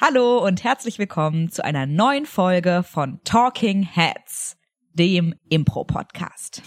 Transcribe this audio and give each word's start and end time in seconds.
Hallo 0.00 0.38
und 0.46 0.62
herzlich 0.62 1.00
willkommen 1.00 1.50
zu 1.50 1.64
einer 1.64 1.84
neuen 1.84 2.24
Folge 2.24 2.84
von 2.88 3.18
Talking 3.24 3.82
Heads, 3.82 4.56
dem 4.92 5.34
Impro-Podcast. 5.48 6.62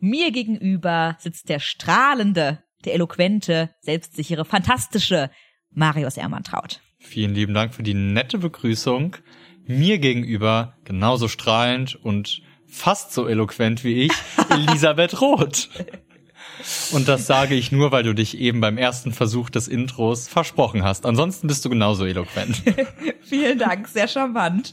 Mir 0.00 0.32
gegenüber 0.32 1.16
sitzt 1.20 1.48
der 1.48 1.60
strahlende, 1.60 2.64
der 2.84 2.94
eloquente, 2.94 3.70
selbstsichere, 3.82 4.44
fantastische 4.44 5.30
Marius 5.70 6.16
Ermantraut. 6.16 6.80
Vielen 6.98 7.36
lieben 7.36 7.54
Dank 7.54 7.72
für 7.72 7.84
die 7.84 7.94
nette 7.94 8.38
Begrüßung. 8.38 9.14
Mir 9.64 10.00
gegenüber 10.00 10.76
genauso 10.82 11.28
strahlend 11.28 11.94
und 11.94 12.42
fast 12.68 13.12
so 13.12 13.26
eloquent 13.28 13.84
wie 13.84 14.06
ich, 14.06 14.12
Elisabeth 14.50 15.20
Roth. 15.20 15.68
Und 16.92 17.06
das 17.08 17.26
sage 17.26 17.54
ich 17.54 17.70
nur, 17.70 17.92
weil 17.92 18.02
du 18.02 18.14
dich 18.14 18.38
eben 18.38 18.60
beim 18.60 18.78
ersten 18.78 19.12
Versuch 19.12 19.50
des 19.50 19.68
Intros 19.68 20.26
versprochen 20.26 20.84
hast. 20.84 21.06
Ansonsten 21.06 21.46
bist 21.46 21.64
du 21.64 21.68
genauso 21.68 22.06
eloquent. 22.06 22.62
Vielen 23.22 23.58
Dank, 23.58 23.88
sehr 23.88 24.08
charmant. 24.08 24.72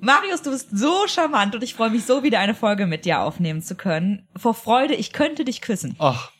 Marius, 0.00 0.42
du 0.42 0.50
bist 0.50 0.76
so 0.76 1.06
charmant 1.06 1.54
und 1.54 1.62
ich 1.62 1.74
freue 1.74 1.90
mich 1.90 2.04
so, 2.04 2.24
wieder 2.24 2.40
eine 2.40 2.54
Folge 2.54 2.86
mit 2.86 3.04
dir 3.04 3.20
aufnehmen 3.20 3.62
zu 3.62 3.76
können. 3.76 4.26
Vor 4.36 4.54
Freude, 4.54 4.94
ich 4.94 5.12
könnte 5.12 5.44
dich 5.44 5.60
küssen. 5.60 5.94
Ach, 5.98 6.32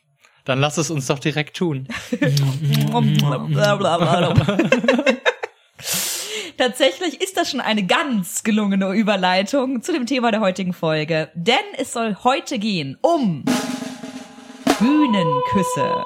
dann 0.45 0.59
lass 0.59 0.79
es 0.79 0.91
uns 0.91 1.07
doch 1.07 1.21
direkt 1.21 1.57
tun. 1.57 1.87
Tatsächlich 6.59 7.21
ist 7.21 7.37
das 7.37 7.51
schon 7.51 7.61
eine 7.61 7.85
ganz 7.85 8.43
gelungene 8.43 8.93
Überleitung 8.93 9.83
zu 9.83 9.93
dem 9.93 10.07
Thema 10.07 10.31
der 10.31 10.41
heutigen 10.41 10.73
Folge, 10.73 11.31
denn 11.35 11.57
es 11.79 11.93
soll 11.93 12.17
heute 12.23 12.59
gehen 12.59 12.99
um 13.01 13.45
Bühnenküsse. 14.79 16.05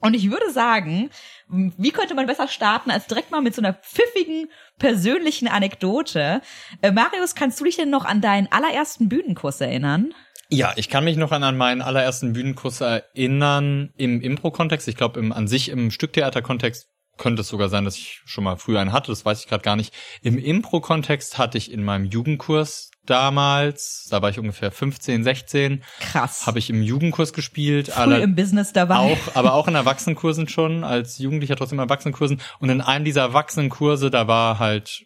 Und 0.00 0.14
ich 0.14 0.30
würde 0.30 0.50
sagen, 0.50 1.10
wie 1.48 1.90
könnte 1.90 2.14
man 2.14 2.26
besser 2.26 2.46
starten 2.46 2.90
als 2.90 3.06
direkt 3.06 3.30
mal 3.30 3.40
mit 3.40 3.54
so 3.54 3.60
einer 3.60 3.74
pfiffigen 3.74 4.48
persönlichen 4.78 5.48
Anekdote? 5.48 6.40
Äh, 6.82 6.92
Marius, 6.92 7.34
kannst 7.34 7.58
du 7.58 7.64
dich 7.64 7.76
denn 7.76 7.90
noch 7.90 8.04
an 8.04 8.20
deinen 8.20 8.50
allerersten 8.52 9.08
Bühnenkuss 9.08 9.60
erinnern? 9.60 10.14
Ja, 10.50 10.72
ich 10.76 10.88
kann 10.88 11.04
mich 11.04 11.16
noch 11.16 11.32
an, 11.32 11.56
meinen 11.56 11.82
allerersten 11.82 12.32
Bühnenkuss 12.32 12.80
erinnern 12.80 13.92
im 13.96 14.20
Impro-Kontext. 14.20 14.88
Ich 14.88 14.96
glaube, 14.96 15.20
im, 15.20 15.32
an 15.32 15.48
sich 15.48 15.68
im 15.68 15.90
Stücktheater-Kontext 15.90 16.88
könnte 17.18 17.42
es 17.42 17.48
sogar 17.48 17.68
sein, 17.68 17.84
dass 17.84 17.96
ich 17.96 18.22
schon 18.24 18.44
mal 18.44 18.56
früher 18.56 18.80
einen 18.80 18.92
hatte, 18.92 19.12
das 19.12 19.24
weiß 19.24 19.40
ich 19.40 19.48
gerade 19.48 19.62
gar 19.62 19.76
nicht. 19.76 19.92
Im 20.22 20.38
Impro-Kontext 20.38 21.38
hatte 21.38 21.58
ich 21.58 21.70
in 21.70 21.84
meinem 21.84 22.06
Jugendkurs 22.06 22.90
damals, 23.08 24.06
da 24.10 24.22
war 24.22 24.30
ich 24.30 24.38
ungefähr 24.38 24.70
15, 24.70 25.24
16. 25.24 25.82
Krass. 26.00 26.46
Habe 26.46 26.58
ich 26.58 26.70
im 26.70 26.82
Jugendkurs 26.82 27.32
gespielt. 27.32 27.88
Früh 27.88 28.00
alle, 28.00 28.20
im 28.20 28.34
Business 28.34 28.72
dabei. 28.72 28.96
Auch, 28.96 29.18
aber 29.34 29.54
auch 29.54 29.68
in 29.68 29.74
Erwachsenenkursen 29.74 30.48
schon, 30.48 30.84
als 30.84 31.18
Jugendlicher 31.18 31.56
trotzdem 31.56 31.78
Erwachsenenkursen. 31.78 32.40
Und 32.60 32.68
in 32.70 32.80
einem 32.80 33.04
dieser 33.04 33.22
Erwachsenenkurse, 33.22 34.10
da 34.10 34.28
war 34.28 34.58
halt, 34.58 35.04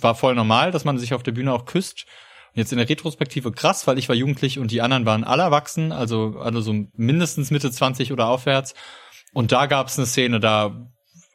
war 0.00 0.14
voll 0.14 0.34
normal, 0.34 0.70
dass 0.70 0.84
man 0.84 0.98
sich 0.98 1.14
auf 1.14 1.22
der 1.22 1.32
Bühne 1.32 1.52
auch 1.52 1.66
küsst. 1.66 2.06
Und 2.52 2.58
jetzt 2.58 2.72
in 2.72 2.78
der 2.78 2.88
Retrospektive 2.88 3.52
krass, 3.52 3.86
weil 3.86 3.98
ich 3.98 4.08
war 4.08 4.16
jugendlich 4.16 4.58
und 4.58 4.70
die 4.72 4.80
anderen 4.82 5.06
waren 5.06 5.22
alle 5.22 5.44
erwachsen, 5.44 5.92
also 5.92 6.36
alle 6.40 6.62
so 6.62 6.74
mindestens 6.96 7.50
Mitte 7.50 7.70
20 7.70 8.12
oder 8.12 8.26
aufwärts. 8.26 8.74
Und 9.32 9.52
da 9.52 9.66
gab 9.66 9.88
es 9.88 9.98
eine 9.98 10.06
Szene, 10.06 10.40
da 10.40 10.90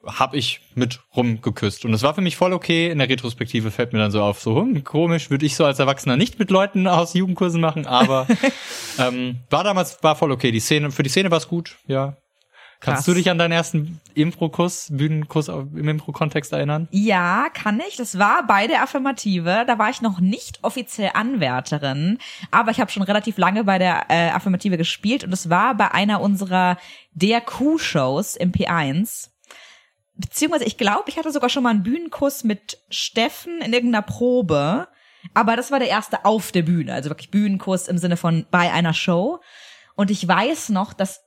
hab 0.05 0.33
ich 0.33 0.61
mit 0.75 0.99
rumgeküsst. 1.15 1.85
Und 1.85 1.93
es 1.93 2.03
war 2.03 2.13
für 2.13 2.21
mich 2.21 2.35
voll 2.35 2.53
okay. 2.53 2.89
In 2.89 2.99
der 2.99 3.09
Retrospektive 3.09 3.71
fällt 3.71 3.93
mir 3.93 3.99
dann 3.99 4.11
so 4.11 4.21
auf, 4.21 4.39
so 4.39 4.55
hm, 4.57 4.83
komisch, 4.83 5.29
würde 5.29 5.45
ich 5.45 5.55
so 5.55 5.65
als 5.65 5.79
Erwachsener 5.79 6.17
nicht 6.17 6.39
mit 6.39 6.51
Leuten 6.51 6.87
aus 6.87 7.13
Jugendkursen 7.13 7.61
machen, 7.61 7.87
aber 7.87 8.27
ähm, 8.99 9.39
war 9.49 9.63
damals, 9.63 10.01
war 10.03 10.15
voll 10.15 10.31
okay. 10.31 10.51
Die 10.51 10.59
Szene, 10.59 10.91
für 10.91 11.03
die 11.03 11.09
Szene 11.09 11.31
war 11.31 11.39
es 11.39 11.47
gut, 11.47 11.77
ja. 11.87 12.15
Kannst 12.81 13.05
Krass. 13.05 13.05
du 13.05 13.13
dich 13.13 13.29
an 13.31 13.37
deinen 13.37 13.53
ersten 13.53 14.01
Impro-Kuss, 14.13 14.89
Bühnenkuss 14.91 15.47
im 15.47 15.87
Impro-Kontext 15.87 16.51
erinnern? 16.51 16.87
Ja, 16.91 17.47
kann 17.53 17.81
ich. 17.87 17.95
Das 17.95 18.19
war 18.19 18.45
bei 18.45 18.67
der 18.67 18.83
Affirmative. 18.83 19.63
Da 19.65 19.79
war 19.79 19.89
ich 19.89 20.01
noch 20.01 20.19
nicht 20.19 20.59
offiziell 20.61 21.11
Anwärterin, 21.13 22.19
aber 22.51 22.71
ich 22.71 22.79
habe 22.79 22.91
schon 22.91 23.01
relativ 23.01 23.37
lange 23.37 23.63
bei 23.63 23.79
der 23.79 24.05
äh, 24.09 24.29
Affirmative 24.29 24.77
gespielt 24.77 25.23
und 25.23 25.33
es 25.33 25.49
war 25.49 25.73
bei 25.75 25.91
einer 25.91 26.21
unserer 26.21 26.77
der 27.15 27.41
Q-Shows 27.41 28.35
im 28.35 28.51
P1 28.51 29.29
beziehungsweise 30.17 30.65
ich 30.65 30.77
glaube, 30.77 31.05
ich 31.07 31.17
hatte 31.17 31.31
sogar 31.31 31.49
schon 31.49 31.63
mal 31.63 31.71
einen 31.71 31.83
Bühnenkuss 31.83 32.43
mit 32.43 32.79
Steffen 32.89 33.61
in 33.61 33.73
irgendeiner 33.73 34.01
Probe, 34.01 34.87
aber 35.33 35.55
das 35.55 35.71
war 35.71 35.79
der 35.79 35.89
erste 35.89 36.25
auf 36.25 36.51
der 36.51 36.61
Bühne, 36.61 36.93
also 36.93 37.09
wirklich 37.09 37.31
Bühnenkuss 37.31 37.87
im 37.87 37.97
Sinne 37.97 38.17
von 38.17 38.45
bei 38.51 38.71
einer 38.71 38.93
Show. 38.93 39.39
Und 39.95 40.11
ich 40.11 40.27
weiß 40.27 40.69
noch, 40.69 40.93
dass 40.93 41.21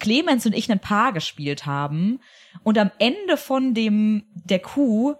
Clemens 0.00 0.44
und 0.44 0.54
ich 0.54 0.70
ein 0.70 0.80
Paar 0.80 1.12
gespielt 1.12 1.66
haben. 1.66 2.20
Und 2.62 2.78
am 2.78 2.90
Ende 2.98 3.36
von 3.36 3.74
dem 3.74 4.24
der 4.34 4.58
Kuh 4.58 5.14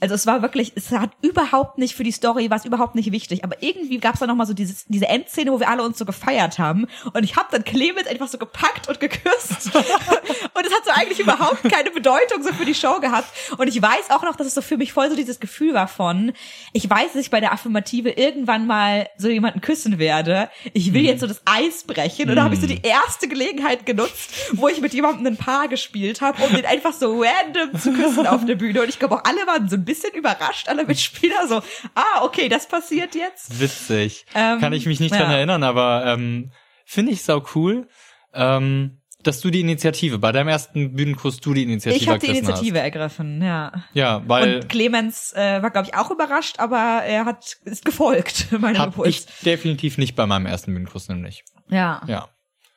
also 0.00 0.14
es 0.14 0.26
war 0.26 0.40
wirklich, 0.42 0.72
es 0.76 0.90
hat 0.92 1.10
überhaupt 1.20 1.78
nicht 1.78 1.94
für 1.94 2.04
die 2.04 2.12
Story, 2.12 2.50
war 2.50 2.56
es 2.56 2.64
überhaupt 2.64 2.94
nicht 2.94 3.12
wichtig. 3.12 3.44
Aber 3.44 3.62
irgendwie 3.62 3.98
gab 3.98 4.14
es 4.14 4.20
da 4.20 4.26
nochmal 4.26 4.46
so 4.46 4.54
dieses, 4.54 4.86
diese 4.86 5.06
Endszene, 5.08 5.52
wo 5.52 5.60
wir 5.60 5.68
alle 5.68 5.82
uns 5.82 5.98
so 5.98 6.06
gefeiert 6.06 6.58
haben. 6.58 6.86
Und 7.12 7.22
ich 7.22 7.36
habe 7.36 7.48
dann 7.50 7.64
Clemens 7.64 8.06
einfach 8.06 8.28
so 8.28 8.38
gepackt 8.38 8.88
und 8.88 8.98
geküsst. 8.98 9.66
und 9.74 10.66
es 10.66 10.72
hat 10.72 10.84
so 10.84 10.90
eigentlich 10.92 11.20
überhaupt 11.20 11.62
keine 11.70 11.90
Bedeutung 11.90 12.42
so 12.42 12.52
für 12.52 12.64
die 12.64 12.74
Show 12.74 12.98
gehabt. 13.00 13.28
Und 13.58 13.68
ich 13.68 13.80
weiß 13.80 14.10
auch 14.10 14.22
noch, 14.22 14.36
dass 14.36 14.46
es 14.46 14.54
so 14.54 14.62
für 14.62 14.78
mich 14.78 14.92
voll 14.92 15.10
so 15.10 15.16
dieses 15.16 15.38
Gefühl 15.38 15.74
war 15.74 15.88
von, 15.88 16.32
ich 16.72 16.88
weiß, 16.88 17.12
dass 17.12 17.22
ich 17.22 17.30
bei 17.30 17.40
der 17.40 17.52
Affirmative 17.52 18.10
irgendwann 18.10 18.66
mal 18.66 19.08
so 19.18 19.28
jemanden 19.28 19.60
küssen 19.60 19.98
werde. 19.98 20.48
Ich 20.72 20.94
will 20.94 21.02
mhm. 21.02 21.08
jetzt 21.08 21.20
so 21.20 21.26
das 21.26 21.42
Eis 21.44 21.84
brechen. 21.84 22.30
Und 22.30 22.36
da 22.36 22.44
habe 22.44 22.54
ich 22.54 22.60
so 22.60 22.66
die 22.66 22.80
erste 22.82 23.28
Gelegenheit 23.28 23.84
genutzt, 23.84 24.30
wo 24.52 24.68
ich 24.68 24.80
mit 24.80 24.94
jemandem 24.94 25.26
ein 25.26 25.36
Paar 25.36 25.68
gespielt 25.68 26.22
habe, 26.22 26.42
um 26.42 26.54
den 26.54 26.64
einfach 26.64 26.94
so 26.94 27.22
random 27.22 27.78
zu 27.78 27.92
küssen 27.92 28.26
auf 28.26 28.46
der 28.46 28.54
Bühne. 28.54 28.80
Und 28.80 28.88
ich 28.88 28.98
glaube 28.98 29.16
auch 29.16 29.24
alle 29.24 29.46
waren 29.46 29.68
so 29.68 29.76
ein 29.76 29.89
bisschen 29.90 30.14
überrascht, 30.14 30.68
alle 30.68 30.84
Mitspieler 30.84 31.46
so, 31.48 31.62
ah, 31.94 32.22
okay, 32.22 32.48
das 32.48 32.68
passiert 32.68 33.14
jetzt. 33.14 33.60
Witzig. 33.60 34.24
Ähm, 34.34 34.60
Kann 34.60 34.72
ich 34.72 34.86
mich 34.86 35.00
nicht 35.00 35.14
ja. 35.14 35.22
dran 35.22 35.32
erinnern, 35.32 35.62
aber 35.62 36.04
ähm, 36.06 36.52
finde 36.84 37.12
ich 37.12 37.22
sau 37.22 37.44
cool. 37.54 37.88
Ähm, 38.32 39.00
dass 39.22 39.40
du 39.40 39.50
die 39.50 39.60
Initiative, 39.60 40.18
bei 40.18 40.32
deinem 40.32 40.48
ersten 40.48 40.94
Bühnenkurs 40.94 41.40
du 41.40 41.52
die 41.52 41.64
Initiative 41.64 42.02
Ich 42.02 42.08
habe 42.08 42.18
die 42.18 42.28
Initiative 42.28 42.78
hast. 42.78 42.84
ergriffen, 42.84 43.42
ja. 43.42 43.84
Ja, 43.92 44.22
weil. 44.26 44.56
Und 44.56 44.68
Clemens 44.68 45.34
äh, 45.34 45.60
war, 45.62 45.70
glaube 45.70 45.88
ich, 45.88 45.94
auch 45.94 46.10
überrascht, 46.10 46.58
aber 46.58 47.02
er 47.04 47.26
hat 47.26 47.58
ist 47.64 47.84
gefolgt, 47.84 48.50
meinem 48.58 48.78
hab 48.78 48.86
Impuls. 48.88 49.08
Ich 49.08 49.26
definitiv 49.44 49.98
nicht 49.98 50.16
bei 50.16 50.24
meinem 50.24 50.46
ersten 50.46 50.72
Bühnenkurs 50.72 51.08
nämlich. 51.08 51.44
Ja. 51.68 52.02
Ja. 52.06 52.28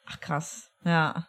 Ach 0.06 0.19
krass, 0.19 0.69
ja. 0.84 1.28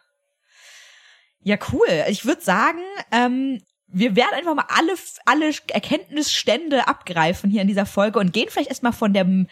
Ja, 1.43 1.57
cool. 1.71 1.87
Ich 2.09 2.25
würde 2.25 2.41
sagen, 2.41 2.81
ähm, 3.11 3.61
wir 3.87 4.15
werden 4.15 4.33
einfach 4.33 4.55
mal 4.55 4.65
alle, 4.67 4.93
alle 5.25 5.53
Erkenntnisstände 5.69 6.87
abgreifen 6.87 7.49
hier 7.49 7.61
in 7.61 7.67
dieser 7.67 7.85
Folge 7.85 8.19
und 8.19 8.33
gehen 8.33 8.49
vielleicht 8.49 8.69
erstmal 8.69 8.93
von 8.93 9.13
dem, 9.13 9.47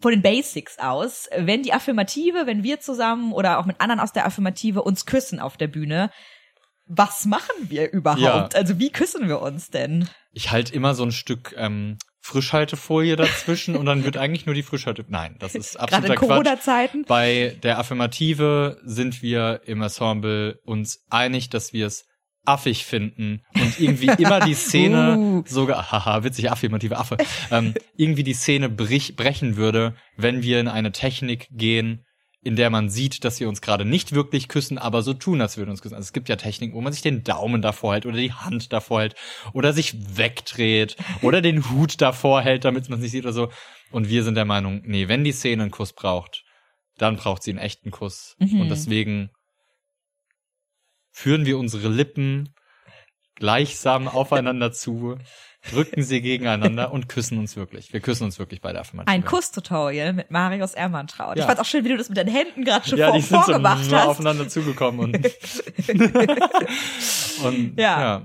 von 0.00 0.12
den 0.12 0.22
Basics 0.22 0.78
aus. 0.78 1.28
Wenn 1.36 1.62
die 1.62 1.72
Affirmative, 1.72 2.46
wenn 2.46 2.62
wir 2.62 2.80
zusammen 2.80 3.32
oder 3.32 3.58
auch 3.58 3.66
mit 3.66 3.80
anderen 3.80 4.00
aus 4.00 4.12
der 4.12 4.26
Affirmative 4.26 4.82
uns 4.82 5.06
küssen 5.06 5.40
auf 5.40 5.56
der 5.56 5.68
Bühne, 5.68 6.10
was 6.86 7.24
machen 7.24 7.54
wir 7.68 7.92
überhaupt? 7.92 8.20
Ja. 8.20 8.48
Also 8.54 8.78
wie 8.78 8.90
küssen 8.90 9.28
wir 9.28 9.40
uns 9.40 9.70
denn? 9.70 10.08
Ich 10.32 10.50
halte 10.50 10.74
immer 10.74 10.94
so 10.94 11.04
ein 11.04 11.12
Stück 11.12 11.54
ähm, 11.56 11.98
Frischhaltefolie 12.20 13.16
dazwischen 13.16 13.76
und 13.76 13.86
dann 13.86 14.04
wird 14.04 14.16
eigentlich 14.16 14.46
nur 14.46 14.54
die 14.54 14.62
Frischhalte. 14.62 15.04
Nein, 15.08 15.36
das 15.38 15.54
ist 15.54 15.78
absoluter 15.78 16.14
Gerade 16.14 16.22
in 16.22 16.28
Corona-Zeiten. 16.28 17.04
Bei 17.06 17.56
der 17.62 17.78
Affirmative 17.78 18.78
sind 18.84 19.22
wir 19.22 19.62
im 19.66 19.82
Ensemble 19.82 20.60
uns 20.64 21.04
einig, 21.10 21.50
dass 21.50 21.72
wir 21.72 21.86
es 21.86 22.06
affig 22.44 22.84
finden 22.84 23.42
und 23.54 23.78
irgendwie 23.78 24.10
immer 24.22 24.40
die 24.40 24.54
Szene 24.54 25.16
uh. 25.16 25.44
sogar, 25.46 25.92
haha, 25.92 26.24
witzig, 26.24 26.50
affirmative 26.50 26.96
Affe, 26.98 27.16
ähm, 27.50 27.74
irgendwie 27.96 28.24
die 28.24 28.34
Szene 28.34 28.68
brich, 28.68 29.16
brechen 29.16 29.56
würde, 29.56 29.94
wenn 30.16 30.42
wir 30.42 30.60
in 30.60 30.68
eine 30.68 30.92
Technik 30.92 31.48
gehen, 31.50 32.04
in 32.44 32.56
der 32.56 32.70
man 32.70 32.90
sieht, 32.90 33.24
dass 33.24 33.38
wir 33.38 33.48
uns 33.48 33.60
gerade 33.60 33.84
nicht 33.84 34.12
wirklich 34.12 34.48
küssen, 34.48 34.76
aber 34.76 35.02
so 35.02 35.14
tun, 35.14 35.40
als 35.40 35.56
würden 35.56 35.68
wir 35.68 35.72
uns 35.72 35.82
küssen. 35.82 35.94
Also 35.94 36.06
es 36.06 36.12
gibt 36.12 36.28
ja 36.28 36.34
Techniken, 36.34 36.74
wo 36.74 36.80
man 36.80 36.92
sich 36.92 37.02
den 37.02 37.22
Daumen 37.22 37.62
davor 37.62 37.92
hält 37.92 38.04
oder 38.04 38.16
die 38.16 38.32
Hand 38.32 38.72
davor 38.72 39.02
hält 39.02 39.14
oder 39.52 39.72
sich 39.72 39.94
wegdreht 40.16 40.96
oder 41.22 41.40
den 41.40 41.70
Hut 41.70 42.00
davor 42.00 42.42
hält, 42.42 42.64
damit 42.64 42.88
man 42.88 42.98
es 42.98 43.04
nicht 43.04 43.12
sieht 43.12 43.24
oder 43.24 43.32
so. 43.32 43.50
Und 43.92 44.08
wir 44.08 44.24
sind 44.24 44.34
der 44.34 44.44
Meinung, 44.44 44.82
nee, 44.84 45.06
wenn 45.06 45.22
die 45.22 45.32
Szene 45.32 45.62
einen 45.62 45.70
Kuss 45.70 45.92
braucht, 45.92 46.42
dann 46.98 47.16
braucht 47.16 47.44
sie 47.44 47.52
einen 47.52 47.60
echten 47.60 47.92
Kuss. 47.92 48.34
Mhm. 48.40 48.62
Und 48.62 48.68
deswegen 48.70 49.30
führen 51.12 51.46
wir 51.46 51.58
unsere 51.58 51.88
Lippen 51.88 52.54
gleichsam 53.36 54.08
aufeinander 54.08 54.72
zu, 54.72 55.16
drücken 55.70 56.02
sie 56.02 56.20
gegeneinander 56.20 56.92
und 56.92 57.08
küssen 57.08 57.38
uns 57.38 57.56
wirklich. 57.56 57.92
Wir 57.92 58.00
küssen 58.00 58.24
uns 58.24 58.38
wirklich 58.38 58.60
bei 58.60 58.72
der 58.72 58.80
Affirmative. 58.82 59.12
Ein 59.12 59.24
Kusstutorial 59.24 60.12
mit 60.12 60.30
Marius 60.30 60.74
Ermantraut. 60.74 61.36
Ja. 61.36 61.42
Ich 61.42 61.46
fand's 61.46 61.60
auch 61.60 61.64
schön, 61.66 61.84
wie 61.84 61.90
du 61.90 61.96
das 61.96 62.08
mit 62.08 62.18
deinen 62.18 62.34
Händen 62.34 62.64
gerade 62.64 62.88
schon 62.88 62.98
ja, 62.98 63.08
vor, 63.08 63.16
die 63.16 63.22
sind 63.22 63.36
vorgemacht 63.42 63.84
so 63.84 63.96
hast. 63.96 64.06
aufeinander 64.06 64.48
zugekommen 64.48 65.00
und, 65.00 65.14
und 67.44 67.78
ja, 67.78 68.00
ja. 68.00 68.22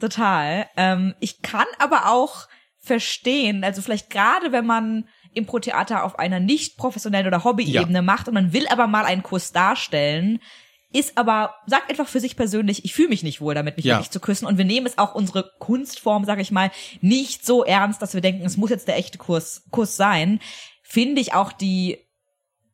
Total. 0.00 0.66
Ähm, 0.76 1.14
ich 1.20 1.42
kann 1.42 1.66
aber 1.78 2.10
auch 2.10 2.48
verstehen, 2.78 3.64
also 3.64 3.80
vielleicht 3.80 4.10
gerade 4.10 4.52
wenn 4.52 4.66
man 4.66 5.08
Impro-Theater 5.32 6.04
auf 6.04 6.18
einer 6.18 6.40
nicht 6.40 6.76
professionellen 6.76 7.26
oder 7.26 7.44
Hobby-Ebene 7.44 7.98
Ja. 7.98 8.02
macht 8.02 8.28
und 8.28 8.34
man 8.34 8.52
will 8.52 8.66
aber 8.68 8.86
mal 8.86 9.04
einen 9.04 9.22
Kuss 9.22 9.52
darstellen, 9.52 10.40
ist 10.94 11.18
aber, 11.18 11.54
sagt 11.66 11.90
einfach 11.90 12.06
für 12.08 12.20
sich 12.20 12.36
persönlich, 12.36 12.84
ich 12.84 12.94
fühle 12.94 13.08
mich 13.08 13.22
nicht 13.22 13.40
wohl 13.40 13.54
damit, 13.54 13.76
mich 13.76 13.84
Ja. 13.84 13.96
wirklich 13.96 14.10
zu 14.10 14.20
küssen. 14.20 14.46
Und 14.46 14.56
wir 14.58 14.64
nehmen 14.64 14.86
es 14.86 14.96
auch 14.96 15.14
unsere 15.14 15.50
Kunstform, 15.58 16.24
sage 16.24 16.40
ich 16.40 16.50
mal, 16.52 16.70
nicht 17.00 17.44
so 17.44 17.64
ernst, 17.64 18.00
dass 18.00 18.14
wir 18.14 18.20
denken, 18.20 18.44
es 18.46 18.56
muss 18.56 18.70
jetzt 18.70 18.86
der 18.88 18.96
echte 18.96 19.18
Kuss, 19.18 19.64
Kuss 19.70 19.96
sein. 19.96 20.38
Finde 20.82 21.20
ich 21.20 21.34
auch 21.34 21.52
die 21.52 21.98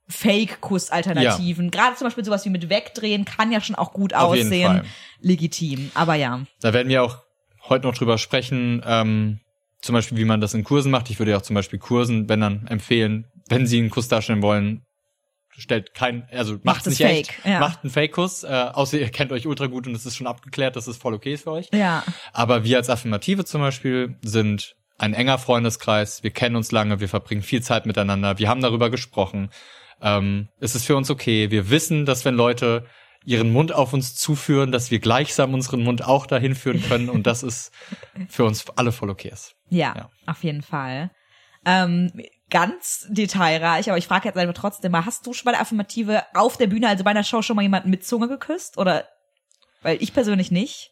Fake-Kuss-Alternativen. 0.09 1.71
Gerade 1.71 1.97
zum 1.97 2.07
Beispiel 2.07 2.25
sowas 2.25 2.45
wie 2.45 2.51
mit 2.51 2.69
Wegdrehen 2.69 3.25
kann 3.25 3.53
ja 3.53 3.61
schon 3.61 3.77
auch 3.77 3.93
gut 3.93 4.15
Auf 4.15 4.33
aussehen. 4.33 4.83
Legitim. 5.21 5.91
Aber 5.95 6.15
ja. 6.15 6.43
Da 6.61 6.73
werden 6.73 6.89
wir 6.89 7.03
auch 7.03 7.19
heute 7.69 7.87
noch 7.87 7.95
drüber 7.97 8.19
sprechen, 8.19 8.83
ähm, 8.87 9.41
zum 9.83 9.95
Beispiel, 9.95 10.19
wie 10.19 10.25
man 10.25 10.41
das 10.41 10.55
in 10.55 10.65
Kursen 10.65 10.91
macht. 10.91 11.09
Ich 11.11 11.19
würde 11.19 11.31
ja 11.33 11.39
auch 11.39 11.43
zum 11.43 11.55
Beispiel 11.55 11.79
Kursen, 11.79 12.29
wenn 12.29 12.41
dann 12.41 12.67
empfehlen, 12.67 13.27
wenn 13.49 13.67
sie 13.67 13.79
einen 13.79 13.91
Kuss 13.91 14.09
darstellen 14.09 14.43
wollen, 14.43 14.83
stellt 15.57 15.95
kein, 15.95 16.27
also 16.31 16.59
macht 16.63 16.87
nicht 16.87 16.99
fake, 16.99 17.11
echt, 17.11 17.33
ja. 17.45 17.61
macht 17.61 17.83
einen 17.83 17.91
Fake-Kuss, 17.91 18.45
äh, 18.45 18.49
außer 18.49 18.99
ihr 18.99 19.11
kennt 19.11 19.33
euch 19.33 19.47
ultra 19.47 19.67
gut 19.67 19.87
und 19.87 19.95
es 19.95 20.07
ist 20.07 20.17
schon 20.17 20.27
abgeklärt, 20.27 20.77
dass 20.77 20.87
es 20.87 20.97
voll 20.97 21.15
okay 21.15 21.35
ist 21.35 21.45
für 21.45 21.53
euch. 21.53 21.69
Ja. 21.73 22.03
Aber 22.33 22.65
wir 22.65 22.77
als 22.77 22.89
Affirmative 22.91 23.45
zum 23.45 23.61
Beispiel 23.61 24.17
sind 24.23 24.77
ein 24.99 25.15
enger 25.15 25.39
Freundeskreis, 25.39 26.23
wir 26.23 26.31
kennen 26.31 26.57
uns 26.57 26.73
lange, 26.73 27.01
wir 27.01 27.09
verbringen 27.09 27.43
viel 27.43 27.63
Zeit 27.63 27.87
miteinander, 27.87 28.39
wir 28.39 28.49
haben 28.49 28.61
darüber 28.61 28.91
gesprochen. 28.91 29.51
Ähm, 30.03 30.49
es 30.61 30.75
ist 30.75 30.87
für 30.87 30.97
uns 30.97 31.11
okay. 31.11 31.51
Wir 31.51 31.69
wissen, 31.71 32.07
dass 32.07 32.25
wenn 32.25 32.35
Leute 32.35 32.87
ihren 33.25 33.53
Mund 33.53 33.73
auf 33.73 33.93
uns 33.93 34.15
zuführen, 34.15 34.73
dass 34.73 34.91
wir 34.91 34.99
gleichsam 34.99 35.53
unseren 35.53 35.83
Mund 35.83 36.05
auch 36.05 36.25
dahin 36.27 36.55
führen 36.55 36.83
können 36.83 37.11
und 37.11 37.27
das 37.27 37.43
ist 37.43 37.71
für 38.29 38.45
uns 38.45 38.65
alle 38.77 38.93
voll 38.93 39.11
okay 39.11 39.29
ist. 39.31 39.57
Ja, 39.69 39.95
Ja. 39.95 40.11
auf 40.27 40.43
jeden 40.43 40.63
Fall. 40.63 41.11
Ähm, 41.67 42.11
ganz 42.51 43.07
detailreich, 43.11 43.89
aber 43.89 43.99
ich 43.99 44.07
frage 44.07 44.29
jetzt 44.29 44.37
einfach 44.37 44.55
trotzdem 44.55 44.93
mal, 44.93 45.07
hast 45.07 45.27
du 45.27 45.33
schon 45.33 45.45
bei 45.47 45.53
der 45.53 45.61
Affirmative 45.61 46.23
auf 46.35 46.57
der 46.57 46.67
Bühne, 46.67 46.89
also 46.89 47.05
bei 47.05 47.11
einer 47.11 47.25
Show 47.25 47.43
schon 47.43 47.57
mal 47.57 47.63
jemanden 47.63 47.91
mit 47.91 48.05
Zunge 48.05 48.29
geküsst? 48.29 48.77
Oder 48.79 49.05
weil 49.83 49.97
ich 50.03 50.13
persönlich 50.13 50.51
nicht. 50.51 50.91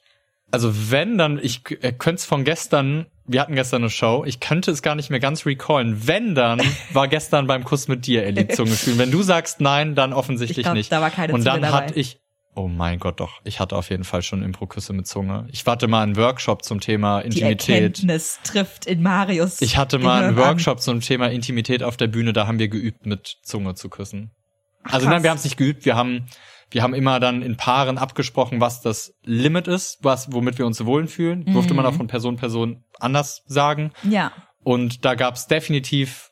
Also 0.50 0.90
wenn, 0.90 1.18
dann, 1.18 1.38
ich 1.42 1.60
äh, 1.82 1.92
könnte 1.92 2.20
es 2.20 2.24
von 2.24 2.42
gestern, 2.44 3.06
wir 3.26 3.42
hatten 3.42 3.54
gestern 3.54 3.82
eine 3.82 3.90
Show, 3.90 4.24
ich 4.26 4.40
könnte 4.40 4.70
es 4.70 4.80
gar 4.80 4.94
nicht 4.94 5.10
mehr 5.10 5.20
ganz 5.20 5.44
recallen. 5.44 6.06
Wenn, 6.06 6.34
dann 6.34 6.62
war 6.92 7.06
gestern 7.06 7.46
beim 7.46 7.64
Kuss 7.64 7.86
mit 7.88 8.06
dir, 8.06 8.24
Ellie, 8.24 8.48
Zunge 8.48 8.70
fühlen. 8.74 8.96
Wenn 8.98 9.10
du 9.10 9.22
sagst 9.22 9.60
nein, 9.60 9.94
dann 9.94 10.14
offensichtlich 10.14 10.58
Ich 10.58 10.64
glaub, 10.64 10.74
nicht. 10.74 10.90
da 10.90 11.02
war 11.02 11.10
keine 11.10 11.34
Und 11.34 11.42
Zunge 11.42 11.52
dann 11.60 11.62
dabei. 11.62 11.76
hatte 11.84 12.00
ich, 12.00 12.18
oh 12.58 12.68
mein 12.68 12.98
Gott, 12.98 13.20
doch, 13.20 13.40
ich 13.44 13.60
hatte 13.60 13.76
auf 13.76 13.90
jeden 13.90 14.04
Fall 14.04 14.22
schon 14.22 14.42
Impro-Küsse 14.42 14.92
mit 14.92 15.06
Zunge. 15.06 15.46
Ich 15.52 15.64
hatte 15.64 15.86
mal 15.86 16.02
einen 16.02 16.16
Workshop 16.16 16.64
zum 16.64 16.80
Thema 16.80 17.20
Die 17.20 17.26
Intimität. 17.26 17.68
Erkenntnis 17.82 18.40
trifft 18.42 18.86
in 18.86 19.02
Marius. 19.02 19.60
Ich 19.60 19.76
hatte 19.76 19.98
mal 19.98 20.24
einen 20.24 20.34
Gehirn 20.34 20.48
an. 20.48 20.54
Workshop 20.54 20.80
zum 20.80 21.00
Thema 21.00 21.28
Intimität 21.28 21.82
auf 21.82 21.96
der 21.96 22.08
Bühne, 22.08 22.32
da 22.32 22.46
haben 22.46 22.58
wir 22.58 22.68
geübt, 22.68 23.06
mit 23.06 23.36
Zunge 23.42 23.74
zu 23.74 23.88
küssen. 23.88 24.32
Also 24.82 25.06
krass. 25.06 25.14
nein, 25.14 25.22
wir 25.22 25.30
haben 25.30 25.38
es 25.38 25.44
nicht 25.44 25.56
geübt, 25.56 25.84
wir 25.84 25.96
haben 25.96 26.26
wir 26.70 26.82
haben 26.82 26.92
immer 26.94 27.18
dann 27.18 27.40
in 27.40 27.56
Paaren 27.56 27.96
abgesprochen, 27.96 28.60
was 28.60 28.82
das 28.82 29.14
Limit 29.24 29.68
ist, 29.68 29.98
was 30.02 30.32
womit 30.32 30.58
wir 30.58 30.66
uns 30.66 30.84
wohlfühlen. 30.84 31.46
Durfte 31.46 31.72
Mhm. 31.72 31.76
man 31.78 31.86
auch 31.86 31.94
von 31.94 32.08
Person 32.08 32.36
zu 32.36 32.40
Person 32.40 32.84
anders 33.00 33.42
sagen. 33.46 33.92
Ja. 34.02 34.32
Und 34.64 35.04
da 35.04 35.14
gab 35.14 35.36
es 35.36 35.46
definitiv 35.46 36.30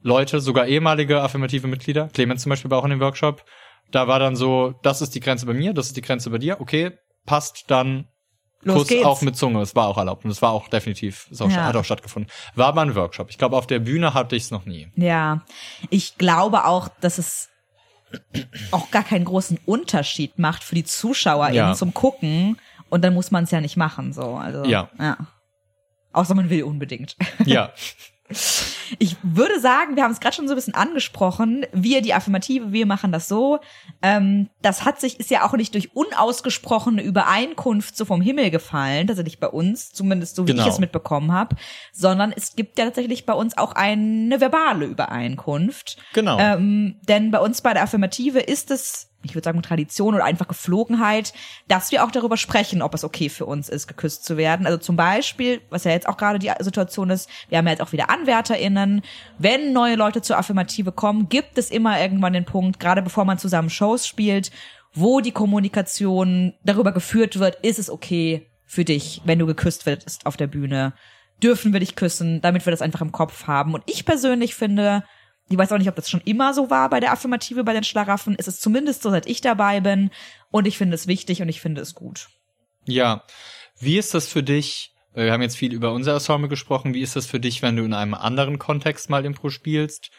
Leute, 0.00 0.40
sogar 0.40 0.66
ehemalige 0.66 1.20
affirmative 1.20 1.66
Mitglieder. 1.68 2.08
Clemens 2.12 2.42
zum 2.42 2.50
Beispiel 2.50 2.70
war 2.70 2.78
auch 2.78 2.84
in 2.84 2.90
dem 2.90 3.00
Workshop. 3.00 3.44
Da 3.90 4.06
war 4.08 4.18
dann 4.18 4.36
so, 4.36 4.74
das 4.82 5.00
ist 5.02 5.14
die 5.14 5.20
Grenze 5.20 5.46
bei 5.46 5.54
mir, 5.54 5.72
das 5.72 5.86
ist 5.86 5.96
die 5.96 6.02
Grenze 6.02 6.30
bei 6.30 6.38
dir. 6.38 6.60
Okay, 6.60 6.92
passt, 7.26 7.64
dann 7.70 8.06
Los 8.62 8.78
Kuss 8.78 8.88
geht's. 8.88 9.06
auch 9.06 9.22
mit 9.22 9.36
Zunge. 9.36 9.60
Es 9.62 9.74
war 9.76 9.86
auch 9.88 9.96
erlaubt 9.98 10.24
und 10.24 10.30
es 10.30 10.42
war 10.42 10.50
auch 10.50 10.68
definitiv, 10.68 11.28
es 11.30 11.40
auch, 11.40 11.48
Ja. 11.50 11.64
hat 11.64 11.76
auch 11.76 11.84
stattgefunden. 11.84 12.30
War 12.54 12.66
aber 12.68 12.82
ein 12.82 12.94
Workshop. 12.94 13.30
Ich 13.30 13.38
glaube, 13.38 13.56
auf 13.56 13.66
der 13.66 13.78
Bühne 13.78 14.14
hatte 14.14 14.34
ich 14.36 14.44
es 14.44 14.50
noch 14.50 14.64
nie. 14.66 14.90
Ja. 14.96 15.42
Ich 15.90 16.18
glaube 16.18 16.64
auch, 16.64 16.88
dass 17.00 17.18
es 17.18 17.48
auch 18.70 18.90
gar 18.90 19.04
keinen 19.04 19.24
großen 19.26 19.60
Unterschied 19.66 20.38
macht 20.38 20.64
für 20.64 20.74
die 20.74 20.84
ZuschauerInnen 20.84 21.54
Ja. 21.56 21.74
zum 21.74 21.94
Gucken. 21.94 22.58
Und 22.90 23.02
dann 23.04 23.14
muss 23.14 23.30
man 23.30 23.44
es 23.44 23.50
ja 23.50 23.60
nicht 23.60 23.76
machen, 23.76 24.12
so. 24.12 24.34
Also, 24.36 24.64
Ja. 24.64 24.88
ja. 24.98 25.16
Außer 26.12 26.34
man 26.34 26.48
will 26.50 26.62
unbedingt. 26.64 27.16
Ja, 27.44 27.72
Ich 28.98 29.16
würde 29.22 29.60
sagen, 29.60 29.96
wir 29.96 30.02
haben 30.04 30.12
es 30.12 30.20
gerade 30.20 30.34
schon 30.34 30.48
so 30.48 30.54
ein 30.54 30.56
bisschen 30.56 30.74
angesprochen. 30.74 31.66
Wir, 31.72 32.02
die 32.02 32.14
Affirmative, 32.14 32.72
wir 32.72 32.86
machen 32.86 33.12
das 33.12 33.28
so. 33.28 33.58
Ähm, 34.02 34.48
das 34.62 34.84
hat 34.84 35.00
sich, 35.00 35.18
ist 35.20 35.30
ja 35.30 35.46
auch 35.46 35.52
nicht 35.54 35.74
durch 35.74 35.94
unausgesprochene 35.94 37.02
Übereinkunft 37.02 37.96
so 37.96 38.04
vom 38.04 38.20
Himmel 38.20 38.50
gefallen, 38.50 39.06
tatsächlich 39.06 39.40
bei 39.40 39.48
uns, 39.48 39.92
zumindest 39.92 40.36
so 40.36 40.46
wie 40.46 40.52
Genau. 40.52 40.62
ich 40.64 40.68
es 40.68 40.78
mitbekommen 40.78 41.32
habe, 41.32 41.56
sondern 41.92 42.32
es 42.32 42.56
gibt 42.56 42.78
ja 42.78 42.84
tatsächlich 42.86 43.26
bei 43.26 43.34
uns 43.34 43.56
auch 43.56 43.72
eine 43.72 44.40
verbale 44.40 44.86
Übereinkunft. 44.86 45.96
genau. 46.12 46.38
Ähm, 46.38 46.96
denn 47.08 47.30
bei 47.30 47.40
uns 47.40 47.60
bei 47.60 47.72
der 47.74 47.82
Affirmative 47.82 48.40
ist 48.40 48.70
es, 48.70 49.10
ich 49.22 49.34
würde 49.34 49.44
sagen, 49.44 49.62
Tradition 49.62 50.14
oder 50.14 50.24
einfach 50.24 50.46
Geflogenheit, 50.46 51.32
dass 51.66 51.90
wir 51.90 52.04
auch 52.04 52.10
darüber 52.10 52.36
sprechen, 52.36 52.82
ob 52.82 52.94
es 52.94 53.04
okay 53.04 53.28
für 53.28 53.46
uns 53.46 53.68
ist, 53.68 53.88
geküsst 53.88 54.24
zu 54.24 54.36
werden. 54.36 54.66
Also 54.66 54.78
zum 54.78 54.96
Beispiel, 54.96 55.60
was 55.70 55.84
ja 55.84 55.90
jetzt 55.90 56.08
auch 56.08 56.16
gerade 56.16 56.38
die 56.38 56.52
Situation 56.60 57.10
ist, 57.10 57.28
wir 57.48 57.58
haben 57.58 57.66
ja 57.66 57.72
jetzt 57.72 57.82
auch 57.82 57.92
wieder 57.92 58.10
AnwärterInnen. 58.10 59.02
Wenn 59.38 59.72
neue 59.72 59.96
Leute 59.96 60.22
zur 60.22 60.38
Affirmative 60.38 60.92
kommen, 60.92 61.28
gibt 61.28 61.58
es 61.58 61.70
immer 61.70 62.00
irgendwann 62.00 62.32
den 62.32 62.44
Punkt, 62.44 62.78
gerade 62.78 63.02
bevor 63.02 63.24
man 63.24 63.38
zusammen 63.38 63.70
Shows 63.70 64.06
spielt, 64.06 64.52
wo 64.94 65.20
die 65.20 65.32
Kommunikation 65.32 66.54
darüber 66.64 66.92
geführt 66.92 67.38
wird, 67.38 67.56
ist 67.56 67.78
es 67.78 67.90
okay 67.90 68.46
für 68.64 68.84
dich, 68.84 69.22
wenn 69.24 69.38
du 69.38 69.46
geküsst 69.46 69.86
wirst 69.86 70.26
auf 70.26 70.36
der 70.36 70.46
Bühne? 70.46 70.92
Dürfen 71.42 71.72
wir 71.72 71.80
dich 71.80 71.96
küssen, 71.96 72.40
damit 72.40 72.66
wir 72.66 72.70
das 72.70 72.82
einfach 72.82 73.00
im 73.00 73.12
Kopf 73.12 73.46
haben? 73.46 73.74
Und 73.74 73.82
ich 73.86 74.04
persönlich 74.04 74.54
finde, 74.54 75.04
ich 75.48 75.56
weiß 75.58 75.72
auch 75.72 75.78
nicht, 75.78 75.88
ob 75.88 75.96
das 75.96 76.10
schon 76.10 76.20
immer 76.22 76.52
so 76.54 76.70
war 76.70 76.90
bei 76.90 77.00
der 77.00 77.12
Affirmative, 77.12 77.64
bei 77.64 77.72
den 77.72 77.84
Schlaraffen. 77.84 78.36
Es 78.38 78.48
ist 78.48 78.60
zumindest 78.60 79.02
so, 79.02 79.10
seit 79.10 79.26
ich 79.26 79.40
dabei 79.40 79.80
bin. 79.80 80.10
Und 80.50 80.66
ich 80.66 80.76
finde 80.78 80.94
es 80.94 81.06
wichtig 81.06 81.42
und 81.42 81.48
ich 81.48 81.60
finde 81.60 81.80
es 81.80 81.94
gut. 81.94 82.28
Ja. 82.84 83.24
Wie 83.78 83.98
ist 83.98 84.14
das 84.14 84.28
für 84.28 84.42
dich? 84.42 84.92
äh, 85.14 85.24
Wir 85.24 85.32
haben 85.32 85.42
jetzt 85.42 85.56
viel 85.56 85.72
über 85.72 85.92
unser 85.92 86.14
Ensemble 86.14 86.48
gesprochen. 86.48 86.94
Wie 86.94 87.02
ist 87.02 87.16
das 87.16 87.26
für 87.26 87.40
dich, 87.40 87.62
wenn 87.62 87.76
du 87.76 87.84
in 87.84 87.94
einem 87.94 88.14
anderen 88.14 88.58
Kontext 88.58 89.08
mal 89.10 89.24
Impro 89.24 89.50
spielst? 89.50 90.10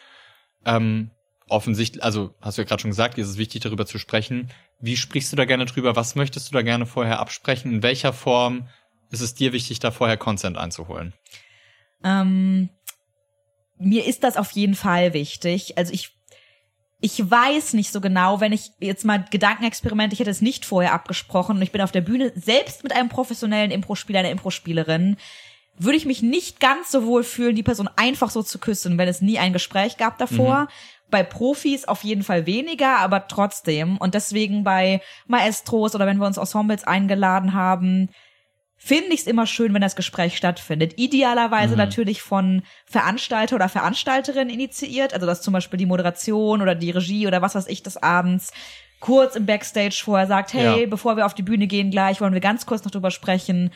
Ähm, 0.64 1.10
offensichtlich, 1.48 2.02
also 2.02 2.34
hast 2.40 2.58
du 2.58 2.62
ja 2.62 2.68
gerade 2.68 2.82
schon 2.82 2.90
gesagt, 2.90 3.18
ist 3.18 3.28
es 3.28 3.38
wichtig, 3.38 3.62
darüber 3.62 3.86
zu 3.86 3.98
sprechen. 3.98 4.50
Wie 4.80 4.96
sprichst 4.96 5.32
du 5.32 5.36
da 5.36 5.44
gerne 5.44 5.66
drüber? 5.66 5.96
Was 5.96 6.14
möchtest 6.14 6.48
du 6.48 6.54
da 6.54 6.62
gerne 6.62 6.86
vorher 6.86 7.20
absprechen? 7.20 7.72
In 7.72 7.82
welcher 7.82 8.12
Form 8.12 8.68
ist 9.10 9.20
es 9.20 9.34
dir 9.34 9.52
wichtig, 9.52 9.78
da 9.80 9.90
vorher 9.90 10.16
Consent 10.16 10.56
einzuholen? 10.56 11.12
Ähm, 12.02 12.70
mir 13.80 14.06
ist 14.06 14.22
das 14.22 14.36
auf 14.36 14.52
jeden 14.52 14.74
Fall 14.74 15.14
wichtig. 15.14 15.76
Also 15.78 15.92
ich, 15.92 16.10
ich 17.00 17.30
weiß 17.30 17.72
nicht 17.72 17.90
so 17.90 18.00
genau, 18.00 18.40
wenn 18.40 18.52
ich 18.52 18.72
jetzt 18.78 19.04
mal 19.04 19.24
Gedankenexperiment, 19.30 20.12
ich 20.12 20.20
hätte 20.20 20.30
es 20.30 20.42
nicht 20.42 20.64
vorher 20.66 20.92
abgesprochen 20.92 21.56
und 21.56 21.62
ich 21.62 21.72
bin 21.72 21.80
auf 21.80 21.92
der 21.92 22.02
Bühne, 22.02 22.32
selbst 22.36 22.82
mit 22.82 22.94
einem 22.94 23.08
professionellen 23.08 23.70
Impro-Spieler, 23.70 24.20
einer 24.20 24.30
Impro-Spielerin, 24.30 25.16
würde 25.78 25.96
ich 25.96 26.04
mich 26.04 26.20
nicht 26.20 26.60
ganz 26.60 26.90
so 26.90 27.06
wohl 27.06 27.24
fühlen, 27.24 27.56
die 27.56 27.62
Person 27.62 27.88
einfach 27.96 28.28
so 28.28 28.42
zu 28.42 28.58
küssen, 28.58 28.98
wenn 28.98 29.08
es 29.08 29.22
nie 29.22 29.38
ein 29.38 29.54
Gespräch 29.54 29.96
gab 29.96 30.18
davor. 30.18 30.68
Bei 31.10 31.22
Profis 31.22 31.86
auf 31.86 32.04
jeden 32.04 32.22
Fall 32.22 32.44
weniger, 32.44 32.98
aber 32.98 33.28
trotzdem. 33.28 33.96
Und 33.96 34.14
deswegen 34.14 34.62
bei 34.62 35.00
Maestros 35.26 35.94
oder 35.94 36.06
wenn 36.06 36.18
wir 36.18 36.26
uns 36.26 36.36
Ensembles 36.36 36.84
eingeladen 36.84 37.54
haben, 37.54 38.10
finde 38.82 39.12
ich 39.12 39.20
es 39.20 39.26
immer 39.26 39.46
schön, 39.46 39.74
wenn 39.74 39.82
das 39.82 39.94
Gespräch 39.94 40.38
stattfindet. 40.38 40.94
Idealerweise 40.96 41.76
natürlich 41.76 42.22
von 42.22 42.62
Veranstalter 42.86 43.56
oder 43.56 43.68
Veranstalterin 43.68 44.48
initiiert, 44.48 45.12
also 45.12 45.26
dass 45.26 45.42
zum 45.42 45.52
Beispiel 45.52 45.76
die 45.76 45.84
Moderation 45.86 46.62
oder 46.62 46.74
die 46.74 46.90
Regie 46.90 47.26
oder 47.26 47.42
was 47.42 47.54
weiß 47.54 47.68
ich 47.68 47.82
des 47.82 47.98
Abends 48.02 48.52
kurz 48.98 49.36
im 49.36 49.44
Backstage 49.44 50.00
vorher 50.02 50.26
sagt, 50.26 50.54
hey, 50.54 50.80
Ja. 50.82 50.86
bevor 50.86 51.16
wir 51.18 51.26
auf 51.26 51.34
die 51.34 51.42
Bühne 51.42 51.66
gehen 51.66 51.90
gleich, 51.90 52.20
wollen 52.22 52.32
wir 52.32 52.40
ganz 52.40 52.64
kurz 52.64 52.82
noch 52.82 52.90
drüber 52.90 53.10
sprechen. 53.10 53.70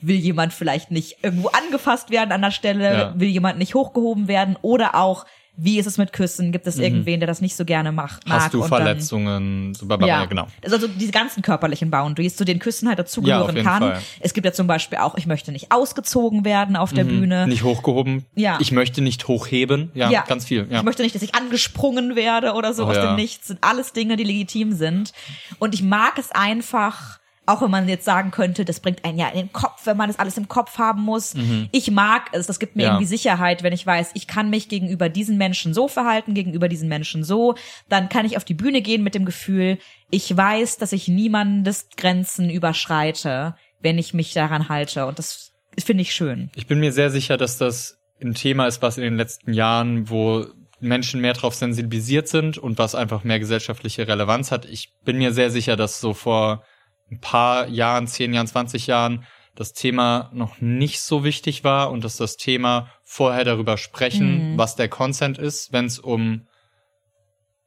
Will 0.00 0.16
jemand 0.16 0.52
vielleicht 0.52 0.90
nicht 0.90 1.18
irgendwo 1.22 1.48
angefasst 1.48 2.10
werden 2.10 2.32
an 2.32 2.42
der 2.42 2.50
Stelle? 2.50 2.92
Ja. 2.92 3.12
Will 3.16 3.28
jemand 3.28 3.58
nicht 3.58 3.74
hochgehoben 3.76 4.26
werden? 4.28 4.56
Oder 4.62 4.96
auch, 4.96 5.24
wie 5.60 5.78
ist 5.80 5.86
es 5.86 5.98
mit 5.98 6.12
Küssen? 6.12 6.52
Gibt 6.52 6.66
es 6.68 6.78
irgendwen, 6.78 7.18
der 7.18 7.26
das 7.26 7.40
nicht 7.40 7.56
so 7.56 7.64
gerne 7.64 7.90
macht? 7.90 8.26
mag 8.28 8.38
Mhm. 8.38 8.42
Hast 8.44 8.54
du 8.54 8.60
dann- 8.60 8.68
Verletzungen? 8.68 9.74
So, 9.74 9.86
ja. 10.06 10.06
ja, 10.06 10.24
genau. 10.26 10.46
also 10.64 10.86
diese 10.86 11.10
ganzen 11.10 11.42
körperlichen 11.42 11.90
Boundaries, 11.90 12.36
zu 12.36 12.44
den 12.44 12.60
Küssen 12.60 12.88
halt 12.88 12.98
Ja, 12.98 13.02
dazugehören 13.04 13.54
jeden 13.56 13.66
kann. 13.66 13.82
Fall. 13.82 14.02
Es 14.20 14.34
gibt 14.34 14.44
ja 14.44 14.52
zum 14.52 14.66
Beispiel 14.68 14.98
auch, 14.98 15.16
ich 15.16 15.26
möchte 15.26 15.50
nicht 15.50 15.72
ausgezogen 15.72 16.44
werden 16.44 16.76
auf 16.76 16.92
der 16.92 17.04
Bühne. 17.04 17.46
Nicht 17.48 17.64
hochgehoben. 17.64 18.24
Ja. 18.36 18.58
Ich 18.60 18.70
möchte 18.72 19.00
nicht 19.02 19.26
hochheben. 19.26 19.90
Ja, 19.94 20.10
Ja. 20.10 20.22
ganz 20.28 20.44
viel. 20.44 20.66
Ja. 20.70 20.78
Ich 20.78 20.84
möchte 20.84 21.02
nicht, 21.02 21.14
dass 21.14 21.22
ich 21.22 21.34
angesprungen 21.34 22.14
werde 22.14 22.52
oder 22.52 22.72
so 22.72 22.84
Oh, 22.84 22.90
aus 22.90 22.96
ja. 22.96 23.06
dem 23.06 23.16
Nichts. 23.16 23.48
Sind 23.48 23.58
alles 23.62 23.92
Dinge, 23.92 24.16
die 24.16 24.24
legitim 24.24 24.72
sind. 24.72 25.12
Und 25.58 25.74
ich 25.74 25.82
mag 25.82 26.18
es 26.18 26.30
einfach, 26.30 27.18
auch 27.48 27.62
wenn 27.62 27.70
man 27.70 27.88
jetzt 27.88 28.04
sagen 28.04 28.30
könnte, 28.30 28.64
das 28.64 28.80
bringt 28.80 29.04
einen 29.04 29.18
ja 29.18 29.28
in 29.28 29.38
den 29.38 29.52
Kopf, 29.52 29.86
wenn 29.86 29.96
man 29.96 30.08
das 30.08 30.18
alles 30.18 30.36
im 30.36 30.48
Kopf 30.48 30.78
haben 30.78 31.02
muss. 31.02 31.34
Ich 31.72 31.90
mag 31.90 32.28
es, 32.32 32.46
das 32.46 32.58
gibt 32.58 32.76
mir 32.76 32.82
Mhm. 32.82 32.86
Ja. 32.86 32.92
irgendwie 32.92 33.06
Sicherheit, 33.06 33.62
wenn 33.62 33.72
ich 33.72 33.86
weiß, 33.86 34.10
ich 34.14 34.26
kann 34.26 34.50
mich 34.50 34.68
gegenüber 34.68 35.08
diesen 35.08 35.38
Menschen 35.38 35.72
so 35.74 35.88
verhalten, 35.88 36.34
gegenüber 36.34 36.68
diesen 36.68 36.88
Menschen 36.88 37.24
so. 37.24 37.54
Dann 37.88 38.08
kann 38.08 38.26
ich 38.26 38.36
auf 38.36 38.44
die 38.44 38.54
Bühne 38.54 38.82
gehen 38.82 39.02
mit 39.02 39.14
dem 39.14 39.24
Gefühl, 39.24 39.78
ich 40.10 40.36
weiß, 40.36 40.76
dass 40.76 40.92
ich 40.92 41.08
niemandes 41.08 41.88
Grenzen 41.96 42.50
überschreite, 42.50 43.54
wenn 43.80 43.98
ich 43.98 44.14
mich 44.14 44.34
daran 44.34 44.68
halte. 44.68 45.06
Und 45.06 45.18
das 45.18 45.52
finde 45.82 46.02
ich 46.02 46.12
schön. 46.12 46.50
Ich 46.54 46.66
bin 46.66 46.80
mir 46.80 46.92
sehr 46.92 47.10
sicher, 47.10 47.36
dass 47.36 47.56
das 47.58 47.98
ein 48.20 48.34
Thema 48.34 48.66
ist, 48.66 48.82
was 48.82 48.98
in 48.98 49.04
den 49.04 49.16
letzten 49.16 49.52
Jahren, 49.52 50.10
wo 50.10 50.44
Menschen 50.80 51.20
mehr 51.20 51.32
darauf 51.32 51.54
sensibilisiert 51.54 52.28
sind 52.28 52.58
und 52.58 52.78
was 52.78 52.94
einfach 52.94 53.24
mehr 53.24 53.38
gesellschaftliche 53.38 54.06
Relevanz 54.06 54.50
hat. 54.50 54.64
Ich 54.64 54.92
bin 55.04 55.18
mir 55.18 55.32
sehr 55.32 55.50
sicher, 55.50 55.76
dass 55.76 56.00
so 56.00 56.14
vor 56.14 56.62
ein 57.10 57.20
paar 57.20 57.68
Jahren, 57.68 58.06
zehn 58.06 58.32
Jahren, 58.34 58.46
20 58.46 58.86
Jahren 58.86 59.24
das 59.54 59.72
Thema 59.72 60.30
noch 60.32 60.60
nicht 60.60 61.00
so 61.00 61.24
wichtig 61.24 61.64
war 61.64 61.90
und 61.90 62.04
dass 62.04 62.16
das 62.16 62.36
Thema 62.36 62.90
vorher 63.02 63.44
darüber 63.44 63.76
sprechen, 63.76 64.52
Mhm. 64.52 64.58
was 64.58 64.76
der 64.76 64.88
Consent 64.88 65.38
ist, 65.38 65.72
wenn 65.72 65.86
es 65.86 65.98
um 65.98 66.46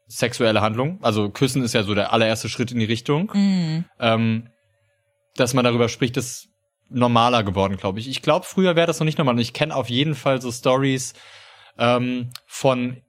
sexuelle 0.07 0.61
Handlung, 0.61 0.99
also 1.01 1.29
Küssen 1.29 1.63
ist 1.63 1.73
ja 1.73 1.83
so 1.83 1.95
der 1.95 2.11
allererste 2.13 2.49
Schritt 2.49 2.71
in 2.71 2.79
die 2.79 2.85
Richtung, 2.85 3.31
Mhm. 3.33 3.85
ähm, 3.99 4.49
dass 5.35 5.53
man 5.53 5.63
darüber 5.63 5.87
spricht, 5.89 6.17
ist 6.17 6.47
normaler 6.89 7.43
geworden, 7.43 7.77
glaube 7.77 7.99
ich. 7.99 8.09
Ich 8.09 8.21
glaube, 8.21 8.45
früher 8.45 8.75
wäre 8.75 8.87
das 8.87 8.99
noch 8.99 9.05
nicht 9.05 9.17
normal. 9.17 9.35
Und 9.35 9.41
ich 9.41 9.53
kenne 9.53 9.73
auf 9.75 9.89
jeden 9.89 10.13
Fall 10.15 10.41
so 10.41 10.51
Stories 10.51 11.13
ähm, 11.77 12.31
von 12.47 13.01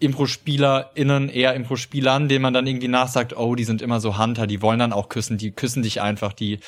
Impro-SpielerInnen, 0.00 1.28
eher 1.28 1.54
Impro-Spielern, 1.54 2.28
denen 2.28 2.42
man 2.42 2.54
dann 2.54 2.66
irgendwie 2.66 2.88
nachsagt, 2.88 3.36
oh, 3.36 3.54
die 3.54 3.64
sind 3.64 3.82
immer 3.82 4.00
so 4.00 4.18
Hunter, 4.18 4.46
die 4.46 4.62
wollen 4.62 4.78
dann 4.78 4.92
auch 4.92 5.08
küssen, 5.08 5.38
die 5.38 5.52
küssen 5.52 5.82
dich 5.82 6.00
einfach, 6.00 6.32
die, 6.32 6.58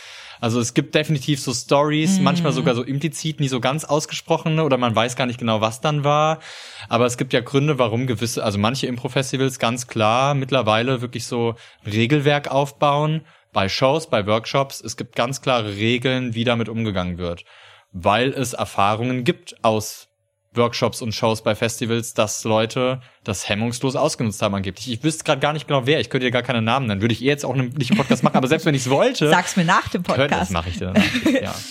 also 0.41 0.61
es 0.61 0.75
gibt 0.75 0.95
definitiv 0.95 1.41
so 1.41 1.53
Stories, 1.53 2.21
manchmal 2.21 2.53
sogar 2.53 2.75
so 2.75 2.83
implizit, 2.83 3.41
nie 3.41 3.49
so 3.49 3.61
ganz 3.61 3.85
ausgesprochene 3.85 4.63
oder 4.65 4.77
man 4.77 4.95
weiß 4.95 5.17
gar 5.17 5.27
nicht 5.27 5.39
genau, 5.39 5.61
was 5.61 5.81
dann 5.81 6.05
war, 6.05 6.41
aber 6.89 7.07
es 7.07 7.17
gibt 7.17 7.33
ja 7.33 7.41
Gründe, 7.41 7.79
warum 7.79 8.07
gewisse, 8.07 8.45
also 8.45 8.59
manche 8.59 8.87
Impro-Festivals 8.87 9.59
ganz 9.59 9.87
klar 9.87 10.35
mittlerweile 10.35 11.01
wirklich 11.01 11.25
so 11.27 11.55
Regelwerk 11.87 12.49
aufbauen, 12.49 13.23
bei 13.53 13.69
Shows, 13.69 14.09
bei 14.09 14.27
Workshops, 14.27 14.81
es 14.81 14.97
gibt 14.97 15.17
ganz 15.17 15.41
klare 15.41 15.77
Regeln, 15.77 16.35
wie 16.35 16.45
damit 16.45 16.69
umgegangen 16.69 17.19
wird, 17.19 17.45
weil 17.93 18.33
es 18.33 18.53
Erfahrungen 18.53 19.25
gibt 19.25 19.57
aus 19.63 20.09
Workshops 20.55 21.01
und 21.03 21.15
Shows 21.15 21.43
bei 21.43 21.55
Festivals, 21.55 22.15
dass 22.15 22.45
Leute 22.45 23.01
das 23.25 23.49
hemmungslos 23.49 23.97
ausgenutzt 23.97 24.43
haben 24.43 24.55
angeblich. 24.55 24.91
Ich 24.91 25.03
wüsste 25.03 25.25
gerade 25.25 25.41
gar 25.41 25.53
nicht 25.53 25.67
genau 25.67 25.87
wer, 25.87 26.01
ich 26.01 26.11
könnte 26.11 26.27
dir 26.27 26.31
gar 26.31 26.43
keine 26.43 26.63
Namen 26.63 26.87
nennen. 26.87 27.01
Würde 27.01 27.15
ich 27.15 27.23
eh 27.23 27.27
jetzt 27.27 27.45
auch 27.45 27.55
nicht 27.55 27.91
im 27.91 27.97
Podcast 27.97 28.23
machen, 28.23 28.37
aber 28.37 28.49
selbst 28.49 28.67
wenn 28.67 28.75
ich 28.75 28.83
es 28.83 28.91
wollte, 28.91 29.29
Sag's 29.29 29.57
mir 29.57 29.65
nach 29.65 29.89
dem 29.89 30.03
könnte, 30.03 30.29
das 30.29 30.51
Podcast. 30.51 30.53
mache 30.53 30.69
ich 30.69 30.79
dir 30.79 30.93
dann. 30.93 31.03
ja. 31.43 31.55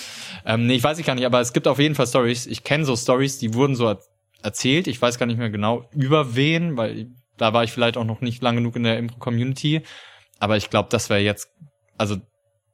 Ähm, 0.44 0.66
nee, 0.66 0.74
ich 0.74 0.84
weiß 0.84 0.98
ich 0.98 1.06
gar 1.06 1.14
nicht, 1.14 1.28
aber 1.28 1.40
es 1.40 1.54
gibt 1.54 1.68
auf 1.68 1.78
jeden 1.78 1.94
Fall 1.94 2.08
Stories. 2.08 2.48
Ich 2.48 2.64
kenne 2.64 2.84
so 2.84 2.96
Stories, 2.96 3.38
die 3.38 3.54
wurden 3.54 3.76
so 3.76 3.90
er 3.90 4.00
erzählt. 4.42 4.88
Ich 4.88 5.00
weiß 5.00 5.20
gar 5.20 5.28
nicht 5.28 5.38
mehr 5.38 5.52
genau 5.52 5.88
über 5.94 6.36
wen, 6.36 6.78
weil 6.78 7.10
da 7.38 7.54
war 7.54 7.64
ich 7.64 7.72
vielleicht 7.72 7.96
auch 7.96 8.06
noch 8.06 8.22
nicht 8.22 8.42
lang 8.42 8.56
genug 8.56 8.76
in 8.76 8.82
der 8.82 8.98
Impro-Community. 8.98 9.84
Aber 10.40 10.58
ich 10.58 10.72
glaube, 10.72 10.90
das 10.90 11.12
wäre 11.12 11.20
jetzt, 11.20 11.48
also 11.98 12.18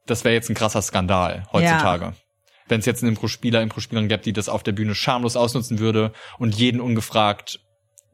das 0.06 0.24
wäre 0.24 0.34
jetzt 0.34 0.48
ein 0.48 0.54
krasser 0.54 0.80
Skandal 0.80 1.46
heutzutage. 1.52 2.14
Wenn 2.68 2.80
es 2.80 2.86
jetzt 2.86 3.02
einen 3.02 3.12
Impro-Spieler, 3.12 3.62
Impro-Spielerin 3.62 4.08
gäbe, 4.08 4.22
die 4.22 4.32
das 4.32 4.48
auf 4.48 4.62
der 4.62 4.72
Bühne 4.72 4.94
schamlos 4.94 5.36
ausnutzen 5.36 5.78
würde 5.78 6.12
und 6.38 6.54
jeden 6.54 6.80
ungefragt 6.80 7.60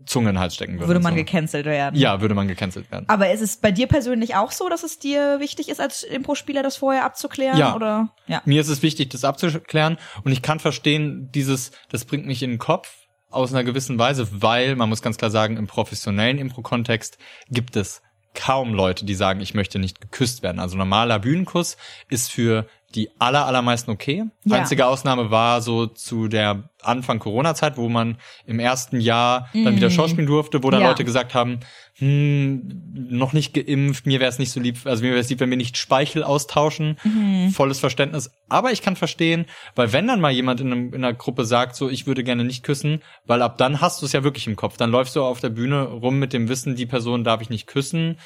Zunge 0.07 0.31
in 0.31 0.35
den 0.35 0.41
Hals 0.41 0.55
stecken 0.55 0.75
würde. 0.75 0.89
Würde 0.89 1.01
man 1.01 1.15
so. 1.15 1.17
gecancelt 1.17 1.65
werden. 1.65 1.99
Ja, 1.99 2.21
würde 2.21 2.35
man 2.35 2.49
gecancelt 2.49 2.91
werden. 2.91 3.09
Aber 3.09 3.31
ist 3.33 3.41
es 3.41 3.57
bei 3.57 3.71
dir 3.71 3.87
persönlich 3.87 4.35
auch 4.35 4.53
so, 4.53 4.69
dass 4.69 4.83
es 4.83 4.99
dir 4.99 5.41
wichtig 5.41 5.69
ist, 5.69 5.81
als 5.81 6.03
Impro-Spieler 6.03 6.63
das 6.63 6.77
vorher 6.77 7.05
abzuklären? 7.05 7.59
Ja. 7.59 7.75
Oder? 7.75 8.11
Ja. 8.27 8.43
Mir 8.45 8.61
ist 8.61 8.69
es 8.69 8.83
wichtig, 8.83 9.11
das 9.11 9.25
abzuklären 9.25 9.99
und 10.25 10.33
ich 10.33 10.43
kann 10.43 10.61
verstehen, 10.61 11.31
dieses, 11.35 11.71
das 11.91 12.05
bringt 12.05 12.27
mich 12.27 12.43
in 12.43 12.51
den 12.51 12.59
Kopf 12.59 12.93
aus 13.31 13.53
einer 13.53 13.65
gewissen 13.65 13.99
Weise, 13.99 14.29
weil 14.31 14.77
man 14.77 14.89
muss 14.89 15.03
ganz 15.03 15.17
klar 15.17 15.31
sagen, 15.31 15.57
im 15.57 15.67
professionellen 15.67 16.39
Impro-Kontext 16.39 17.19
gibt 17.49 17.77
es 17.77 18.03
kaum 18.35 18.75
Leute, 18.75 19.05
die 19.05 19.15
sagen, 19.15 19.41
ich 19.41 19.55
möchte 19.55 19.79
nicht 19.79 20.01
geküsst 20.01 20.43
werden. 20.43 20.59
Also 20.59 20.77
normaler 20.77 21.19
Bühnenkuss 21.19 21.77
ist 22.09 22.31
für 22.31 22.67
die 22.95 23.11
aller, 23.19 23.47
allermeisten 23.47 23.91
okay. 23.91 24.25
Ja. 24.45 24.57
Einzige 24.57 24.87
Ausnahme 24.87 25.31
war 25.31 25.61
so 25.61 25.87
zu 25.87 26.29
der 26.29 26.71
Anfang 26.83 27.19
Corona-Zeit, 27.19 27.77
wo 27.77 27.89
man 27.89 28.19
im 28.47 28.59
ersten 28.61 29.01
Jahr 29.01 29.49
dann 29.53 29.75
wieder 29.77 29.91
schauspielen 29.91 30.27
durfte, 30.27 30.63
wo 30.63 30.71
dann 30.71 30.81
Mhm. 30.81 30.85
Ja. 30.85 30.91
Leute 30.91 31.05
gesagt 31.05 31.35
haben, 31.35 31.61
hm, 31.95 32.83
noch 32.93 33.33
nicht 33.33 33.55
geimpft, 33.55 34.07
mir 34.07 34.21
wäre 34.21 34.29
es 34.29 34.39
nicht 34.39 34.51
so 34.53 34.61
lieb, 34.61 34.79
also 34.85 35.03
mir 35.03 35.11
wäre 35.11 35.21
es 35.21 35.31
lieb, 35.31 35.41
wenn 35.41 35.51
wir 35.51 35.57
nicht 35.57 35.77
Speichel 35.79 36.23
austauschen. 36.23 36.99
Mhm. 37.05 37.51
Volles 37.51 37.79
Verständnis. 37.79 38.31
Aber 38.49 38.73
ich 38.73 38.83
kann 38.83 38.97
verstehen, 38.97 39.47
weil 39.75 39.93
wenn 39.93 40.07
dann 40.07 40.21
mal 40.21 40.33
jemand 40.33 40.61
in, 40.61 40.73
einem, 40.73 40.89
in 40.89 41.05
einer 41.05 41.15
Gruppe 41.15 41.45
sagt, 41.45 41.77
so, 41.77 41.89
ich 41.89 42.07
würde 42.07 42.23
gerne 42.25 42.45
nicht 42.45 42.63
küssen, 42.65 43.01
weil 43.27 43.43
ab 43.43 43.59
dann 43.59 43.81
hast 43.81 44.03
du 44.03 44.07
es 44.07 44.13
ja 44.13 44.25
wirklich 44.25 44.47
im 44.47 44.57
Kopf. 44.57 44.77
Dann 44.77 44.91
läufst 44.91 45.17
du 45.17 45.23
auf 45.23 45.41
der 45.41 45.51
Bühne 45.51 45.85
rum 45.85 46.19
mit 46.19 46.33
dem 46.33 46.49
Wissen, 46.49 46.77
die 46.77 46.87
Person 46.87 47.25
darf 47.25 47.41
ich 47.41 47.51
nicht 47.51 47.67
küssen. 47.67 48.19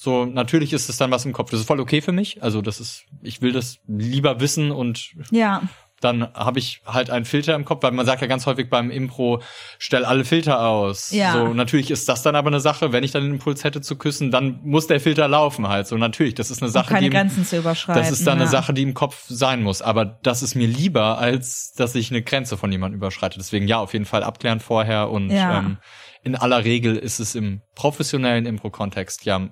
So, 0.00 0.26
natürlich 0.26 0.72
ist 0.72 0.88
es 0.88 0.96
dann 0.96 1.10
was 1.10 1.24
im 1.24 1.32
Kopf. 1.32 1.50
Das 1.50 1.58
ist 1.58 1.66
voll 1.66 1.80
okay 1.80 2.00
für 2.00 2.12
mich. 2.12 2.40
Also, 2.40 2.62
das 2.62 2.78
ist, 2.78 3.02
ich 3.20 3.42
will 3.42 3.50
das 3.50 3.78
lieber 3.88 4.38
wissen 4.38 4.70
und 4.70 5.10
Ja. 5.32 5.62
dann 6.00 6.32
habe 6.34 6.60
ich 6.60 6.82
halt 6.86 7.10
einen 7.10 7.24
Filter 7.24 7.56
im 7.56 7.64
Kopf, 7.64 7.82
weil 7.82 7.90
man 7.90 8.06
sagt 8.06 8.20
ja 8.22 8.28
ganz 8.28 8.46
häufig 8.46 8.70
beim 8.70 8.92
Impro, 8.92 9.42
stell 9.80 10.04
alle 10.04 10.24
Filter 10.24 10.60
aus. 10.68 11.10
Ja. 11.10 11.32
So, 11.32 11.52
natürlich 11.52 11.90
ist 11.90 12.08
das 12.08 12.22
dann 12.22 12.36
aber 12.36 12.46
eine 12.46 12.60
Sache, 12.60 12.92
wenn 12.92 13.02
ich 13.02 13.10
dann 13.10 13.24
den 13.24 13.32
Impuls 13.32 13.64
hätte 13.64 13.80
zu 13.80 13.96
küssen, 13.96 14.30
dann 14.30 14.60
muss 14.62 14.86
der 14.86 15.00
Filter 15.00 15.26
laufen 15.26 15.66
halt. 15.66 15.88
So, 15.88 15.96
natürlich, 15.96 16.34
das 16.36 16.52
ist 16.52 16.62
eine 16.62 16.70
Sache, 16.70 16.90
keine 16.90 17.00
die 17.00 17.06
im, 17.06 17.12
Grenzen 17.14 17.44
zu 17.44 17.58
überschreiten. 17.58 18.00
das 18.00 18.12
ist 18.12 18.24
dann 18.24 18.38
ja. 18.38 18.42
eine 18.42 18.50
Sache, 18.52 18.72
die 18.72 18.82
im 18.82 18.94
Kopf 18.94 19.24
sein 19.28 19.64
muss. 19.64 19.82
Aber 19.82 20.04
das 20.04 20.44
ist 20.44 20.54
mir 20.54 20.68
lieber, 20.68 21.18
als 21.18 21.72
dass 21.72 21.96
ich 21.96 22.12
eine 22.12 22.22
Grenze 22.22 22.56
von 22.56 22.70
jemandem 22.70 22.98
überschreite. 23.00 23.36
Deswegen 23.36 23.66
ja, 23.66 23.78
auf 23.80 23.94
jeden 23.94 24.04
Fall 24.06 24.22
abklären 24.22 24.60
vorher 24.60 25.10
und 25.10 25.30
Ja. 25.30 25.58
ähm, 25.58 25.78
in 26.22 26.36
aller 26.36 26.64
Regel 26.64 26.96
ist 26.96 27.18
es 27.18 27.34
im 27.34 27.62
professionellen 27.74 28.46
Impro-Kontext 28.46 29.24
ja, 29.24 29.48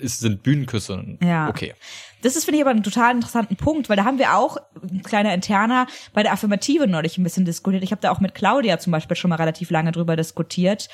es 0.00 0.18
sind 0.18 0.42
Bühnenküsse 0.42 1.18
Ja. 1.22 1.48
okay. 1.48 1.74
Das 2.22 2.34
ist, 2.34 2.44
finde 2.44 2.56
ich, 2.58 2.62
aber 2.62 2.70
einen 2.72 2.82
total 2.82 3.14
interessanten 3.14 3.56
Punkt, 3.56 3.88
weil 3.88 3.96
da 3.96 4.04
haben 4.04 4.18
wir 4.18 4.34
auch, 4.36 4.56
ein 4.82 5.02
kleiner 5.02 5.32
Interner, 5.34 5.86
bei 6.12 6.22
der 6.24 6.32
Affirmative 6.32 6.86
neulich 6.88 7.16
ein 7.16 7.22
bisschen 7.22 7.44
diskutiert. 7.44 7.82
Ich 7.84 7.92
habe 7.92 8.00
da 8.02 8.10
auch 8.10 8.18
mit 8.20 8.34
Claudia 8.34 8.78
zum 8.78 8.90
Beispiel 8.90 9.16
schon 9.16 9.28
mal 9.30 9.36
relativ 9.36 9.70
lange 9.70 9.92
drüber 9.92 10.16
diskutiert. 10.16 10.88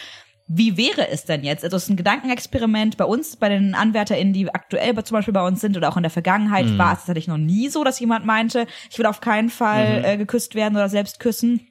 Wie 0.46 0.76
wäre 0.76 1.08
es 1.08 1.24
denn 1.24 1.42
jetzt? 1.42 1.64
Also 1.64 1.78
es 1.78 1.84
ist 1.84 1.88
ein 1.88 1.96
Gedankenexperiment 1.96 2.98
bei 2.98 3.06
uns, 3.06 3.36
bei 3.36 3.48
den 3.48 3.74
AnwärterInnen, 3.74 4.34
die 4.34 4.52
aktuell 4.54 4.94
zum 5.02 5.14
Beispiel 5.16 5.32
bei 5.32 5.46
uns 5.46 5.62
sind 5.62 5.74
oder 5.78 5.88
auch 5.88 5.96
in 5.96 6.02
der 6.02 6.10
Vergangenheit 6.10 6.66
Mhm. 6.66 6.76
war 6.76 6.92
es 6.92 6.98
tatsächlich 6.98 7.28
noch 7.28 7.38
nie 7.38 7.70
so, 7.70 7.82
dass 7.84 7.98
jemand 7.98 8.26
meinte, 8.26 8.66
ich 8.90 8.98
will 8.98 9.06
auf 9.06 9.22
keinen 9.22 9.48
Fall 9.48 10.00
Mhm. 10.00 10.04
äh, 10.04 10.16
geküsst 10.18 10.54
werden 10.54 10.76
oder 10.76 10.90
selbst 10.90 11.18
küssen. 11.20 11.68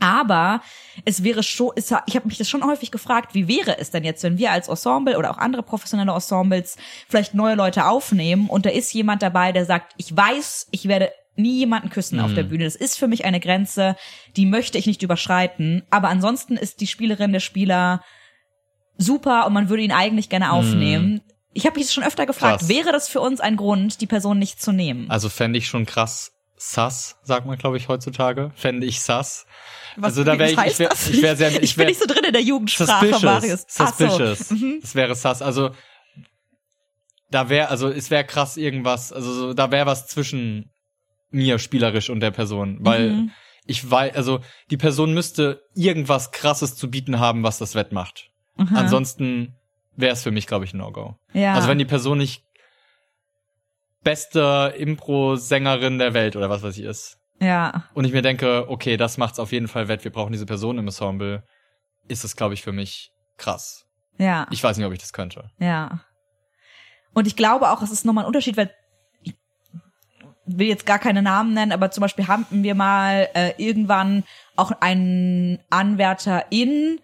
Aber 0.00 0.62
es 1.04 1.22
wäre 1.22 1.42
schon, 1.42 1.72
ich 1.76 1.92
habe 1.92 2.26
mich 2.26 2.38
das 2.38 2.48
schon 2.48 2.64
häufig 2.64 2.90
gefragt, 2.90 3.34
wie 3.34 3.46
wäre 3.46 3.78
es 3.78 3.90
denn 3.90 4.02
jetzt, 4.02 4.22
wenn 4.22 4.38
wir 4.38 4.50
als 4.50 4.68
Ensemble 4.68 5.18
oder 5.18 5.30
auch 5.30 5.38
andere 5.38 5.62
professionelle 5.62 6.12
Ensembles 6.12 6.76
vielleicht 7.08 7.34
neue 7.34 7.54
Leute 7.54 7.86
aufnehmen 7.86 8.48
und 8.48 8.66
da 8.66 8.70
ist 8.70 8.92
jemand 8.92 9.22
dabei, 9.22 9.52
der 9.52 9.66
sagt, 9.66 9.92
ich 9.98 10.16
weiß, 10.16 10.68
ich 10.70 10.88
werde 10.88 11.12
nie 11.36 11.58
jemanden 11.58 11.90
küssen 11.90 12.20
auf 12.20 12.34
der 12.34 12.42
Bühne. 12.42 12.64
Das 12.64 12.76
ist 12.76 12.98
für 12.98 13.08
mich 13.08 13.24
eine 13.24 13.40
Grenze, 13.40 13.96
die 14.36 14.46
möchte 14.46 14.78
ich 14.78 14.86
nicht 14.86 15.02
überschreiten. 15.02 15.84
Aber 15.88 16.08
ansonsten 16.08 16.56
ist 16.56 16.80
die 16.80 16.86
Spielerin 16.86 17.32
der 17.32 17.40
Spieler 17.40 18.02
super 18.98 19.46
und 19.46 19.52
man 19.52 19.68
würde 19.68 19.82
ihn 19.82 19.92
eigentlich 19.92 20.28
gerne 20.28 20.52
aufnehmen. 20.52 21.22
Ich 21.52 21.66
habe 21.66 21.78
mich 21.78 21.86
das 21.86 21.94
schon 21.94 22.04
öfter 22.04 22.26
gefragt, 22.26 22.60
Krass. 22.60 22.68
wäre 22.68 22.92
das 22.92 23.08
für 23.08 23.20
uns 23.20 23.40
ein 23.40 23.56
Grund, 23.56 24.00
die 24.00 24.06
Person 24.06 24.38
nicht 24.38 24.60
zu 24.60 24.72
nehmen? 24.72 25.10
Also 25.10 25.28
fände 25.28 25.58
ich 25.58 25.66
schon 25.66 25.86
krass 25.86 26.32
sass, 26.62 27.16
sagt 27.22 27.46
man, 27.46 27.56
glaube 27.56 27.78
ich, 27.78 27.88
heutzutage. 27.88 28.52
Fände 28.54 28.86
ich 28.86 29.00
sass. 29.00 29.46
Was, 29.96 30.12
also 30.12 30.24
da 30.24 30.38
wäre 30.38 30.50
ich, 30.50 30.58
ich 30.72 30.78
wäre 30.78 30.92
ich 30.94 31.22
wär 31.22 31.34
sehr, 31.36 31.50
ich 31.52 31.62
ich 31.62 31.74
bin 31.74 31.80
wär, 31.80 31.86
nicht 31.86 32.00
so 32.00 32.06
drin 32.06 32.22
in 32.24 32.32
der 32.34 32.42
Jugendsprache, 32.42 33.06
Marius. 33.24 33.64
suspicious. 33.66 33.68
So. 33.68 33.86
Suspicious. 33.86 34.50
Mhm. 34.50 34.78
Das 34.82 34.94
wäre 34.94 35.14
sass. 35.14 35.40
Also 35.40 35.70
da 37.30 37.48
wäre, 37.48 37.68
also 37.68 37.88
es 37.88 38.10
wäre 38.10 38.24
krass 38.24 38.56
irgendwas, 38.56 39.12
also 39.12 39.32
so, 39.32 39.54
da 39.54 39.70
wäre 39.70 39.86
was 39.86 40.06
zwischen 40.06 40.70
mir 41.30 41.58
spielerisch 41.58 42.10
und 42.10 42.20
der 42.20 42.30
Person, 42.30 42.78
weil 42.80 43.10
Mhm. 43.10 43.30
ich 43.66 43.88
weiß, 43.90 44.14
also 44.16 44.40
die 44.70 44.76
Person 44.76 45.14
müsste 45.14 45.62
irgendwas 45.74 46.30
krasses 46.32 46.76
zu 46.76 46.90
bieten 46.90 47.20
haben, 47.20 47.42
was 47.42 47.58
das 47.58 47.74
wettmacht. 47.74 48.28
Mhm. 48.56 48.76
Ansonsten 48.76 49.56
wäre 49.96 50.12
es 50.12 50.22
für 50.22 50.30
mich, 50.30 50.46
glaube 50.46 50.64
ich, 50.66 50.74
ein 50.74 50.78
No-Go. 50.78 51.16
Ja. 51.32 51.54
Also 51.54 51.68
wenn 51.68 51.78
die 51.78 51.84
Person 51.84 52.18
nicht 52.18 52.42
beste 54.02 54.74
Impro-Sängerin 54.76 55.98
der 55.98 56.14
Welt 56.14 56.36
oder 56.36 56.50
was 56.50 56.62
weiß 56.62 56.76
ich 56.78 56.84
ist. 56.84 57.18
Ja. 57.40 57.84
Und 57.94 58.04
ich 58.04 58.12
mir 58.12 58.22
denke, 58.22 58.68
okay, 58.68 58.96
das 58.96 59.18
macht's 59.18 59.38
auf 59.38 59.52
jeden 59.52 59.68
Fall 59.68 59.88
wett, 59.88 60.04
wir 60.04 60.12
brauchen 60.12 60.32
diese 60.32 60.46
Person 60.46 60.78
im 60.78 60.86
Ensemble, 60.86 61.42
ist 62.08 62.24
es, 62.24 62.36
glaube 62.36 62.54
ich, 62.54 62.62
für 62.62 62.72
mich 62.72 63.12
krass. 63.38 63.86
Ja. 64.18 64.46
Ich 64.50 64.62
weiß 64.62 64.76
nicht, 64.76 64.86
ob 64.86 64.92
ich 64.92 64.98
das 64.98 65.12
könnte. 65.12 65.50
Ja. 65.58 66.00
Und 67.14 67.26
ich 67.26 67.36
glaube 67.36 67.70
auch, 67.70 67.82
es 67.82 67.90
ist 67.90 68.04
nochmal 68.04 68.24
ein 68.24 68.28
Unterschied, 68.28 68.56
weil 68.56 68.70
ich 69.22 69.34
will 70.44 70.66
jetzt 70.66 70.84
gar 70.84 70.98
keine 70.98 71.22
Namen 71.22 71.54
nennen, 71.54 71.72
aber 71.72 71.90
zum 71.90 72.02
Beispiel 72.02 72.28
haben 72.28 72.46
wir 72.50 72.74
mal 72.74 73.28
äh, 73.34 73.52
irgendwann 73.56 74.24
auch 74.56 74.72
einen 74.80 75.58
Anwärter 75.70 76.46
in, 76.50 77.00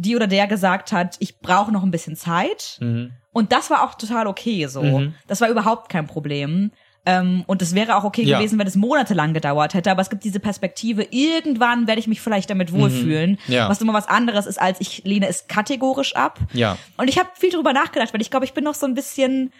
die 0.00 0.16
oder 0.16 0.26
der 0.26 0.46
gesagt 0.46 0.92
hat, 0.92 1.16
ich 1.18 1.40
brauche 1.40 1.72
noch 1.72 1.82
ein 1.82 1.90
bisschen 1.90 2.16
Zeit. 2.16 2.78
Mhm. 2.80 3.12
Und 3.32 3.52
das 3.52 3.70
war 3.70 3.84
auch 3.84 3.94
total 3.94 4.26
okay 4.26 4.66
so. 4.66 4.82
Mhm. 4.82 5.14
Das 5.26 5.40
war 5.40 5.48
überhaupt 5.48 5.88
kein 5.90 6.06
Problem. 6.06 6.72
Ähm, 7.06 7.44
und 7.46 7.62
es 7.62 7.74
wäre 7.74 7.96
auch 7.96 8.04
okay 8.04 8.22
Ja. 8.24 8.38
gewesen, 8.38 8.58
wenn 8.58 8.66
es 8.66 8.76
monatelang 8.76 9.32
gedauert 9.32 9.72
hätte. 9.72 9.90
Aber 9.90 10.02
es 10.02 10.10
gibt 10.10 10.22
diese 10.24 10.40
Perspektive, 10.40 11.06
irgendwann 11.10 11.86
werde 11.86 11.98
ich 12.00 12.06
mich 12.06 12.20
vielleicht 12.20 12.50
damit 12.50 12.72
wohlfühlen. 12.72 13.38
Mhm. 13.46 13.52
Ja. 13.54 13.68
Was 13.68 13.80
immer 13.80 13.94
was 13.94 14.08
anderes 14.08 14.46
ist, 14.46 14.60
als 14.60 14.80
ich 14.80 15.02
lehne 15.04 15.26
es 15.28 15.46
kategorisch 15.46 16.14
ab. 16.14 16.38
Ja. 16.52 16.76
Und 16.98 17.08
ich 17.08 17.18
habe 17.18 17.30
viel 17.34 17.50
drüber 17.50 17.72
nachgedacht, 17.72 18.12
weil 18.12 18.20
ich 18.20 18.30
glaube, 18.30 18.44
ich 18.44 18.52
bin 18.52 18.64
noch 18.64 18.74
so 18.74 18.84
ein 18.86 18.94
bisschen 18.94 19.52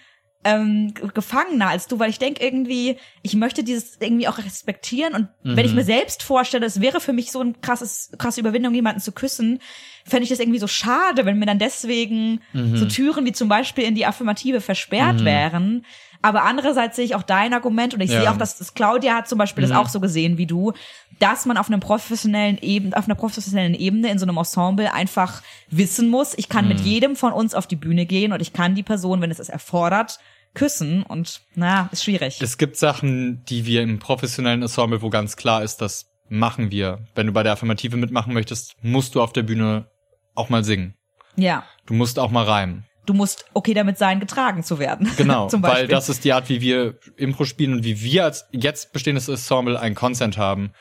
ähm, 0.43 0.95
gefangener 1.15 1.69
als 1.69 1.87
du, 1.87 1.99
weil 1.99 2.09
ich 2.09 2.19
denke 2.19 2.43
irgendwie, 2.43 2.97
ich 3.23 3.35
möchte 3.35 3.63
dieses 3.63 3.99
irgendwie 4.01 4.27
auch 4.27 4.39
respektieren 4.39 5.15
und 5.15 5.29
Mhm. 5.43 5.57
wenn 5.57 5.67
ich 5.67 5.75
mir 5.75 5.85
selbst 5.85 6.23
vorstelle, 6.23 6.65
es 6.65 6.81
wäre 6.81 7.01
für 7.01 7.13
mich 7.13 7.31
so 7.31 7.41
ein 7.41 7.61
krasses, 7.61 8.11
krasse 8.17 8.41
Überwindung, 8.41 8.75
jemanden 8.75 9.01
zu 9.01 9.13
küssen, 9.13 9.59
fände 10.07 10.25
ich 10.25 10.31
das 10.31 10.41
irgendwie 10.41 10.59
so 10.59 10.67
schade, 10.67 11.27
wenn 11.27 11.39
mir 11.39 11.47
dann 11.47 11.59
deswegen 11.59 12.41
Mhm. 12.55 12.77
so 12.77 12.87
Türen 12.87 13.27
wie 13.27 13.33
zum 13.33 13.49
Beispiel 13.49 13.85
in 13.85 13.95
die 13.95 14.07
Affirmative 14.07 14.61
versperrt 14.63 15.25
wären. 15.25 15.85
Aber 16.23 16.43
andererseits 16.45 16.97
sehe 16.97 17.05
ich 17.05 17.15
auch 17.15 17.23
dein 17.23 17.55
Argument 17.55 17.95
und 17.95 18.01
ich 18.01 18.11
Ja. 18.11 18.19
Mhm. 18.19 18.23
sehe 18.23 18.31
auch, 18.33 18.37
dass 18.37 18.59
das 18.59 18.75
Claudia 18.75 19.15
hat 19.15 19.29
zum 19.29 19.39
Beispiel 19.39 19.63
das 19.63 19.73
auch 19.73 19.89
so 19.89 20.01
gesehen 20.01 20.37
wie 20.39 20.47
du, 20.47 20.73
dass 21.19 21.47
man 21.47 21.57
auf 21.57 21.69
einem 21.69 21.81
professionellen 21.81 22.59
Ebene, 22.61 22.97
auf 22.97 23.07
einer 23.07 23.15
professionellen 23.15 23.75
Ebene 23.75 24.11
in 24.11 24.19
so 24.19 24.27
einem 24.27 24.37
Ensemble 24.37 24.93
einfach 24.93 25.43
wissen 25.71 26.09
muss, 26.09 26.35
ich 26.37 26.49
kann 26.49 26.65
Mhm. 26.67 26.69
mit 26.71 26.81
jedem 26.81 27.17
von 27.17 27.33
uns 27.33 27.55
auf 27.55 27.67
die 27.67 27.77
Bühne 27.77 28.05
gehen 28.07 28.33
und 28.33 28.41
ich 28.43 28.53
kann 28.53 28.75
die 28.75 28.83
Person, 28.83 29.21
wenn 29.23 29.31
es 29.31 29.39
es 29.39 29.49
erfordert, 29.49 30.19
küssen 30.53 31.05
und 31.05 31.43
na, 31.55 31.89
ist 31.93 32.05
schwierig. 32.05 32.41
Es 32.43 32.59
gibt 32.59 32.77
Sachen, 32.77 33.45
die 33.47 33.65
wir 33.67 33.83
im 33.83 33.99
professionellen 33.99 34.63
Ensemble, 34.63 35.01
wo 35.01 35.09
ganz 35.09 35.37
klar 35.37 35.63
ist, 35.63 35.79
das 35.81 36.07
machen 36.29 36.71
wir. 36.71 36.99
Wenn 37.15 37.29
du 37.29 37.33
bei 37.33 37.43
der 37.43 37.53
Affirmative 37.53 37.97
mitmachen 37.97 38.35
möchtest, 38.35 38.75
musst 38.83 39.15
du 39.15 39.23
auf 39.23 39.33
der 39.33 39.43
Bühne 39.45 39.87
auch 40.35 40.49
mal 40.49 40.65
singen. 40.65 40.95
ja. 41.37 41.65
Du 41.87 41.95
musst 41.95 42.19
auch 42.21 42.31
mal 42.31 42.45
reimen. 42.45 42.85
Du 43.07 43.15
musst 43.15 43.45
okay 43.55 43.75
damit 43.75 43.99
sein, 43.99 44.21
getragen 44.21 44.63
zu 44.63 44.79
werden. 44.79 45.11
Genau, 45.17 45.49
weil 45.53 45.89
das 45.89 46.09
ist 46.09 46.25
die 46.25 46.33
Art, 46.33 46.49
wie 46.49 46.61
wir 46.61 46.99
Impro 47.17 47.45
spielen 47.45 47.73
und 47.75 47.85
wie 47.85 48.03
wir 48.03 48.25
als 48.25 48.47
jetzt 48.53 48.93
bestehendes 48.93 49.29
Ensemble 49.29 49.79
einen 49.79 49.95
Consent 49.95 50.39
haben 50.39 50.73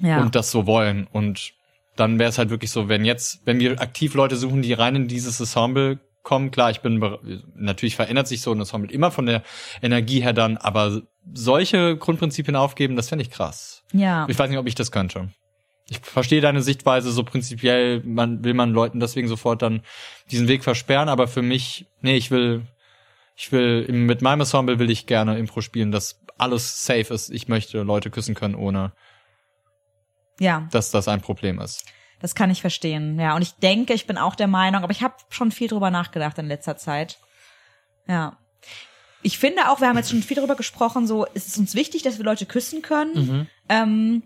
ja. 0.00 0.20
und 0.20 0.34
das 0.34 0.50
so 0.50 0.66
wollen. 0.66 1.06
Und 1.12 1.52
dann 1.96 2.18
wäre 2.18 2.30
es 2.30 2.38
halt 2.38 2.50
wirklich 2.50 2.70
so, 2.70 2.88
wenn 2.88 3.04
jetzt, 3.04 3.40
wenn 3.44 3.60
wir 3.60 3.80
aktiv 3.80 4.14
Leute 4.14 4.36
suchen, 4.36 4.62
die 4.62 4.72
rein 4.72 4.96
in 4.96 5.08
dieses 5.08 5.38
Ensemble 5.40 5.98
kommen, 6.22 6.50
klar, 6.50 6.70
ich 6.70 6.80
bin 6.80 7.02
natürlich 7.54 7.96
verändert 7.96 8.28
sich 8.28 8.42
so 8.42 8.52
ein 8.52 8.58
Ensemble 8.58 8.90
immer 8.90 9.10
von 9.10 9.26
der 9.26 9.42
Energie 9.82 10.20
her 10.20 10.32
dann, 10.32 10.56
aber 10.56 11.02
solche 11.32 11.96
Grundprinzipien 11.96 12.56
aufgeben, 12.56 12.96
das 12.96 13.08
fände 13.08 13.22
ich 13.22 13.30
krass. 13.30 13.84
ja. 13.92 14.26
Ich 14.28 14.38
weiß 14.38 14.50
nicht, 14.50 14.58
ob 14.58 14.66
ich 14.66 14.74
das 14.74 14.92
könnte. 14.92 15.30
Ich 15.90 15.98
verstehe 15.98 16.40
deine 16.40 16.62
Sichtweise 16.62 17.10
so 17.10 17.24
prinzipiell, 17.24 18.00
man 18.04 18.44
will 18.44 18.54
man 18.54 18.72
Leuten 18.72 19.00
deswegen 19.00 19.26
sofort 19.26 19.60
dann 19.60 19.82
diesen 20.30 20.46
Weg 20.46 20.62
versperren, 20.62 21.08
aber 21.08 21.26
für 21.26 21.42
mich, 21.42 21.86
nee, 22.00 22.16
ich 22.16 22.30
will, 22.30 22.62
ich 23.34 23.50
will, 23.50 23.90
mit 23.90 24.22
meinem 24.22 24.42
Ensemble 24.42 24.78
will 24.78 24.88
ich 24.88 25.06
gerne 25.06 25.36
Impro 25.36 25.62
spielen, 25.62 25.90
dass 25.90 26.20
alles 26.38 26.86
safe 26.86 27.12
ist. 27.12 27.30
Ich 27.30 27.48
möchte 27.48 27.82
Leute 27.82 28.08
küssen 28.08 28.36
können, 28.36 28.54
ohne 28.54 28.92
ja, 30.38 30.68
dass 30.70 30.92
das 30.92 31.08
ein 31.08 31.20
Problem 31.22 31.58
ist. 31.58 31.84
das 32.20 32.36
kann 32.36 32.50
ich 32.50 32.60
verstehen. 32.60 33.18
Ja, 33.18 33.34
und 33.34 33.42
ich 33.42 33.54
denke, 33.54 33.92
ich 33.92 34.06
bin 34.06 34.16
auch 34.16 34.36
der 34.36 34.46
Meinung, 34.46 34.84
aber 34.84 34.92
ich 34.92 35.02
habe 35.02 35.14
schon 35.28 35.50
viel 35.50 35.66
drüber 35.66 35.90
nachgedacht 35.90 36.38
in 36.38 36.46
letzter 36.46 36.76
Zeit. 36.76 37.18
Ja. 38.06 38.38
Ich 39.22 39.38
finde 39.38 39.68
auch, 39.70 39.80
wir 39.80 39.88
haben 39.88 39.96
jetzt 39.96 40.10
schon 40.10 40.22
viel 40.22 40.36
darüber 40.36 40.54
gesprochen, 40.54 41.08
so 41.08 41.26
es 41.34 41.48
ist 41.48 41.58
uns 41.58 41.74
wichtig, 41.74 42.02
dass 42.04 42.18
wir 42.18 42.24
Leute 42.24 42.46
küssen 42.46 42.80
können. 42.80 43.14
Mhm. 43.14 43.46
Ähm, 43.68 44.22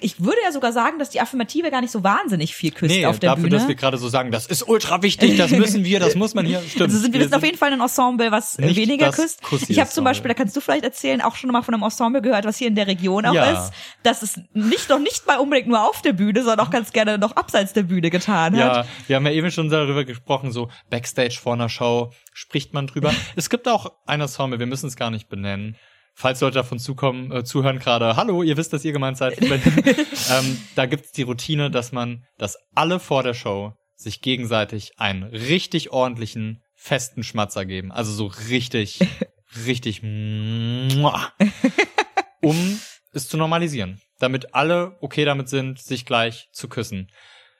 ich 0.00 0.24
würde 0.24 0.38
ja 0.44 0.50
sogar 0.50 0.72
sagen, 0.72 0.98
dass 0.98 1.10
die 1.10 1.20
Affirmative 1.20 1.70
gar 1.70 1.80
nicht 1.80 1.90
so 1.90 2.02
wahnsinnig 2.02 2.54
viel 2.54 2.72
küsst 2.72 2.94
Nee, 2.94 3.06
auf 3.06 3.18
der 3.18 3.30
dafür, 3.30 3.44
Bühne. 3.44 3.56
dass 3.56 3.68
wir 3.68 3.74
gerade 3.74 3.98
so 3.98 4.08
sagen, 4.08 4.30
das 4.32 4.46
ist 4.46 4.66
ultra 4.66 5.02
wichtig, 5.02 5.36
das 5.36 5.50
müssen 5.50 5.84
wir, 5.84 6.00
das 6.00 6.14
muss 6.14 6.34
man 6.34 6.46
hier. 6.46 6.60
Stimmt. 6.68 6.84
Also 6.84 6.98
sind 6.98 7.12
wir, 7.12 7.20
wir 7.20 7.26
sind 7.28 7.34
auf 7.36 7.44
jeden 7.44 7.58
Fall 7.58 7.72
ein 7.72 7.80
Ensemble, 7.80 8.30
was 8.32 8.58
weniger 8.58 9.10
küsst. 9.12 9.40
Ich 9.68 9.78
habe 9.78 9.90
zum. 9.90 10.04
Beispiel, 10.04 10.28
da 10.28 10.34
kannst 10.34 10.56
du 10.56 10.60
vielleicht 10.60 10.84
erzählen, 10.84 11.20
auch 11.20 11.36
schon 11.36 11.50
mal 11.50 11.62
von 11.62 11.74
einem 11.74 11.82
Ensemble 11.82 12.20
gehört, 12.22 12.44
was 12.44 12.56
hier 12.58 12.68
in 12.68 12.74
der 12.74 12.86
Region 12.86 13.24
auch 13.26 13.34
Ja. 13.34 13.52
ist, 13.52 13.72
dass 14.02 14.22
es 14.22 14.40
nicht 14.52 14.88
noch 14.88 14.98
nicht 14.98 15.26
mal 15.26 15.38
unbedingt 15.38 15.68
nur 15.68 15.82
auf 15.88 16.02
der 16.02 16.12
Bühne, 16.12 16.42
sondern 16.42 16.66
auch 16.66 16.70
ganz 16.70 16.92
gerne 16.92 17.16
noch 17.18 17.36
abseits 17.36 17.72
der 17.72 17.84
Bühne 17.84 18.10
getan 18.10 18.54
hat. 18.56 18.76
Ja, 18.76 18.86
wir 19.06 19.16
haben 19.16 19.26
ja 19.26 19.32
eben 19.32 19.50
schon 19.50 19.68
darüber 19.70 20.04
gesprochen, 20.04 20.50
so 20.50 20.68
Backstage 20.90 21.38
vor 21.40 21.54
einer 21.54 21.68
Show 21.68 22.10
spricht 22.32 22.74
man 22.74 22.86
drüber. 22.86 23.12
es 23.36 23.48
gibt 23.50 23.68
auch 23.68 23.92
ein 24.06 24.20
Ensemble, 24.20 24.58
wir 24.58 24.66
müssen 24.66 24.86
es 24.88 24.96
gar 24.96 25.10
nicht 25.10 25.28
benennen. 25.28 25.76
Falls 26.16 26.40
Leute 26.40 26.54
davon 26.54 26.78
zukommen, 26.78 27.32
äh, 27.32 27.44
zuhören 27.44 27.80
gerade, 27.80 28.14
hallo, 28.16 28.44
ihr 28.44 28.56
wisst, 28.56 28.72
dass 28.72 28.84
ihr 28.84 28.92
gemeint 28.92 29.16
seid. 29.18 29.38
Ähm, 30.30 30.58
da 30.74 30.86
gibt's 30.86 31.12
die 31.12 31.22
Routine, 31.22 31.70
dass 31.70 31.92
man, 31.92 32.24
dass 32.38 32.56
alle 32.74 32.98
vor 32.98 33.22
der 33.22 33.34
Show 33.34 33.74
sich 33.94 34.22
gegenseitig 34.22 34.92
einen 34.98 35.24
richtig 35.24 35.90
ordentlichen, 35.90 36.62
festen 36.74 37.22
Schmatzer 37.22 37.66
geben. 37.66 37.92
Also 37.92 38.12
so 38.12 38.26
richtig, 38.26 39.00
richtig, 39.66 40.02
um 40.02 41.10
es 43.12 43.28
zu 43.28 43.36
normalisieren. 43.36 44.00
Damit 44.18 44.54
alle 44.54 44.96
okay 45.00 45.24
damit 45.24 45.48
sind, 45.48 45.78
sich 45.78 46.06
gleich 46.06 46.48
zu 46.52 46.68
küssen. 46.68 47.10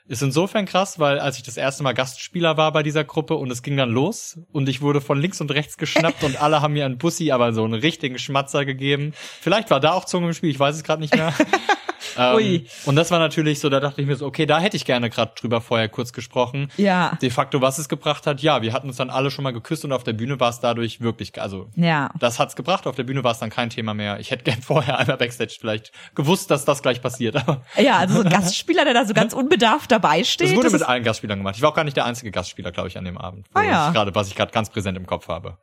Ist 0.07 0.23
insofern 0.23 0.67
krass, 0.67 0.99
weil 0.99 1.19
als 1.19 1.39
ich 1.39 1.45
das 1.45 1.57
erste 1.57 1.83
Mal 1.83 1.95
Gastspieler 1.95 2.59
war 2.59 2.73
bei 2.73 2.83
dieser 2.83 3.05
Gruppe 3.05 3.37
und 3.37 3.51
es 3.51 3.63
ging 3.63 3.79
dann 3.79 3.91
los 3.91 4.39
und 4.53 4.69
ich 4.69 4.83
wurde 4.83 5.01
von 5.01 5.19
links 5.19 5.41
und 5.41 5.51
rechts 5.51 5.79
geschnappt 5.79 6.25
und 6.25 6.43
alle 6.43 6.61
haben 6.61 6.75
mir 6.75 6.85
einen 6.85 6.99
Bussi, 6.99 7.31
aber 7.31 7.55
so 7.55 7.65
einen 7.65 7.73
richtigen 7.73 8.19
Schmatzer 8.19 8.67
gegeben. 8.67 9.15
Vielleicht 9.41 9.71
war 9.71 9.81
da 9.81 9.93
auch 9.93 10.05
Zunge 10.05 10.27
im 10.27 10.35
Spiel, 10.35 10.51
ich 10.51 10.59
weiß 10.59 10.77
es 10.77 10.85
gerade 10.85 11.01
nicht 11.01 11.15
mehr. 11.15 11.33
ähm. 12.19 12.67
Und 12.87 12.97
das 12.97 13.11
war 13.11 13.19
natürlich 13.19 13.61
so, 13.61 13.69
da 13.69 13.81
dachte 13.81 14.01
ich 14.01 14.07
mir 14.07 14.17
so, 14.17 14.27
okay, 14.27 14.47
da 14.47 14.59
hätte 14.59 14.77
ich 14.77 14.85
gerne 14.85 15.11
gerade 15.11 15.33
drüber 15.39 15.61
vorher 15.61 15.89
kurz 15.89 16.13
gesprochen. 16.13 16.71
Ja. 16.77 17.17
De 17.23 17.31
facto, 17.31 17.61
was 17.61 17.79
es 17.79 17.89
gebracht 17.89 18.27
hat, 18.27 18.41
ja, 18.43 18.63
wir 18.63 18.73
hatten 18.73 18.89
uns 18.89 18.97
dann 18.97 19.11
alle 19.11 19.31
schon 19.31 19.43
mal 19.45 19.53
geküsst 19.53 19.85
und 19.85 19.93
auf 19.93 20.05
der 20.05 20.13
Bühne 20.13 20.39
war 20.41 20.51
es 20.51 20.61
dadurch 20.61 21.01
wirklich, 21.01 21.41
also 21.41 21.69
Ja. 21.77 22.11
das 22.19 22.39
hat's 22.39 22.57
gebracht. 22.57 22.87
Auf 22.87 22.97
der 22.97 23.05
Bühne 23.05 23.25
war 23.25 23.33
es 23.33 23.39
dann 23.39 23.51
kein 23.51 23.71
Thema 23.71 23.95
mehr. 23.95 24.21
Ich 24.21 24.31
hätte 24.31 24.45
gern 24.51 24.63
vorher 24.63 24.99
einmal 24.99 25.17
Backstage 25.17 25.57
vielleicht 25.59 25.93
gewusst, 26.15 26.51
dass 26.51 26.65
das 26.65 26.83
gleich 26.83 27.03
passiert. 27.03 27.35
Ja, 27.77 27.99
also 27.99 28.15
so 28.17 28.21
ein 28.23 28.29
Gastspieler, 28.31 28.85
der 28.85 28.95
da 28.95 29.05
so 29.05 29.15
ganz 29.15 29.33
unbedarft 29.35 29.91
dabei 29.91 30.25
steht. 30.25 30.49
das 30.49 30.55
wurde 30.57 30.65
das 30.65 30.73
mit 30.73 30.81
ist- 30.83 30.87
allen 30.89 31.03
Gastspielern 31.05 31.39
gemacht. 31.39 31.57
Ich 31.57 31.63
war 31.63 31.71
auch 31.71 31.75
gar 31.75 31.85
nicht 31.85 31.97
der 31.97 32.05
einzige 32.05 32.31
Gastspieler, 32.31 32.73
glaube 32.73 32.89
ich, 32.89 32.99
an 32.99 33.05
dem 33.05 33.19
Abend. 33.19 33.47
Ah, 33.55 33.63
ja. 33.63 33.91
Gerade, 33.93 34.15
was 34.15 34.29
ich 34.29 34.35
gerade 34.35 34.53
ganz 34.53 34.71
präsent 34.71 34.97
im 34.97 35.07
Kopf 35.07 35.29
habe. 35.29 35.59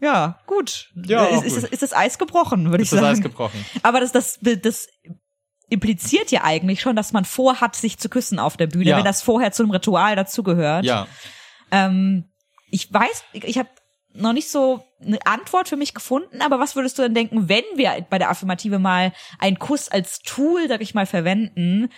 ja, 0.00 0.38
gut. 0.46 0.90
Ja, 0.94 1.24
ist, 1.26 1.42
ist, 1.44 1.54
gut. 1.54 1.62
das- 1.64 1.70
ist 1.70 1.82
das 1.82 1.92
Eis 1.94 2.18
gebrochen, 2.18 2.66
würde 2.70 2.82
ich 2.82 2.88
Ist 2.88 2.92
das 2.92 3.00
sagen. 3.00 3.16
Eis 3.16 3.22
gebrochen? 3.22 3.64
Aber 3.82 4.00
das, 4.00 4.12
das, 4.12 4.38
das 4.42 4.88
impliziert 5.68 6.30
ja 6.30 6.44
eigentlich 6.44 6.80
schon, 6.80 6.96
dass 6.96 7.12
man 7.12 7.24
vorhat, 7.24 7.74
sich 7.76 7.98
zu 7.98 8.08
küssen 8.08 8.38
auf 8.38 8.56
der 8.56 8.66
Bühne, 8.68 8.90
Ja. 8.90 8.96
wenn 8.98 9.04
das 9.04 9.22
vorher 9.22 9.52
zum 9.52 9.70
Ritual 9.70 10.14
dazugehört. 10.16 10.84
Ja. 10.84 11.06
Ähm, 11.70 12.24
ich 12.70 12.92
weiß, 12.92 13.24
ich 13.32 13.58
habe 13.58 13.68
noch 14.12 14.32
nicht 14.32 14.48
so 14.48 14.84
eine 15.04 15.18
Antwort 15.26 15.68
für 15.68 15.76
mich 15.76 15.92
gefunden, 15.92 16.40
aber 16.40 16.58
was 16.58 16.74
würdest 16.76 16.98
du 16.98 17.02
denn 17.02 17.14
denken, 17.14 17.48
wenn 17.48 17.64
wir 17.74 18.06
bei 18.08 18.18
der 18.18 18.30
Affirmative 18.30 18.78
mal 18.78 19.12
einen 19.38 19.58
Kuss 19.58 19.88
als 19.88 20.20
Tool, 20.20 20.68
sag 20.68 20.80
ich 20.80 20.94
mal, 20.94 21.04
verwenden? 21.06 21.90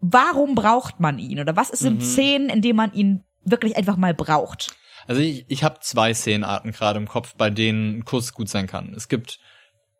Warum 0.00 0.54
braucht 0.54 0.98
man 1.00 1.18
ihn? 1.18 1.40
Oder 1.40 1.56
was 1.56 1.70
ist 1.70 1.82
in 1.84 1.96
Mhm. 1.96 2.00
Szenen, 2.00 2.48
in 2.48 2.62
denen 2.62 2.76
man 2.76 2.92
ihn 2.94 3.24
wirklich 3.44 3.76
einfach 3.76 3.96
mal 3.96 4.14
braucht? 4.14 4.74
Also 5.06 5.20
ich, 5.20 5.44
ich 5.48 5.62
habe 5.64 5.80
zwei 5.80 6.14
Szenenarten 6.14 6.72
gerade 6.72 6.98
im 6.98 7.08
Kopf, 7.08 7.34
bei 7.36 7.50
denen 7.50 7.98
ein 7.98 8.04
Kuss 8.04 8.32
gut 8.32 8.48
sein 8.48 8.66
kann. 8.66 8.94
Es 8.94 9.08
gibt 9.08 9.40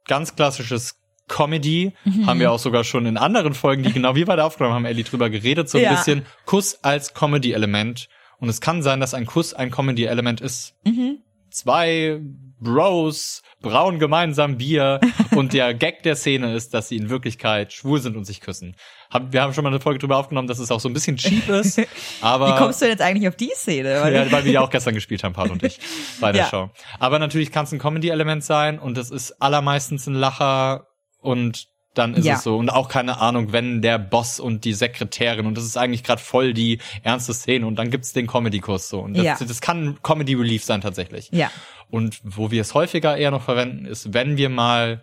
ganz 0.07 0.37
klassisches 0.37 1.00
Comedy, 1.31 1.95
Mhm. 2.05 2.27
haben 2.27 2.41
wir 2.41 2.53
auch 2.53 2.59
sogar 2.59 2.85
schon 2.85 3.07
in 3.07 3.17
anderen 3.17 3.55
Folgen, 3.55 3.83
die 3.83 3.93
genau 3.93 4.15
wie 4.15 4.27
bei 4.27 4.37
der 4.37 4.45
Aufnahme 4.45 4.75
haben, 4.75 4.85
Ellie 4.85 5.05
drüber 5.05 5.31
geredet, 5.31 5.71
so 5.71 5.79
ein 5.79 5.85
Ja. 5.85 5.95
bisschen 5.95 6.27
Kuss 6.45 6.79
als 6.83 7.15
Comedy-Element. 7.15 8.09
Und 8.39 8.49
es 8.51 8.61
kann 8.61 8.83
sein, 8.83 9.01
dass 9.01 9.15
ein 9.15 9.25
Kuss 9.27 9.55
ein 9.55 9.71
Comedy-Element 9.71 10.41
ist. 10.43 10.75
Mhm. 10.85 11.19
Zwei 11.51 12.21
Bros 12.63 13.43
brauen 13.63 13.99
gemeinsam 13.99 14.57
Bier 14.59 15.01
und 15.33 15.53
der 15.53 15.75
Gag 15.75 16.03
der 16.05 16.15
Szene 16.15 16.55
ist, 16.55 16.73
dass 16.75 16.89
sie 16.89 16.97
in 16.97 17.11
Wirklichkeit 17.11 17.73
schwul 17.73 18.01
sind 18.01 18.17
und 18.17 18.25
sich 18.25 18.41
küssen. 18.41 18.77
Hab, 19.11 19.33
wir 19.33 19.43
haben 19.43 19.53
schon 19.55 19.65
mal 19.65 19.71
eine 19.71 19.81
Folge 19.81 19.99
drüber 19.99 20.17
aufgenommen, 20.19 20.47
dass 20.47 20.59
es 20.59 20.71
auch 20.71 20.79
so 20.81 20.89
ein 20.89 20.93
bisschen 20.93 21.17
cheap 21.17 21.49
ist, 21.49 21.81
aber 22.21 22.49
Wie 22.55 22.59
kommst 22.59 22.81
du 22.81 22.85
denn 22.85 22.93
jetzt 22.93 23.03
eigentlich 23.03 23.27
auf 23.29 23.37
die 23.37 23.51
Szene? 23.55 23.99
Weil- 24.01 24.15
ja, 24.15 24.31
weil 24.33 24.45
wir 24.45 24.53
ja 24.53 24.61
auch 24.61 24.71
gestern 24.71 24.95
gespielt 24.95 25.25
haben, 25.25 25.33
Paul 25.35 25.51
und 25.51 25.63
ich, 25.63 25.79
bei 26.21 26.33
der 26.33 26.43
Ja. 26.43 26.49
Show. 26.49 26.71
Aber 26.99 27.19
natürlich 27.19 27.51
kann 27.51 27.65
es 27.65 27.73
ein 27.73 27.79
Comedy-Element 27.79 28.45
sein 28.45 28.79
und 28.79 28.97
es 28.97 29.11
ist 29.11 29.43
allermeistens 29.43 30.07
ein 30.07 30.15
Lacher 30.15 30.87
und 31.21 31.69
dann 31.95 32.15
ist 32.15 32.25
Ja. 32.25 32.35
es 32.35 32.45
so. 32.45 32.57
Und 32.57 32.71
auch 32.71 32.89
keine 32.89 33.19
Ahnung, 33.19 33.53
wenn 33.53 33.83
der 33.83 33.99
Boss 33.99 34.39
und 34.39 34.65
die 34.65 34.75
Sekretärin 34.75 35.47
und 35.47 35.57
das 35.57 35.65
ist 35.65 35.77
eigentlich 35.77 36.05
gerade 36.05 36.23
voll 36.23 36.55
die 36.55 36.79
ernste 37.03 37.35
Szene 37.35 37.67
und 37.67 37.77
dann 37.77 37.91
gibt's 37.91 38.13
den 38.13 38.27
Comedy-Kurs 38.29 38.89
so. 38.89 39.01
Und 39.01 39.15
das, 39.17 39.25
Ja. 39.25 39.37
das 39.39 39.61
kann 39.61 39.99
Comedy-Relief 40.03 40.63
sein 40.63 40.81
tatsächlich. 40.81 41.31
Ja. 41.33 41.51
Und 41.91 42.21
wo 42.23 42.53
wir 42.53 42.61
es 42.61 42.75
häufiger 42.75 43.17
eher 43.17 43.33
noch 43.33 43.43
verwenden, 43.43 43.87
ist, 43.87 44.15
wenn 44.15 44.37
wir 44.37 44.49
mal 44.51 45.03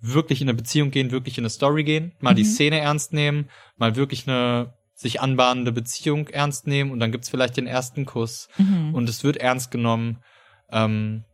wirklich 0.00 0.42
in 0.42 0.48
eine 0.48 0.56
Beziehung 0.56 0.90
gehen, 0.90 1.10
wirklich 1.10 1.38
in 1.38 1.42
eine 1.42 1.50
Story 1.50 1.82
gehen, 1.82 2.12
mal 2.20 2.32
Mhm. 2.32 2.36
die 2.36 2.44
Szene 2.44 2.78
ernst 2.80 3.12
nehmen, 3.14 3.48
mal 3.78 3.96
wirklich 3.96 4.28
eine 4.28 4.74
sich 4.94 5.20
anbahnende 5.20 5.72
Beziehung 5.72 6.28
ernst 6.28 6.66
nehmen 6.66 6.90
und 6.90 7.00
dann 7.00 7.10
gibt's 7.10 7.28
vielleicht 7.30 7.56
den 7.56 7.66
ersten 7.66 8.04
Kuss 8.04 8.48
Mhm. 8.58 8.94
und 8.94 9.08
es 9.08 9.24
wird 9.24 9.38
ernst 9.38 9.70
genommen. 9.70 10.18
Ähm, 10.70 11.24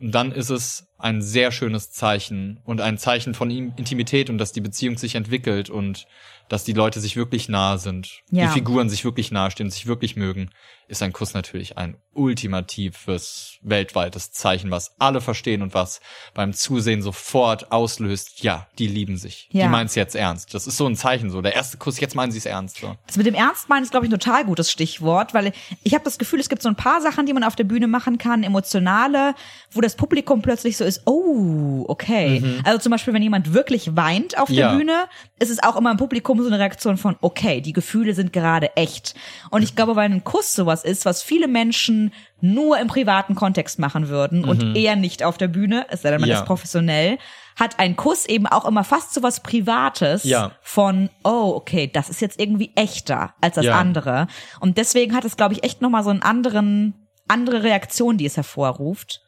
und 0.00 0.12
dann 0.14 0.32
ist 0.32 0.50
es 0.50 0.88
ein 0.98 1.20
sehr 1.22 1.52
schönes 1.52 1.90
Zeichen 1.90 2.60
und 2.64 2.80
ein 2.80 2.98
Zeichen 2.98 3.34
von 3.34 3.50
Intimität 3.50 4.30
und 4.30 4.38
dass 4.38 4.52
die 4.52 4.60
Beziehung 4.60 4.96
sich 4.98 5.14
entwickelt 5.14 5.68
und 5.70 6.06
dass 6.48 6.62
die 6.62 6.72
Leute 6.74 7.00
sich 7.00 7.16
wirklich 7.16 7.48
nahe 7.48 7.76
sind, 7.78 8.22
Ja. 8.30 8.46
die 8.46 8.52
Figuren 8.52 8.88
sich 8.88 9.04
wirklich 9.04 9.32
nahestehen, 9.32 9.68
sich 9.68 9.86
wirklich 9.88 10.14
mögen, 10.14 10.50
ist 10.86 11.02
ein 11.02 11.12
Kuss 11.12 11.34
natürlich 11.34 11.76
ein 11.76 11.96
ultimatives 12.12 13.58
weltweites 13.62 14.30
Zeichen, 14.30 14.70
was 14.70 14.94
alle 15.00 15.20
verstehen 15.20 15.62
und 15.62 15.74
was 15.74 16.00
beim 16.34 16.52
Zusehen 16.52 17.02
sofort 17.02 17.72
auslöst, 17.72 18.42
ja, 18.44 18.68
die 18.78 18.86
lieben 18.86 19.16
sich. 19.16 19.48
Ja. 19.50 19.64
Die 19.64 19.68
meinen 19.70 19.86
es 19.86 19.96
jetzt 19.96 20.14
ernst. 20.14 20.54
Das 20.54 20.68
ist 20.68 20.76
so 20.76 20.86
ein 20.86 20.94
Zeichen, 20.94 21.30
so 21.30 21.42
der 21.42 21.54
erste 21.54 21.76
Kuss, 21.78 21.98
jetzt 22.00 22.14
meinen 22.14 22.30
sie 22.30 22.38
es 22.38 22.46
ernst. 22.46 22.78
So. 22.78 22.94
Das 23.08 23.16
mit 23.16 23.26
dem 23.26 23.34
Ernstmeinen 23.34 23.82
ist, 23.84 23.90
glaube 23.90 24.06
ich, 24.06 24.12
ein 24.12 24.18
total 24.18 24.44
gutes 24.44 24.70
Stichwort, 24.70 25.34
weil 25.34 25.52
ich 25.82 25.94
habe 25.94 26.04
das 26.04 26.18
Gefühl, 26.18 26.38
es 26.38 26.48
gibt 26.48 26.62
so 26.62 26.68
ein 26.68 26.76
paar 26.76 27.00
Sachen, 27.00 27.26
die 27.26 27.32
man 27.32 27.42
auf 27.42 27.56
der 27.56 27.64
Bühne 27.64 27.88
machen 27.88 28.18
kann, 28.18 28.44
emotionale, 28.44 29.34
wo 29.72 29.80
das 29.80 29.96
Publikum 29.96 30.42
plötzlich 30.42 30.76
so 30.76 30.84
ist, 30.86 31.02
oh, 31.06 31.84
okay. 31.88 32.60
Also 32.64 32.78
zum 32.78 32.90
Beispiel, 32.92 33.12
wenn 33.12 33.22
jemand 33.22 33.52
wirklich 33.52 33.94
weint 33.96 34.38
auf 34.38 34.48
der 34.48 34.56
Ja. 34.56 34.74
Bühne, 34.74 35.06
ist 35.38 35.50
es 35.50 35.62
auch 35.62 35.76
immer 35.76 35.90
im 35.90 35.96
Publikum 35.98 36.40
so 36.40 36.46
eine 36.46 36.58
Reaktion 36.58 36.96
von, 36.96 37.16
okay, 37.20 37.60
die 37.60 37.72
Gefühle 37.74 38.14
sind 38.14 38.32
gerade 38.32 38.74
echt. 38.76 39.14
Und 39.50 39.62
ich 39.62 39.76
glaube, 39.76 39.96
weil 39.96 40.10
ein 40.10 40.24
Kuss 40.24 40.54
sowas 40.54 40.84
ist, 40.84 41.04
was 41.04 41.22
viele 41.22 41.48
Menschen 41.48 42.12
nur 42.40 42.78
im 42.78 42.86
privaten 42.88 43.34
Kontext 43.34 43.78
machen 43.78 44.08
würden 44.08 44.44
und 44.44 44.76
eher 44.76 44.94
nicht 44.96 45.22
auf 45.22 45.36
der 45.38 45.48
Bühne, 45.48 45.86
es 45.90 46.02
sei 46.02 46.10
denn, 46.10 46.20
man 46.20 46.28
Ja. 46.30 46.38
ist 46.40 46.46
professionell, 46.46 47.18
hat 47.58 47.78
ein 47.78 47.96
Kuss 47.96 48.26
eben 48.26 48.46
auch 48.46 48.66
immer 48.66 48.84
fast 48.84 49.14
so 49.14 49.22
was 49.22 49.40
Privates 49.42 50.24
Ja. 50.24 50.52
von, 50.62 51.08
oh, 51.24 51.52
okay, 51.56 51.90
das 51.90 52.10
ist 52.10 52.20
jetzt 52.20 52.38
irgendwie 52.38 52.72
echter 52.76 53.34
als 53.40 53.54
das 53.54 53.64
Ja. 53.64 53.72
andere. 53.80 54.26
Und 54.60 54.76
deswegen 54.78 55.16
hat 55.16 55.24
es, 55.24 55.36
glaube 55.36 55.54
ich, 55.54 55.64
echt 55.64 55.80
nochmal 55.80 56.04
so 56.04 56.10
einen 56.10 56.22
anderen, 56.22 57.08
andere 57.28 57.62
Reaktion, 57.62 58.18
die 58.18 58.26
es 58.26 58.36
hervorruft. 58.36 59.22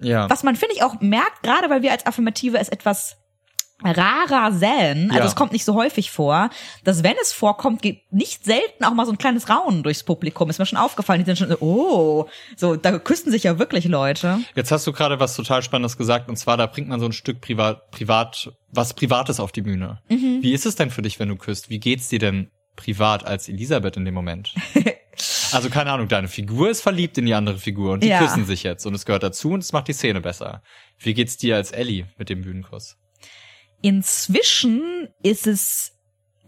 Ja. 0.00 0.28
Was 0.30 0.42
man, 0.42 0.56
finde 0.56 0.74
ich, 0.74 0.82
auch 0.82 1.00
merkt, 1.00 1.42
gerade 1.42 1.68
weil 1.70 1.82
wir 1.82 1.92
als 1.92 2.06
Affirmative 2.06 2.58
es 2.58 2.68
etwas 2.68 3.16
rarer 3.84 4.50
säen, 4.52 5.10
also 5.10 5.20
Ja. 5.20 5.24
es 5.26 5.36
kommt 5.36 5.52
nicht 5.52 5.64
so 5.64 5.74
häufig 5.76 6.10
vor, 6.10 6.50
dass 6.82 7.04
wenn 7.04 7.14
es 7.22 7.32
vorkommt, 7.32 7.80
geht 7.80 8.12
nicht 8.12 8.44
selten 8.44 8.84
auch 8.84 8.92
mal 8.92 9.06
so 9.06 9.12
ein 9.12 9.18
kleines 9.18 9.48
Raunen 9.48 9.84
durchs 9.84 10.02
Publikum. 10.02 10.50
Ist 10.50 10.58
mir 10.58 10.66
schon 10.66 10.78
aufgefallen, 10.78 11.20
die 11.20 11.26
sind 11.26 11.38
schon 11.38 11.48
so, 11.48 11.58
oh, 11.60 12.26
so, 12.56 12.74
da 12.74 12.98
küssen 12.98 13.30
sich 13.30 13.44
ja 13.44 13.60
wirklich 13.60 13.84
Leute. 13.84 14.40
Jetzt 14.56 14.72
hast 14.72 14.84
du 14.86 14.92
gerade 14.92 15.20
was 15.20 15.36
total 15.36 15.62
Spannendes 15.62 15.96
gesagt, 15.96 16.28
und 16.28 16.36
zwar, 16.36 16.56
da 16.56 16.66
bringt 16.66 16.88
man 16.88 16.98
so 16.98 17.06
ein 17.06 17.12
Stück 17.12 17.40
privat, 17.40 17.90
privat, 17.92 18.50
was 18.72 18.94
Privates 18.94 19.38
auf 19.38 19.52
die 19.52 19.62
Bühne. 19.62 20.00
Wie 20.08 20.52
ist 20.52 20.66
es 20.66 20.74
denn 20.74 20.90
für 20.90 21.02
dich, 21.02 21.20
wenn 21.20 21.28
du 21.28 21.36
küsst? 21.36 21.70
Wie 21.70 21.78
geht's 21.78 22.08
dir 22.08 22.18
denn 22.18 22.50
privat 22.74 23.24
als 23.26 23.48
Elisabeth 23.48 23.96
in 23.96 24.04
dem 24.04 24.14
Moment? 24.14 24.54
also 25.54 25.70
keine 25.70 25.92
Ahnung, 25.92 26.08
deine 26.08 26.28
Figur 26.28 26.70
ist 26.70 26.80
verliebt 26.82 27.18
in 27.18 27.26
die 27.26 27.34
andere 27.34 27.58
Figur 27.58 27.92
und 27.92 28.02
die 28.02 28.08
Ja. 28.08 28.18
küssen 28.20 28.44
sich 28.44 28.62
jetzt 28.62 28.86
und 28.86 28.94
es 28.94 29.04
gehört 29.04 29.22
dazu 29.22 29.50
und 29.52 29.60
es 29.60 29.72
macht 29.72 29.88
die 29.88 29.92
Szene 29.92 30.20
besser. 30.20 30.62
Wie 30.98 31.14
geht's 31.14 31.36
dir 31.36 31.56
als 31.56 31.70
Ellie 31.72 32.06
mit 32.18 32.28
dem 32.28 32.42
Bühnenkuss? 32.42 32.96
Inzwischen 33.82 35.08
ist 35.22 35.46
es 35.46 35.92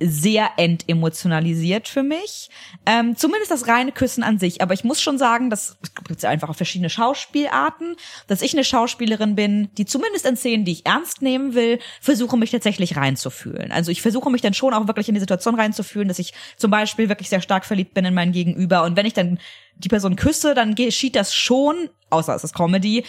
sehr 0.02 0.50
entemotionalisiert 0.56 1.88
für 1.88 2.02
mich. 2.02 2.48
Ähm, 2.86 3.16
zumindest 3.16 3.50
das 3.50 3.68
reine 3.68 3.92
Küssen 3.92 4.22
an 4.22 4.38
sich. 4.38 4.62
Aber 4.62 4.72
ich 4.72 4.82
muss 4.82 5.00
schon 5.00 5.18
sagen, 5.18 5.50
dass 5.50 5.76
es 5.82 5.94
gibt 5.94 6.22
ja 6.22 6.30
einfach 6.30 6.48
auch 6.48 6.56
verschiedene 6.56 6.88
Schauspielarten, 6.90 7.96
dass 8.26 8.42
ich 8.42 8.54
eine 8.54 8.64
Schauspielerin 8.64 9.36
bin, 9.36 9.68
die 9.76 9.84
zumindest 9.84 10.26
in 10.26 10.36
Szenen, 10.36 10.64
die 10.64 10.72
ich 10.72 10.86
ernst 10.86 11.22
nehmen 11.22 11.54
will, 11.54 11.78
versuche 12.00 12.36
mich 12.36 12.50
tatsächlich 12.50 12.96
reinzufühlen. 12.96 13.72
Also 13.72 13.90
ich 13.90 14.00
versuche 14.00 14.30
mich 14.30 14.40
dann 14.40 14.54
schon 14.54 14.72
auch 14.72 14.86
wirklich 14.86 15.08
in 15.08 15.14
die 15.14 15.20
Situation 15.20 15.54
reinzufühlen, 15.54 16.08
dass 16.08 16.18
ich 16.18 16.32
zum 16.56 16.70
Beispiel 16.70 17.08
wirklich 17.08 17.28
sehr 17.28 17.42
stark 17.42 17.66
verliebt 17.66 17.94
bin 17.94 18.04
in 18.04 18.14
mein 18.14 18.32
Gegenüber. 18.32 18.84
Und 18.84 18.96
wenn 18.96 19.06
ich 19.06 19.14
dann 19.14 19.38
die 19.76 19.88
Person 19.88 20.16
küsse, 20.16 20.54
dann 20.54 20.74
geschieht 20.74 21.16
das 21.16 21.34
schon, 21.34 21.90
außer 22.08 22.34
es 22.34 22.44
ist 22.44 22.54
Comedy, 22.54 23.04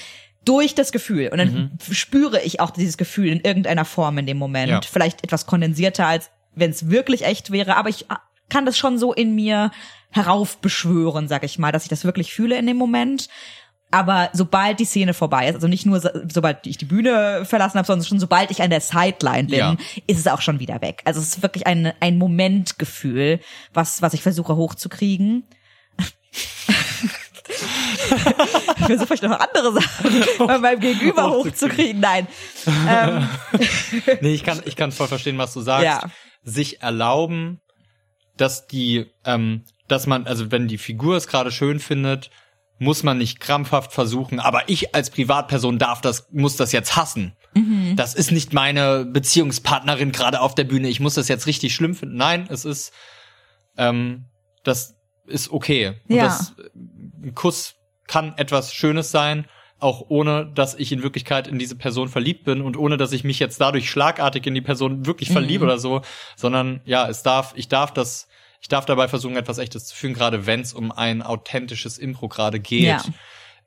durch 0.45 0.73
das 0.73 0.91
Gefühl. 0.91 1.29
Und 1.31 1.37
dann 1.37 1.77
spüre 1.91 2.41
ich 2.41 2.59
auch 2.59 2.71
dieses 2.71 2.97
Gefühl 2.97 3.27
in 3.27 3.41
irgendeiner 3.41 3.85
Form 3.85 4.17
in 4.17 4.25
dem 4.25 4.37
Moment. 4.37 4.71
Ja. 4.71 4.81
Vielleicht 4.81 5.23
etwas 5.23 5.45
kondensierter, 5.45 6.07
als 6.07 6.31
wenn 6.55 6.71
es 6.71 6.89
wirklich 6.89 7.25
echt 7.25 7.51
wäre. 7.51 7.75
Aber 7.77 7.89
ich 7.89 8.05
kann 8.49 8.65
das 8.65 8.77
schon 8.77 8.97
so 8.97 9.13
in 9.13 9.33
mir 9.35 9.71
heraufbeschwören, 10.09 11.27
sag 11.27 11.43
ich 11.43 11.57
mal, 11.57 11.71
dass 11.71 11.83
ich 11.83 11.89
das 11.89 12.03
wirklich 12.03 12.33
fühle 12.33 12.57
in 12.57 12.67
dem 12.67 12.77
Moment. 12.77 13.29
Aber 13.93 14.29
sobald 14.31 14.79
die 14.79 14.85
Szene 14.85 15.13
vorbei 15.13 15.49
ist, 15.49 15.55
also 15.55 15.67
nicht 15.67 15.85
nur 15.85 15.99
so, 15.99 16.09
sobald 16.31 16.65
ich 16.65 16.77
die 16.77 16.85
Bühne 16.85 17.43
verlassen 17.43 17.77
habe, 17.77 17.85
sondern 17.85 18.05
schon 18.05 18.19
sobald 18.21 18.49
ich 18.49 18.61
an 18.61 18.69
der 18.69 18.79
Sideline 18.79 19.49
bin, 19.49 19.59
Ja. 19.59 19.75
ist 20.07 20.17
es 20.19 20.27
auch 20.27 20.41
schon 20.41 20.59
wieder 20.61 20.81
weg. 20.81 21.01
Also 21.03 21.19
es 21.19 21.27
ist 21.27 21.41
wirklich 21.43 21.67
ein, 21.67 21.91
ein 21.99 22.17
Momentgefühl, 22.17 23.41
was, 23.73 24.01
was 24.01 24.13
ich 24.13 24.21
versuche 24.21 24.55
hochzukriegen. 24.55 25.43
ich 28.77 28.85
versuche 28.85 29.07
vielleicht 29.07 29.23
noch 29.23 29.39
andere 29.39 29.73
Sachen 29.73 30.23
bei 30.47 30.57
meinem 30.57 30.79
Gegenüber 30.79 31.29
hochzukriegen. 31.31 31.99
Nein. 31.99 32.27
Ähm, 32.87 33.27
Nee, 34.21 34.33
ich 34.33 34.43
kann, 34.43 34.61
ich 34.65 34.75
kann 34.75 34.91
voll 34.91 35.07
verstehen, 35.07 35.37
was 35.37 35.53
du 35.53 35.61
sagst. 35.61 35.85
Ja. 35.85 36.01
Sich 36.43 36.81
erlauben, 36.81 37.61
dass 38.37 38.67
die, 38.67 39.05
ähm, 39.25 39.63
dass 39.87 40.07
man, 40.07 40.25
also 40.25 40.51
wenn 40.51 40.67
die 40.67 40.77
Figur 40.77 41.15
es 41.17 41.27
gerade 41.27 41.51
schön 41.51 41.79
findet, 41.79 42.29
muss 42.79 43.03
man 43.03 43.19
nicht 43.19 43.39
krampfhaft 43.39 43.93
versuchen, 43.93 44.39
aber 44.39 44.67
ich 44.67 44.95
als 44.95 45.11
Privatperson 45.11 45.77
darf 45.77 46.01
das, 46.01 46.27
muss 46.31 46.55
das 46.55 46.71
jetzt 46.71 46.95
hassen. 46.95 47.35
Mhm. 47.53 47.95
Das 47.95 48.15
ist 48.15 48.31
nicht 48.31 48.53
meine 48.53 49.05
Beziehungspartnerin 49.05 50.11
gerade 50.11 50.41
auf 50.41 50.55
der 50.55 50.63
Bühne. 50.63 50.87
Ich 50.89 50.99
muss 50.99 51.13
das 51.13 51.27
jetzt 51.27 51.45
richtig 51.45 51.75
schlimm 51.75 51.93
finden. 51.93 52.15
Nein, 52.15 52.47
es 52.49 52.65
ist, 52.65 52.91
ähm, 53.77 54.25
das 54.63 54.95
ist 55.27 55.51
okay. 55.51 56.01
Und 56.09 56.15
Ja. 56.15 56.23
das, 56.23 56.55
ein 57.21 57.35
Kuss 57.35 57.75
kann 58.07 58.33
etwas 58.37 58.73
Schönes 58.73 59.11
sein, 59.11 59.45
auch 59.81 60.05
ohne, 60.09 60.45
dass 60.53 60.75
ich 60.75 60.91
in 60.91 61.03
Wirklichkeit 61.03 61.47
in 61.47 61.59
diese 61.59 61.75
Person 61.75 62.07
verliebt 62.07 62.43
bin 62.43 62.61
und 62.61 62.77
ohne, 62.77 62.97
dass 62.97 63.11
ich 63.11 63.23
mich 63.23 63.39
jetzt 63.39 63.59
dadurch 63.59 63.89
schlagartig 63.89 64.45
in 64.45 64.53
die 64.53 64.61
Person 64.61 65.05
wirklich 65.05 65.29
Mhm. 65.29 65.33
verliebe 65.33 65.65
oder 65.65 65.77
so, 65.79 66.01
sondern 66.35 66.81
ja, 66.85 67.07
es 67.09 67.23
darf, 67.23 67.53
ich 67.55 67.67
darf 67.67 67.93
das, 67.93 68.27
ich 68.61 68.67
darf 68.67 68.85
dabei 68.85 69.07
versuchen, 69.07 69.35
etwas 69.37 69.57
Echtes 69.57 69.85
zu 69.87 69.95
fühlen, 69.95 70.13
gerade 70.13 70.45
wenn 70.45 70.61
es 70.61 70.73
um 70.73 70.91
ein 70.91 71.21
authentisches 71.21 71.97
Impro 71.97 72.27
gerade 72.27 72.59
geht. 72.59 72.83
Ja. 72.83 73.03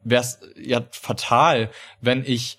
Wäre 0.04 0.22
es 0.22 0.38
ja 0.56 0.82
fatal, 0.92 1.70
wenn 2.00 2.24
ich 2.24 2.58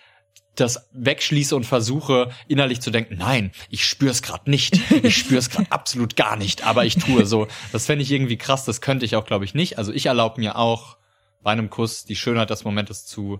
das 0.56 0.90
wegschließe 0.94 1.56
und 1.56 1.66
versuche 1.66 2.30
innerlich 2.48 2.80
zu 2.82 2.90
denken, 2.90 3.18
nein, 3.18 3.52
ich 3.70 3.86
spüre 3.86 4.12
es 4.12 4.22
gerade 4.22 4.50
nicht, 4.50 4.80
ich 5.04 5.18
spüre 5.18 5.40
es 5.40 5.50
gerade 5.50 5.70
absolut 5.72 6.16
gar 6.16 6.38
nicht, 6.38 6.66
aber 6.66 6.86
ich 6.86 6.96
tue 6.96 7.26
so. 7.26 7.48
Das 7.72 7.86
fände 7.86 8.04
ich 8.04 8.12
irgendwie 8.12 8.38
krass, 8.38 8.66
das 8.66 8.80
könnte 8.82 9.06
ich 9.06 9.16
auch, 9.16 9.26
glaube 9.26 9.46
ich, 9.46 9.54
nicht. 9.54 9.78
Also 9.78 9.92
ich 9.92 10.06
erlaube 10.06 10.40
mir 10.40 10.58
auch 10.58 10.98
bei 11.46 11.52
einem 11.52 11.70
Kuss 11.70 12.06
die 12.06 12.16
Schönheit 12.16 12.50
des 12.50 12.64
Momentes 12.64 13.06
zu 13.06 13.40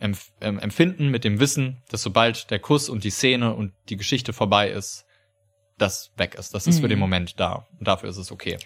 empf 0.00 0.32
ähm, 0.40 0.58
empfinden 0.58 1.08
mit 1.08 1.22
dem 1.22 1.38
Wissen, 1.38 1.82
dass 1.88 2.02
sobald 2.02 2.50
der 2.50 2.58
Kuss 2.58 2.88
und 2.88 3.04
die 3.04 3.10
Szene 3.10 3.54
und 3.54 3.72
die 3.88 3.96
Geschichte 3.96 4.32
vorbei 4.32 4.70
ist, 4.70 5.06
das 5.78 6.10
weg 6.16 6.34
ist. 6.34 6.52
Das 6.52 6.66
ist 6.66 6.80
für 6.80 6.88
den 6.88 6.98
Moment 6.98 7.38
da. 7.38 7.66
Und 7.78 7.86
dafür 7.86 8.10
ist 8.10 8.16
es 8.16 8.32
okay. 8.32 8.58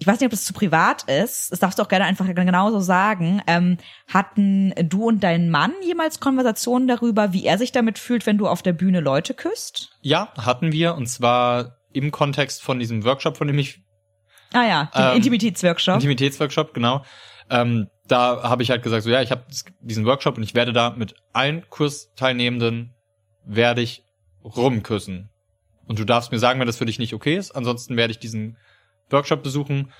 ich 0.00 0.06
weiß 0.06 0.18
nicht, 0.18 0.26
ob 0.26 0.32
das 0.32 0.44
zu 0.44 0.52
privat 0.52 1.04
ist, 1.04 1.52
das 1.52 1.60
darfst 1.60 1.78
du 1.78 1.82
auch 1.84 1.88
gerne 1.88 2.06
einfach 2.06 2.26
genauso 2.26 2.80
sagen. 2.80 3.40
Ähm, 3.46 3.78
hatten 4.08 4.74
du 4.88 5.06
und 5.06 5.20
dein 5.20 5.48
Mann 5.48 5.72
jemals 5.86 6.18
Konversationen 6.18 6.88
darüber, 6.88 7.32
wie 7.32 7.44
er 7.44 7.56
sich 7.56 7.70
damit 7.70 8.00
fühlt, 8.00 8.26
wenn 8.26 8.36
du 8.36 8.48
auf 8.48 8.62
der 8.62 8.72
Bühne 8.72 8.98
Leute 8.98 9.32
küsst? 9.32 9.96
Ja, 10.02 10.32
hatten 10.36 10.72
wir 10.72 10.96
und 10.96 11.06
zwar 11.06 11.76
im 11.92 12.10
Kontext 12.10 12.62
von 12.62 12.80
diesem 12.80 13.04
Workshop, 13.04 13.36
von 13.36 13.46
dem 13.46 13.58
ich 13.60 13.80
Ah 14.52 14.66
ja, 14.66 14.90
den 14.96 15.02
Ähm, 15.02 15.16
Intimitätsworkshop. 15.16 15.96
Intimitätsworkshop, 15.96 16.74
genau. 16.74 17.04
Ähm, 17.50 17.88
da 18.08 18.42
habe 18.42 18.62
ich 18.62 18.70
halt 18.70 18.82
gesagt, 18.82 19.04
so 19.04 19.10
ja, 19.10 19.22
ich 19.22 19.30
habe 19.30 19.44
diesen 19.80 20.04
Workshop 20.06 20.36
und 20.36 20.42
ich 20.42 20.54
werde 20.54 20.72
da 20.72 20.90
mit 20.90 21.14
allen 21.32 21.68
Kursteilnehmenden 21.68 22.94
werde 23.44 23.82
ich 23.82 24.02
rumküssen. 24.44 25.30
Und 25.86 25.98
du 25.98 26.04
darfst 26.04 26.32
mir 26.32 26.38
sagen, 26.38 26.60
wenn 26.60 26.66
das 26.66 26.76
für 26.76 26.86
dich 26.86 26.98
nicht 26.98 27.14
okay 27.14 27.36
ist. 27.36 27.52
Ansonsten 27.52 27.96
werde 27.96 28.10
ich 28.10 28.18
diesen 28.18 28.58
Workshop 29.10 29.42
besuchen. 29.42 29.92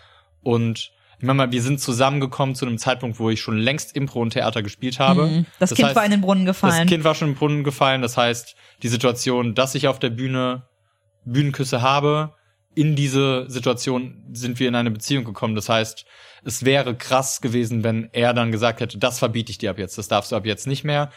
Und 0.42 0.92
ich 1.18 1.25
meine 1.25 1.37
mal, 1.37 1.53
wir 1.53 1.62
sind 1.62 1.81
zusammengekommen 1.81 2.55
zu 2.55 2.66
einem 2.66 2.79
Zeitpunkt, 2.79 3.18
wo 3.18 3.31
ich 3.31 3.40
schon 3.40 3.57
längst 3.57 3.97
Impro 3.97 4.21
und 4.21 4.31
Theater 4.31 4.62
gespielt 4.62 4.99
habe. 4.99 5.27
Mhm. 5.27 5.47
das, 5.59 5.75
Kind 5.75 5.88
heißt, 5.88 5.97
war 5.97 6.05
in 6.05 6.11
den 6.11 6.21
Brunnen 6.21 6.47
das 6.47 6.57
gefallen. 6.57 6.88
Kind 6.88 7.05
war 7.05 7.14
schon 7.14 7.29
im 7.29 7.35
Brunnen 7.35 7.64
gefallen. 7.64 8.03
Das 8.03 8.16
heißt, 8.16 8.55
die 8.83 8.88
Situation, 8.88 9.55
dass 9.55 9.75
ich 9.75 9.88
auf 9.88 9.99
der 9.99 10.11
Bühne 10.11 10.68
Bühnenküsse 11.25 11.83
habe, 11.83 12.35
in 12.75 12.94
diese 12.94 13.47
Situation 13.49 14.23
sind 14.33 14.61
wir 14.61 14.68
in 14.68 14.75
eine 14.75 14.90
Beziehung 14.90 15.25
gekommen. 15.25 15.55
Das 15.55 15.68
heißt, 15.68 16.05
es 16.44 16.64
wäre 16.64 16.94
krass 16.94 17.40
gewesen, 17.40 17.85
wenn 17.85 18.09
er 18.12 18.35
dann 18.35 18.53
gesagt 18.53 18.81
hätte, 18.81 18.98
das 18.98 19.18
verbiete 19.18 19.51
ich 19.51 19.59
dir 19.59 19.70
ab 19.70 19.79
jetzt, 19.79 19.98
das 19.98 20.09
darfst 20.09 20.33
du 20.33 20.37
ab 20.37 20.46
jetzt 20.46 20.66
nicht 20.66 20.85
mehr. 20.85 21.11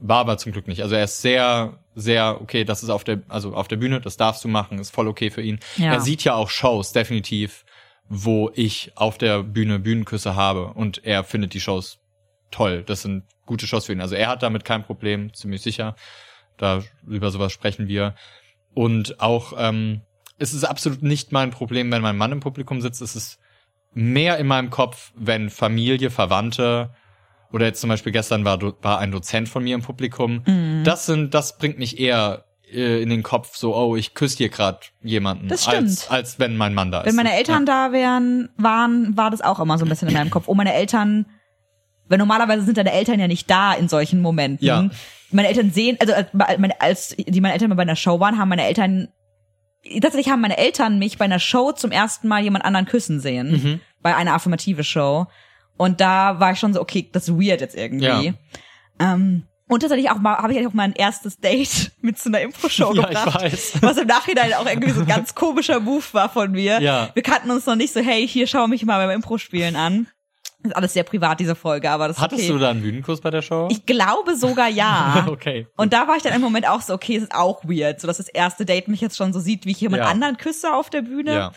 War 0.00 0.18
aber 0.18 0.38
zum 0.38 0.52
Glück 0.52 0.68
nicht. 0.68 0.82
Also 0.82 0.94
er 0.94 1.04
ist 1.04 1.22
sehr, 1.22 1.78
sehr, 1.94 2.40
okay, 2.40 2.64
das 2.64 2.82
ist 2.84 2.90
auf 2.90 3.02
der, 3.02 3.22
also 3.28 3.54
auf 3.54 3.66
der 3.66 3.76
Bühne, 3.76 4.00
das 4.00 4.16
darfst 4.16 4.44
du 4.44 4.48
machen, 4.48 4.78
ist 4.78 4.94
voll 4.94 5.08
okay 5.08 5.30
für 5.30 5.42
ihn. 5.42 5.58
Ja. 5.76 5.94
Er 5.94 6.00
sieht 6.00 6.22
ja 6.22 6.34
auch 6.34 6.50
Shows, 6.50 6.92
definitiv, 6.92 7.64
wo 8.08 8.50
ich 8.54 8.92
auf 8.94 9.18
der 9.18 9.42
Bühne 9.42 9.80
Bühnenküsse 9.80 10.36
habe 10.36 10.68
und 10.68 11.04
er 11.04 11.24
findet 11.24 11.52
die 11.52 11.60
Shows 11.60 11.98
toll. 12.50 12.84
Das 12.84 13.02
sind 13.02 13.24
gute 13.44 13.66
Shows 13.66 13.86
für 13.86 13.92
ihn. 13.92 14.00
Also 14.00 14.14
er 14.14 14.28
hat 14.28 14.42
damit 14.42 14.64
kein 14.64 14.84
Problem, 14.84 15.34
ziemlich 15.34 15.62
sicher. 15.62 15.96
Da 16.56 16.82
über 17.06 17.30
sowas 17.30 17.52
sprechen 17.52 17.88
wir. 17.88 18.14
Und 18.74 19.20
auch, 19.20 19.54
ähm, 19.56 20.02
es 20.38 20.54
ist 20.54 20.64
absolut 20.64 21.02
nicht 21.02 21.32
mein 21.32 21.50
Problem, 21.50 21.90
wenn 21.90 22.02
mein 22.02 22.16
Mann 22.16 22.32
im 22.32 22.40
Publikum 22.40 22.80
sitzt. 22.80 23.02
Es 23.02 23.16
ist 23.16 23.40
mehr 23.98 24.38
in 24.38 24.46
meinem 24.46 24.70
Kopf, 24.70 25.12
wenn 25.16 25.50
Familie, 25.50 26.10
Verwandte 26.10 26.90
oder 27.52 27.66
jetzt 27.66 27.80
zum 27.80 27.88
Beispiel 27.88 28.12
gestern 28.12 28.44
war, 28.44 28.60
war 28.82 29.00
ein 29.00 29.10
Dozent 29.10 29.48
von 29.48 29.64
mir 29.64 29.74
im 29.74 29.82
Publikum. 29.82 30.42
Mhm. 30.46 30.82
Das 30.84 31.06
sind, 31.06 31.34
das 31.34 31.58
bringt 31.58 31.78
mich 31.78 31.98
eher 31.98 32.44
äh, 32.72 33.02
in 33.02 33.08
den 33.08 33.24
Kopf, 33.24 33.56
so, 33.56 33.74
oh, 33.74 33.96
ich 33.96 34.14
küsse 34.14 34.36
hier 34.36 34.50
gerade 34.50 34.78
jemanden, 35.02 35.48
Das 35.48 35.66
als, 35.66 36.02
stimmt. 36.02 36.12
als 36.12 36.38
wenn 36.38 36.56
mein 36.56 36.74
Mann 36.74 36.92
da 36.92 37.00
ist. 37.00 37.06
Wenn 37.06 37.16
meine 37.16 37.32
Eltern 37.32 37.66
da 37.66 37.90
wären, 37.90 38.50
waren, 38.56 39.16
war 39.16 39.30
das 39.30 39.40
auch 39.40 39.58
immer 39.58 39.78
so 39.78 39.84
ein 39.84 39.88
bisschen 39.88 40.08
in 40.08 40.14
meinem 40.14 40.30
Kopf. 40.30 40.44
Oh, 40.46 40.54
meine 40.54 40.74
Eltern, 40.74 41.26
weil 42.06 42.18
normalerweise 42.18 42.62
sind 42.62 42.78
deine 42.78 42.92
Eltern 42.92 43.18
ja 43.18 43.26
nicht 43.26 43.50
da 43.50 43.72
in 43.72 43.88
solchen 43.88 44.20
Momenten. 44.20 44.64
Ja. 44.64 44.88
Meine 45.32 45.48
Eltern 45.48 45.72
sehen, 45.72 45.96
also 46.00 46.12
als, 46.12 46.28
meine, 46.32 46.80
als 46.80 47.16
die 47.18 47.40
meine 47.40 47.54
Eltern 47.54 47.70
mal 47.70 47.74
bei 47.74 47.82
einer 47.82 47.96
Show 47.96 48.20
waren, 48.20 48.38
haben 48.38 48.48
meine 48.48 48.64
Eltern, 48.64 49.08
tatsächlich 50.00 50.30
haben 50.30 50.40
meine 50.40 50.56
Eltern 50.56 51.00
mich 51.00 51.18
bei 51.18 51.24
einer 51.24 51.40
Show 51.40 51.72
zum 51.72 51.90
ersten 51.90 52.28
Mal 52.28 52.42
jemand 52.44 52.64
anderen 52.64 52.86
küssen 52.86 53.18
sehen. 53.18 53.50
Mhm. 53.50 53.80
Bei 54.02 54.14
einer 54.16 54.34
affirmative 54.34 54.84
Show. 54.84 55.26
Und 55.76 56.00
da 56.00 56.40
war 56.40 56.52
ich 56.52 56.58
schon 56.58 56.74
so, 56.74 56.80
okay, 56.80 57.08
das 57.12 57.28
ist 57.28 57.34
weird 57.34 57.60
jetzt 57.60 57.76
irgendwie. 57.76 58.04
Ja. 58.04 58.34
Ähm, 59.00 59.44
und 59.68 59.80
tatsächlich 59.80 60.10
auch 60.10 60.18
mal, 60.18 60.38
habe 60.38 60.54
ich 60.54 60.66
auch 60.66 60.72
mal 60.72 60.84
ein 60.84 60.94
erstes 60.94 61.38
Date 61.40 61.92
mit 62.00 62.18
so 62.18 62.30
einer 62.30 62.40
Impro-Show 62.40 62.94
Ja, 62.94 63.02
ich 63.02 63.08
gebracht. 63.18 63.42
weiß. 63.42 63.72
Was 63.82 63.96
im 63.98 64.06
Nachhinein 64.06 64.54
auch 64.54 64.66
irgendwie 64.66 64.90
so 64.90 65.00
ein 65.00 65.06
ganz 65.06 65.34
komischer 65.34 65.78
Move 65.78 66.04
war 66.12 66.28
von 66.30 66.50
mir. 66.52 66.80
Ja. 66.80 67.10
Wir 67.14 67.22
kannten 67.22 67.50
uns 67.50 67.66
noch 67.66 67.76
nicht 67.76 67.92
so, 67.92 68.00
hey, 68.00 68.26
hier 68.26 68.46
schau 68.46 68.66
mich 68.66 68.84
mal 68.84 69.04
beim 69.06 69.14
Impro-Spielen 69.14 69.76
an. 69.76 70.06
Das 70.62 70.70
ist 70.70 70.76
alles 70.76 70.92
sehr 70.94 71.04
privat, 71.04 71.38
diese 71.38 71.54
Folge, 71.54 71.88
aber 71.88 72.08
das 72.08 72.16
ist 72.16 72.22
Hattest 72.22 72.42
okay. 72.42 72.52
du 72.52 72.58
da 72.58 72.70
einen 72.70 72.82
Bühnenkuss 72.82 73.20
bei 73.20 73.30
der 73.30 73.42
Show? 73.42 73.68
Ich 73.70 73.86
glaube 73.86 74.34
sogar 74.34 74.68
ja. 74.68 75.26
okay. 75.30 75.68
Und 75.76 75.92
da 75.92 76.08
war 76.08 76.16
ich 76.16 76.22
dann 76.24 76.32
im 76.32 76.40
Moment 76.40 76.68
auch 76.68 76.80
so, 76.80 76.94
okay, 76.94 77.14
es 77.16 77.22
ist 77.24 77.34
auch 77.34 77.62
weird, 77.64 78.00
so 78.00 78.08
dass 78.08 78.16
das 78.16 78.28
erste 78.28 78.64
Date 78.64 78.88
mich 78.88 79.00
jetzt 79.00 79.16
schon 79.16 79.32
so 79.32 79.38
sieht, 79.38 79.66
wie 79.66 79.70
ich 79.70 79.80
jemand 79.80 80.02
Ja. 80.02 80.08
anderen 80.08 80.36
küsse 80.36 80.74
auf 80.74 80.90
der 80.90 81.02
Bühne. 81.02 81.32
Ja. 81.34 81.52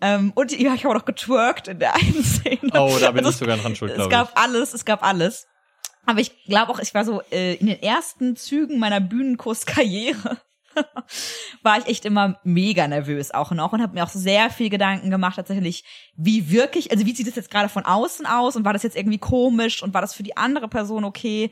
Ähm, 0.00 0.32
und 0.34 0.52
ja, 0.52 0.74
ich 0.74 0.84
habe 0.84 0.94
auch 0.94 0.98
noch 0.98 1.04
getwerkt 1.06 1.68
in 1.68 1.78
der 1.78 1.94
einen 1.94 2.22
Szene. 2.24 2.58
Oh, 2.74 2.96
da 3.00 3.10
bin 3.12 3.24
Also 3.24 3.30
ich 3.30 3.36
sogar 3.36 3.56
dran 3.56 3.74
schuld, 3.76 3.92
Es 3.92 3.96
glaube 3.96 4.10
gab 4.10 4.30
ich. 4.30 4.36
alles, 4.36 4.74
es 4.74 4.84
gab 4.84 5.02
alles. 5.02 5.46
Aber 6.04 6.20
ich 6.20 6.44
glaube 6.44 6.70
auch, 6.72 6.78
ich 6.78 6.94
war 6.94 7.04
so 7.04 7.22
äh, 7.32 7.54
in 7.54 7.66
den 7.66 7.82
ersten 7.82 8.36
Zügen 8.36 8.78
meiner 8.78 9.00
Bühnenkurskarriere 9.00 10.38
war 11.62 11.78
ich 11.78 11.86
echt 11.86 12.04
immer 12.04 12.38
mega 12.44 12.86
nervös 12.86 13.32
auch 13.32 13.50
noch 13.52 13.72
und 13.72 13.82
habe 13.82 13.94
mir 13.94 14.04
auch 14.04 14.10
sehr 14.10 14.50
viel 14.50 14.68
Gedanken 14.70 15.10
gemacht 15.10 15.36
tatsächlich, 15.36 15.84
wie 16.16 16.50
wirklich, 16.50 16.90
also 16.90 17.06
wie 17.06 17.14
sieht 17.14 17.26
das 17.26 17.34
jetzt 17.36 17.50
gerade 17.50 17.68
von 17.68 17.84
außen 17.84 18.26
aus 18.26 18.56
und 18.56 18.64
war 18.64 18.72
das 18.74 18.82
jetzt 18.82 18.96
irgendwie 18.96 19.18
komisch 19.18 19.82
und 19.82 19.94
war 19.94 20.00
das 20.02 20.14
für 20.14 20.22
die 20.22 20.36
andere 20.36 20.68
Person 20.68 21.04
okay? 21.04 21.50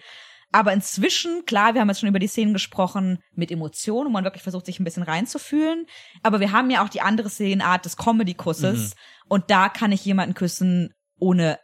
Aber 0.54 0.72
inzwischen, 0.72 1.44
klar, 1.46 1.74
wir 1.74 1.80
haben 1.80 1.88
jetzt 1.88 1.98
schon 1.98 2.08
über 2.08 2.20
die 2.20 2.28
Szenen 2.28 2.52
gesprochen 2.52 3.18
mit 3.34 3.50
Emotionen, 3.50 4.06
wo 4.06 4.12
man 4.12 4.22
wirklich 4.22 4.44
versucht, 4.44 4.66
sich 4.66 4.78
ein 4.78 4.84
bisschen 4.84 5.02
reinzufühlen. 5.02 5.86
Aber 6.22 6.38
wir 6.38 6.52
haben 6.52 6.70
ja 6.70 6.84
auch 6.84 6.88
die 6.88 7.00
andere 7.00 7.28
Szenenart 7.28 7.84
des 7.84 7.96
Comedy-Kusses. 7.96 8.94
Und 9.28 9.50
da 9.50 9.68
kann 9.68 9.90
ich 9.90 10.04
jemanden 10.04 10.34
küssen, 10.34 10.94
ohne 11.18 11.58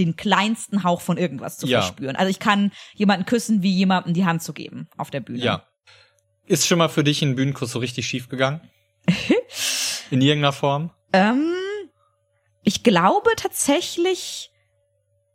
den 0.00 0.16
kleinsten 0.16 0.82
Hauch 0.82 1.00
von 1.00 1.16
irgendwas 1.16 1.58
zu 1.58 1.68
Ja. 1.68 1.82
verspüren. 1.82 2.16
Also 2.16 2.28
ich 2.28 2.40
kann 2.40 2.72
jemanden 2.94 3.24
küssen, 3.24 3.62
wie 3.62 3.70
jemandem 3.72 4.14
die 4.14 4.24
Hand 4.24 4.42
zu 4.42 4.52
geben 4.52 4.88
auf 4.96 5.12
der 5.12 5.20
Bühne. 5.20 5.38
Ja. 5.38 5.68
Ist 6.44 6.66
schon 6.66 6.78
mal 6.78 6.88
für 6.88 7.04
dich 7.04 7.22
ein 7.22 7.36
Bühnenkuss 7.36 7.70
so 7.70 7.78
richtig 7.78 8.08
schief 8.08 8.28
gegangen? 8.28 8.68
In 10.10 10.20
irgendeiner 10.20 10.52
Form? 10.52 10.90
Ähm, 11.12 11.54
ich 12.64 12.82
glaube 12.82 13.30
tatsächlich 13.36 14.50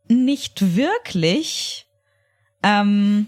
nicht 0.09 0.75
wirklich. 0.75 1.85
Ähm, 2.63 3.27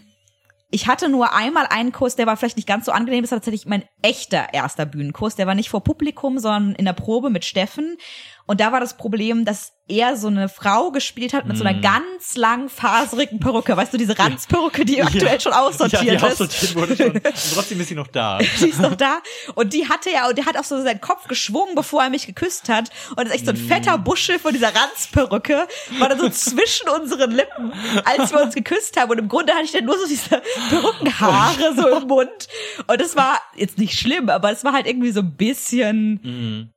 ich 0.73 0.87
hatte 0.87 1.09
nur 1.09 1.33
einmal 1.33 1.67
einen 1.67 1.91
Kurs, 1.91 2.15
der 2.15 2.27
war 2.27 2.37
vielleicht 2.37 2.55
nicht 2.55 2.67
ganz 2.67 2.85
so 2.85 2.93
angenehm, 2.93 3.23
das 3.23 3.31
war 3.31 3.39
tatsächlich 3.39 3.65
mein 3.65 3.83
echter 4.01 4.53
erster 4.53 4.85
Bühnenkurs. 4.85 5.35
Der 5.35 5.45
war 5.45 5.53
nicht 5.55 5.69
vor 5.69 5.83
Publikum, 5.83 6.39
sondern 6.39 6.75
in 6.75 6.85
der 6.85 6.93
Probe 6.93 7.29
mit 7.29 7.43
Steffen. 7.43 7.97
Und 8.51 8.59
da 8.59 8.73
war 8.73 8.81
das 8.81 8.97
Problem, 8.97 9.45
dass 9.45 9.71
er 9.87 10.17
so 10.17 10.27
eine 10.27 10.49
Frau 10.49 10.91
gespielt 10.91 11.33
hat 11.33 11.45
mit 11.45 11.55
so 11.57 11.63
einer 11.63 11.77
Mm. 11.77 11.81
ganz 11.81 12.35
lang 12.35 12.67
faserigen 12.67 13.39
Perücke. 13.39 13.77
Weißt 13.77 13.93
du, 13.93 13.97
diese 13.97 14.19
Ranzperücke, 14.19 14.83
die 14.83 15.01
aktuell 15.01 15.39
schon 15.39 15.53
aussortiert 15.53 16.03
ja, 16.03 16.11
die 16.11 16.15
ist. 16.17 16.23
aussortiert 16.41 16.75
wurde 16.75 16.97
schon. 16.97 17.11
Und 17.11 17.23
trotzdem 17.53 17.79
ist 17.79 17.87
sie 17.87 17.95
noch 17.95 18.07
da. 18.07 18.39
die 18.59 18.67
ist 18.69 18.81
noch 18.81 18.95
da. 18.95 19.19
Und 19.55 19.71
die 19.71 19.87
hatte 19.87 20.09
ja, 20.11 20.27
und 20.27 20.37
der 20.37 20.45
hat 20.47 20.57
auch 20.57 20.65
so 20.65 20.81
seinen 20.81 20.99
Kopf 20.99 21.29
geschwungen, 21.29 21.75
bevor 21.75 22.03
er 22.03 22.09
mich 22.09 22.25
geküsst 22.27 22.67
hat. 22.67 22.89
Und 23.11 23.19
das 23.19 23.27
ist 23.27 23.33
echt 23.35 23.45
so 23.45 23.51
ein 23.51 23.57
fetter 23.57 23.97
Buschel 23.97 24.37
von 24.37 24.51
dieser 24.53 24.73
Ranzperücke, 24.75 25.65
war 25.99 26.09
dann 26.09 26.19
so 26.19 26.27
zwischen 26.29 26.89
unseren 26.89 27.31
Lippen, 27.31 27.71
als 28.03 28.31
wir 28.33 28.41
uns 28.41 28.53
geküsst 28.53 28.99
haben. 28.99 29.11
Und 29.11 29.17
im 29.19 29.29
Grunde 29.29 29.53
hatte 29.53 29.63
ich 29.63 29.71
dann 29.71 29.85
nur 29.85 29.97
so 29.97 30.07
diese 30.07 30.41
Perückenhaare 30.69 31.73
so 31.75 31.87
im 31.87 32.07
Mund. 32.07 32.47
Und 32.87 32.99
das 33.01 33.15
war 33.15 33.39
jetzt 33.55 33.77
nicht 33.77 33.97
schlimm, 33.97 34.27
aber 34.29 34.51
es 34.51 34.65
war 34.65 34.73
halt 34.73 34.87
irgendwie 34.87 35.11
so 35.11 35.21
ein 35.21 35.35
bisschen 35.37 36.19
Mhm. 36.23 36.69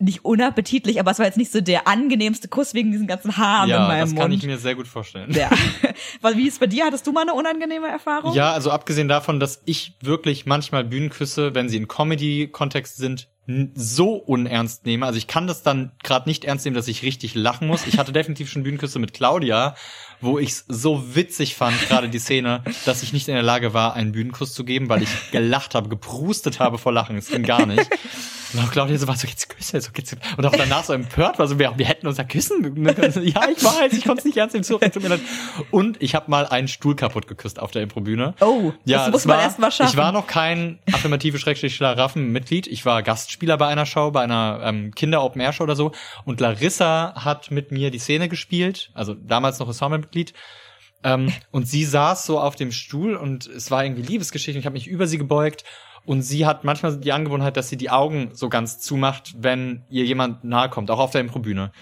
Nicht 0.00 0.24
unappetitlich, 0.24 0.98
aber 1.00 1.10
es 1.10 1.18
war 1.18 1.26
jetzt 1.26 1.36
nicht 1.38 1.52
so 1.52 1.60
der 1.60 1.86
angenehmste 1.86 2.48
Kuss 2.48 2.74
wegen 2.74 2.90
diesen 2.92 3.06
ganzen 3.06 3.36
Haaren 3.36 3.64
in 3.68 3.70
Ja, 3.76 3.86
meinem 3.86 4.00
das 4.00 4.14
kann 4.14 4.30
Mund. 4.30 4.42
ich 4.42 4.46
mir 4.48 4.58
sehr 4.58 4.74
gut 4.74 4.88
vorstellen. 4.88 5.30
ja. 5.32 5.50
Was, 6.22 6.36
wie 6.36 6.46
ist 6.46 6.54
es 6.54 6.58
bei 6.58 6.66
dir? 6.66 6.84
Hattest 6.86 7.06
du 7.06 7.12
mal 7.12 7.22
eine 7.22 7.34
unangenehme 7.34 7.88
Erfahrung? 7.88 8.34
Ja, 8.34 8.52
also 8.52 8.70
abgesehen 8.70 9.08
davon, 9.08 9.38
dass 9.40 9.62
ich 9.66 9.94
wirklich 10.00 10.46
manchmal 10.46 10.84
Bühnenküsse, 10.84 11.54
wenn 11.54 11.68
sie 11.68 11.76
in 11.76 11.88
Comedy-Kontext 11.88 12.96
sind, 12.96 13.28
so 13.74 14.14
unernst 14.14 14.86
nehme. 14.86 15.04
Also 15.06 15.18
ich 15.18 15.26
kann 15.26 15.46
das 15.46 15.62
dann 15.62 15.90
gerade 16.02 16.28
nicht 16.28 16.44
ernst 16.44 16.64
nehmen, 16.64 16.76
dass 16.76 16.86
ich 16.88 17.02
richtig 17.02 17.34
lachen 17.34 17.66
muss. 17.66 17.86
Ich 17.86 17.98
hatte 17.98 18.12
definitiv 18.12 18.48
schon 18.50 18.62
Bühnenküsse 18.62 18.98
mit 18.98 19.12
Claudia, 19.12 19.74
wo 20.20 20.38
ich 20.38 20.50
es 20.50 20.64
so 20.68 21.14
witzig 21.14 21.54
fand, 21.54 21.80
gerade 21.88 22.08
die 22.08 22.18
Szene, 22.18 22.62
dass 22.84 23.02
ich 23.02 23.12
nicht 23.12 23.28
in 23.28 23.34
der 23.34 23.42
Lage 23.42 23.74
war, 23.74 23.94
einen 23.94 24.12
Bühnenkuss 24.12 24.52
zu 24.52 24.64
geben, 24.64 24.88
weil 24.88 25.02
ich 25.02 25.10
gelacht 25.32 25.74
habe, 25.74 25.88
geprustet 25.88 26.60
habe 26.60 26.78
vor 26.78 26.92
Lachen. 26.92 27.16
Es 27.16 27.28
ging 27.28 27.42
gar 27.42 27.66
nicht. 27.66 27.88
Und 28.52 28.60
auch 28.60 28.70
Claudia 28.70 28.98
so 28.98 29.06
war 29.06 29.16
so, 29.16 29.28
jetzt 29.28 29.48
küsse, 29.48 29.80
so 29.80 29.92
geht's. 29.92 30.16
Und 30.36 30.44
auch 30.44 30.52
danach 30.52 30.84
so 30.84 30.92
empört 30.92 31.38
war 31.38 31.46
so, 31.46 31.58
wir, 31.58 31.72
wir 31.76 31.86
hätten 31.86 32.06
uns 32.06 32.18
ja 32.18 32.24
küssen. 32.24 32.84
Ja, 32.84 33.48
ich 33.48 33.62
weiß, 33.62 33.92
ich 33.92 34.04
konnte 34.04 34.20
es 34.20 34.24
nicht 34.24 34.36
ernst 34.36 34.54
nehmen. 34.54 34.64
Sorry, 34.64 34.90
tut 34.90 35.02
mir 35.02 35.08
leid. 35.08 35.20
Und 35.70 36.02
ich 36.02 36.14
habe 36.14 36.30
mal 36.30 36.46
einen 36.46 36.66
Stuhl 36.66 36.96
kaputt 36.96 37.28
geküsst 37.28 37.60
auf 37.60 37.70
der 37.70 37.82
Improbühne. 37.82 38.34
Oh, 38.40 38.72
Ja, 38.84 39.04
das 39.04 39.12
muss 39.12 39.24
man 39.24 39.36
war, 39.36 39.44
erst 39.44 39.58
mal 39.58 39.70
schaffen. 39.70 39.90
Ich 39.92 39.96
war 39.96 40.12
noch 40.12 40.26
kein 40.26 40.78
affirmative 40.92 41.38
Schrägstrich 41.38 41.76
Schlaraffen-Mitglied. 41.76 42.66
Ich 42.66 42.84
war 42.84 43.02
Gastspieler 43.02 43.56
bei 43.56 43.68
einer 43.68 43.86
Show, 43.86 44.10
bei 44.10 44.22
einer 44.22 44.60
ähm, 44.64 44.92
Kinder-Open-Air-Show 44.94 45.62
oder 45.62 45.76
so. 45.76 45.92
Und 46.24 46.40
Larissa 46.40 47.14
hat 47.14 47.50
mit 47.50 47.70
mir 47.70 47.90
die 47.90 47.98
Szene 47.98 48.28
gespielt, 48.28 48.90
also 48.94 49.14
damals 49.14 49.58
noch 49.60 49.68
Ensemble-Mitglied. 50.10 50.34
Ähm, 51.02 51.32
und 51.50 51.66
sie 51.66 51.84
saß 51.84 52.26
so 52.26 52.38
auf 52.38 52.56
dem 52.56 52.72
Stuhl 52.72 53.16
und 53.16 53.46
es 53.46 53.70
war 53.70 53.84
irgendwie 53.84 54.02
Liebesgeschichte. 54.02 54.58
Ich 54.58 54.66
habe 54.66 54.74
mich 54.74 54.86
über 54.86 55.06
sie 55.06 55.18
gebeugt 55.18 55.64
und 56.06 56.22
sie 56.22 56.46
hat 56.46 56.64
manchmal 56.64 56.96
die 56.96 57.12
Angewohnheit, 57.12 57.56
dass 57.56 57.68
sie 57.68 57.76
die 57.76 57.90
Augen 57.90 58.30
so 58.32 58.48
ganz 58.48 58.80
zumacht, 58.80 59.34
wenn 59.38 59.82
ihr 59.90 60.04
jemand 60.04 60.44
nahe 60.44 60.68
kommt, 60.68 60.90
auch 60.90 60.98
auf 60.98 61.10
der 61.10 61.20
Improbühne. 61.20 61.72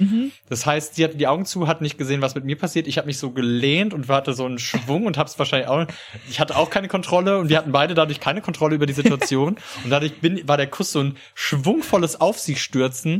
Das 0.48 0.66
heißt, 0.66 0.96
sie 0.96 1.04
hatte 1.04 1.16
die 1.16 1.26
Augen 1.26 1.46
zu, 1.46 1.66
hat 1.68 1.80
nicht 1.80 1.98
gesehen, 1.98 2.20
was 2.20 2.34
mit 2.34 2.44
mir 2.44 2.56
passiert. 2.56 2.86
Ich 2.86 2.98
habe 2.98 3.06
mich 3.06 3.18
so 3.18 3.30
gelehnt 3.30 3.94
und 3.94 4.08
hatte 4.08 4.34
so 4.34 4.44
einen 4.44 4.58
Schwung 4.58 5.06
und 5.06 5.16
hab's 5.18 5.38
wahrscheinlich 5.38 5.68
auch. 5.68 5.86
Ich 6.28 6.40
hatte 6.40 6.56
auch 6.56 6.70
keine 6.70 6.88
Kontrolle 6.88 7.38
und 7.38 7.48
wir 7.48 7.58
hatten 7.58 7.72
beide 7.72 7.94
dadurch 7.94 8.20
keine 8.20 8.40
Kontrolle 8.42 8.74
über 8.74 8.86
die 8.86 8.92
Situation 8.92 9.56
und 9.84 9.90
dadurch 9.90 10.20
bin, 10.20 10.46
war 10.46 10.56
der 10.56 10.66
Kuss 10.66 10.92
so 10.92 11.00
ein 11.00 11.16
schwungvolles 11.34 12.20
Auf 12.20 12.38
sich 12.38 12.62
stürzen. 12.62 13.18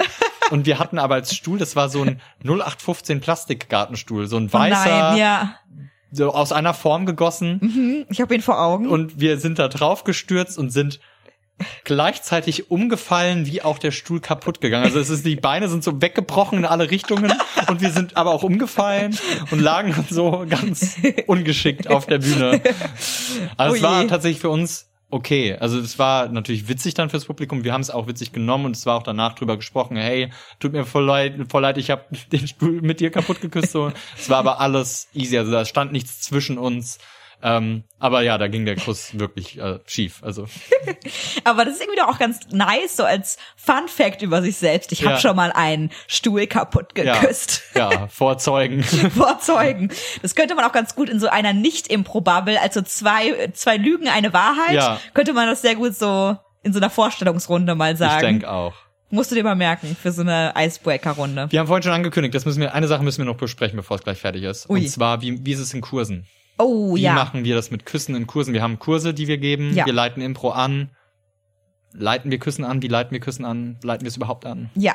Und 0.51 0.67
wir 0.67 0.79
hatten 0.79 0.99
aber 0.99 1.15
als 1.15 1.35
Stuhl, 1.35 1.59
das 1.59 1.77
war 1.77 1.89
so 1.89 2.03
ein 2.03 2.21
0815 2.43 3.21
Plastikgartenstuhl, 3.21 4.27
so 4.27 4.37
ein 4.37 4.49
Oh 4.49 4.53
weißer, 4.53 5.11
nein, 5.11 5.19
ja. 5.19 5.55
So 6.11 6.33
aus 6.33 6.53
einer 6.53 6.75
Form 6.75 7.07
gegossen. 7.07 8.07
Ich 8.11 8.21
habe 8.21 8.35
ihn 8.35 8.41
vor 8.41 8.61
Augen. 8.61 8.89
Und 8.89 9.21
wir 9.21 9.39
sind 9.39 9.59
da 9.59 9.69
drauf 9.69 10.05
gestürzt 10.05 10.59
und 10.59 10.71
sind 10.71 11.01
gleichzeitig 11.85 12.71
umgefallen, 12.71 13.47
wie 13.47 13.63
auch 13.63 13.79
der 13.79 13.91
Stuhl 13.91 14.21
kaputt 14.21 14.61
gegangen. 14.61 14.85
Also 14.85 15.01
es 15.01 15.11
ist, 15.11 15.27
die 15.27 15.37
Beine 15.37 15.69
sind 15.69 15.83
so 15.83 16.01
weggebrochen 16.01 16.59
in 16.59 16.65
alle 16.65 16.91
Richtungen 16.91 17.33
und 17.69 17.81
wir 17.81 17.91
sind 17.91 18.17
aber 18.17 18.33
auch 18.33 18.43
umgefallen 18.43 19.19
und 19.51 19.61
lagen 19.61 19.93
dann 19.95 20.07
so 20.09 20.47
ganz 20.49 20.97
ungeschickt 21.27 21.89
auf 21.89 22.07
der 22.07 22.19
Bühne. 22.19 22.61
Also 23.57 23.73
Oh 23.73 23.77
es 23.77 23.83
war 23.83 24.07
tatsächlich 24.07 24.41
für 24.41 24.51
uns 24.51 24.88
okay. 25.11 25.57
Also 25.57 25.79
es 25.79 25.99
war 25.99 26.29
natürlich 26.29 26.69
witzig 26.69 26.95
dann 26.95 27.11
fürs 27.11 27.25
Publikum. 27.25 27.65
Wir 27.65 27.73
haben 27.73 27.81
es 27.81 27.91
auch 27.91 28.07
witzig 28.07 28.33
genommen 28.33 28.67
und 28.67 28.77
es 28.77 28.87
war 28.87 28.97
auch 28.97 29.03
danach 29.03 29.35
drüber 29.35 29.57
gesprochen. 29.57 29.97
Hey, 29.97 30.31
tut 30.61 30.73
mir 30.73 30.85
voll 30.85 31.05
leid, 31.05 31.35
voll 31.49 31.63
leid 31.63 31.79
ich 31.79 31.91
habe 31.91 32.05
den 32.33 32.47
Stuhl 32.47 32.81
mit 32.83 33.01
dir 33.01 33.11
kaputt 33.11 33.41
geküsst. 33.41 33.73
So. 33.73 33.93
Es 34.17 34.31
war 34.31 34.39
aber 34.39 34.61
alles 34.61 35.09
easy. 35.15 35.39
Also 35.39 35.53
da 35.53 35.65
stand 35.65 35.93
nichts 35.93 36.21
zwischen 36.21 36.59
uns. 36.59 36.99
Ähm, 37.41 37.85
aber 38.01 38.23
ja, 38.23 38.37
da 38.37 38.49
ging 38.49 38.65
der 38.65 38.75
Kuss 38.77 39.11
wirklich 39.19 39.59
äh, 39.59 39.79
schief. 39.87 40.21
Also 40.23 40.47
Aber 41.45 41.65
das 41.65 41.75
ist 41.75 41.81
irgendwie 41.83 42.01
doch 42.01 42.09
auch 42.09 42.19
ganz 42.19 42.41
nice, 42.51 42.97
so 42.97 43.05
als 43.05 43.39
Fun 43.57 43.87
Fact 43.89 44.23
über 44.23 44.43
sich 44.43 44.57
selbst. 44.57 44.91
Ich 44.93 45.03
habe 45.05 45.15
Ja. 45.15 45.21
schon 45.21 45.37
mal 45.37 45.53
einen 45.53 45.91
Stuhl 46.09 46.47
kaputt 46.47 46.97
ja, 46.97 47.19
geküsst. 47.21 47.63
ja, 47.75 48.09
vorzeugen. 48.09 48.83
Vor 49.15 49.39
Zeugen. 49.39 49.91
Das 50.23 50.35
könnte 50.35 50.55
man 50.55 50.65
auch 50.65 50.73
ganz 50.73 50.95
gut 50.95 51.09
in 51.09 51.21
so 51.21 51.29
einer 51.29 51.53
Nicht-Impro-Bubble, 51.53 52.61
also 52.61 52.83
zwei, 52.83 53.51
zwei 53.53 53.77
Lügen, 53.77 54.09
eine 54.09 54.33
Wahrheit, 54.33 54.75
Ja. 54.75 55.01
könnte 55.15 55.33
man 55.33 55.47
das 55.47 55.63
sehr 55.63 55.75
gut 55.77 55.95
so 55.95 56.37
in 56.63 56.73
so 56.73 56.81
einer 56.81 56.91
Vorstellungsrunde 56.91 57.75
mal 57.75 57.97
sagen. 57.97 58.17
Ich 58.17 58.21
denke 58.21 58.51
auch. 58.51 58.75
Musst 59.11 59.31
du 59.31 59.35
dir 59.37 59.45
mal 59.45 59.55
merken 59.55 59.97
für 60.01 60.13
so 60.13 60.21
eine 60.23 60.53
Icebreaker-Runde. 60.57 61.47
Wir 61.51 61.61
haben 61.61 61.67
vorhin 61.67 61.83
schon 61.83 61.93
angekündigt, 61.93 62.35
das 62.35 62.45
müssen 62.45 62.61
wir, 62.61 62.75
eine 62.75 62.89
Sache 62.89 63.03
müssen 63.03 63.19
wir 63.19 63.25
noch 63.25 63.39
besprechen, 63.39 63.77
bevor 63.77 63.97
es 63.97 64.03
gleich 64.03 64.19
fertig 64.19 64.43
ist. 64.43 64.69
Ui. 64.69 64.81
Und 64.81 64.89
zwar, 64.89 65.23
wie, 65.23 65.47
wie 65.47 65.53
ist 65.53 65.61
es 65.61 65.73
in 65.73 65.81
Kursen? 65.81 66.27
Oh 66.59 66.97
Wie 66.97 67.03
ja. 67.03 67.15
machen 67.15 67.45
wir 67.45 67.55
das 67.55 67.71
mit 67.71 67.87
Küssen 67.87 68.15
in 68.15 68.27
Kursen? 68.27 68.53
Wir 68.53 68.63
haben 68.63 68.79
Kurse, 68.79 69.15
die 69.15 69.29
wir 69.29 69.39
geben. 69.39 69.75
Ja. 69.75 69.87
Wir 69.87 69.93
leiten 69.93 70.21
Impro 70.23 70.51
an. 70.51 70.91
Leiten 71.93 72.31
wir 72.31 72.39
Küssen 72.39 72.65
an? 72.65 72.83
Wie 72.83 72.89
leiten 72.89 73.13
wir 73.13 73.21
Küssen 73.21 73.45
an? 73.45 73.79
Leiten 73.83 74.05
wir 74.05 74.09
es 74.09 74.17
überhaupt 74.17 74.45
an? 74.45 74.71
Ja, 74.75 74.95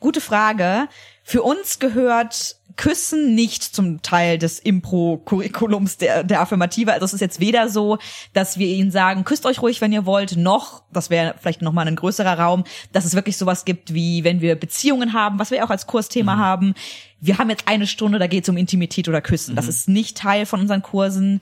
gute 0.00 0.20
Frage. 0.20 0.88
Für 1.22 1.42
uns 1.42 1.78
gehört 1.78 2.56
Küssen 2.78 3.34
nicht 3.34 3.64
zum 3.64 4.02
Teil 4.02 4.38
des 4.38 4.60
Impro-Curriculums 4.60 5.96
der, 5.96 6.22
der 6.22 6.40
Affirmative. 6.40 6.92
Also 6.92 7.04
es 7.06 7.12
ist 7.12 7.20
jetzt 7.20 7.40
weder 7.40 7.68
so, 7.68 7.98
dass 8.32 8.56
wir 8.56 8.68
ihnen 8.68 8.92
sagen, 8.92 9.24
küsst 9.24 9.44
euch 9.46 9.60
ruhig, 9.60 9.80
wenn 9.80 9.92
ihr 9.92 10.06
wollt, 10.06 10.36
noch, 10.36 10.84
das 10.92 11.10
wäre 11.10 11.34
vielleicht 11.40 11.60
nochmal 11.60 11.88
ein 11.88 11.96
größerer 11.96 12.38
Raum, 12.38 12.62
dass 12.92 13.04
es 13.04 13.16
wirklich 13.16 13.36
sowas 13.36 13.64
gibt, 13.64 13.94
wie 13.94 14.22
wenn 14.22 14.40
wir 14.40 14.54
Beziehungen 14.54 15.12
haben, 15.12 15.40
was 15.40 15.50
wir 15.50 15.64
auch 15.64 15.70
als 15.70 15.88
Kursthema 15.88 16.36
mhm. 16.36 16.40
haben. 16.40 16.74
Wir 17.20 17.38
haben 17.38 17.50
jetzt 17.50 17.66
eine 17.66 17.88
Stunde, 17.88 18.20
da 18.20 18.28
geht 18.28 18.44
es 18.44 18.48
um 18.48 18.56
Intimität 18.56 19.08
oder 19.08 19.20
Küssen. 19.20 19.52
Mhm. 19.52 19.56
Das 19.56 19.66
ist 19.66 19.88
nicht 19.88 20.16
Teil 20.16 20.46
von 20.46 20.60
unseren 20.60 20.82
Kursen, 20.82 21.40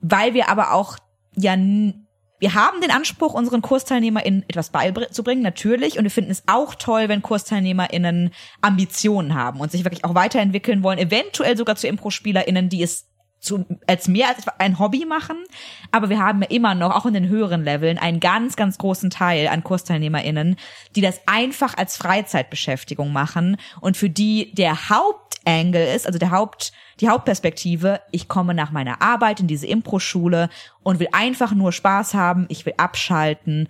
weil 0.00 0.34
wir 0.34 0.48
aber 0.48 0.72
auch 0.72 0.98
ja 1.36 1.56
wir 2.38 2.54
haben 2.54 2.80
den 2.80 2.90
Anspruch, 2.90 3.34
unseren 3.34 3.62
KursteilnehmerInnen 3.62 4.44
etwas 4.48 4.70
beizubringen, 4.70 5.42
natürlich. 5.42 5.98
Und 5.98 6.04
wir 6.04 6.10
finden 6.10 6.30
es 6.30 6.44
auch 6.46 6.74
toll, 6.74 7.08
wenn 7.08 7.22
KursteilnehmerInnen 7.22 8.30
Ambitionen 8.60 9.34
haben 9.34 9.60
und 9.60 9.72
sich 9.72 9.84
wirklich 9.84 10.04
auch 10.04 10.14
weiterentwickeln 10.14 10.82
wollen, 10.82 10.98
eventuell 10.98 11.56
sogar 11.56 11.76
zu 11.76 11.88
Impro-SpielerInnen, 11.88 12.68
die 12.68 12.82
es 12.82 13.06
zu, 13.40 13.64
als 13.86 14.08
mehr 14.08 14.28
als 14.28 14.46
ein 14.58 14.78
Hobby 14.78 15.04
machen. 15.04 15.36
Aber 15.92 16.08
wir 16.08 16.18
haben 16.18 16.42
ja 16.42 16.48
immer 16.48 16.74
noch, 16.74 16.94
auch 16.94 17.06
in 17.06 17.14
den 17.14 17.28
höheren 17.28 17.64
Leveln, 17.64 17.98
einen 17.98 18.20
ganz, 18.20 18.56
ganz 18.56 18.78
großen 18.78 19.10
Teil 19.10 19.48
an 19.48 19.64
KursteilnehmerInnen, 19.64 20.56
die 20.96 21.00
das 21.00 21.20
einfach 21.26 21.76
als 21.76 21.96
Freizeitbeschäftigung 21.96 23.12
machen 23.12 23.56
und 23.80 23.96
für 23.96 24.10
die 24.10 24.52
der 24.54 24.88
Hauptangle 24.88 25.94
ist, 25.94 26.06
also 26.06 26.18
der 26.18 26.30
Haupt, 26.30 26.72
die 27.00 27.08
Hauptperspektive, 27.08 28.00
ich 28.10 28.28
komme 28.28 28.54
nach 28.54 28.70
meiner 28.70 29.00
Arbeit 29.02 29.40
in 29.40 29.46
diese 29.46 29.66
Impro-Schule 29.66 30.48
und 30.82 30.98
will 30.98 31.08
einfach 31.12 31.52
nur 31.52 31.72
Spaß 31.72 32.14
haben, 32.14 32.46
ich 32.48 32.66
will 32.66 32.74
abschalten 32.76 33.68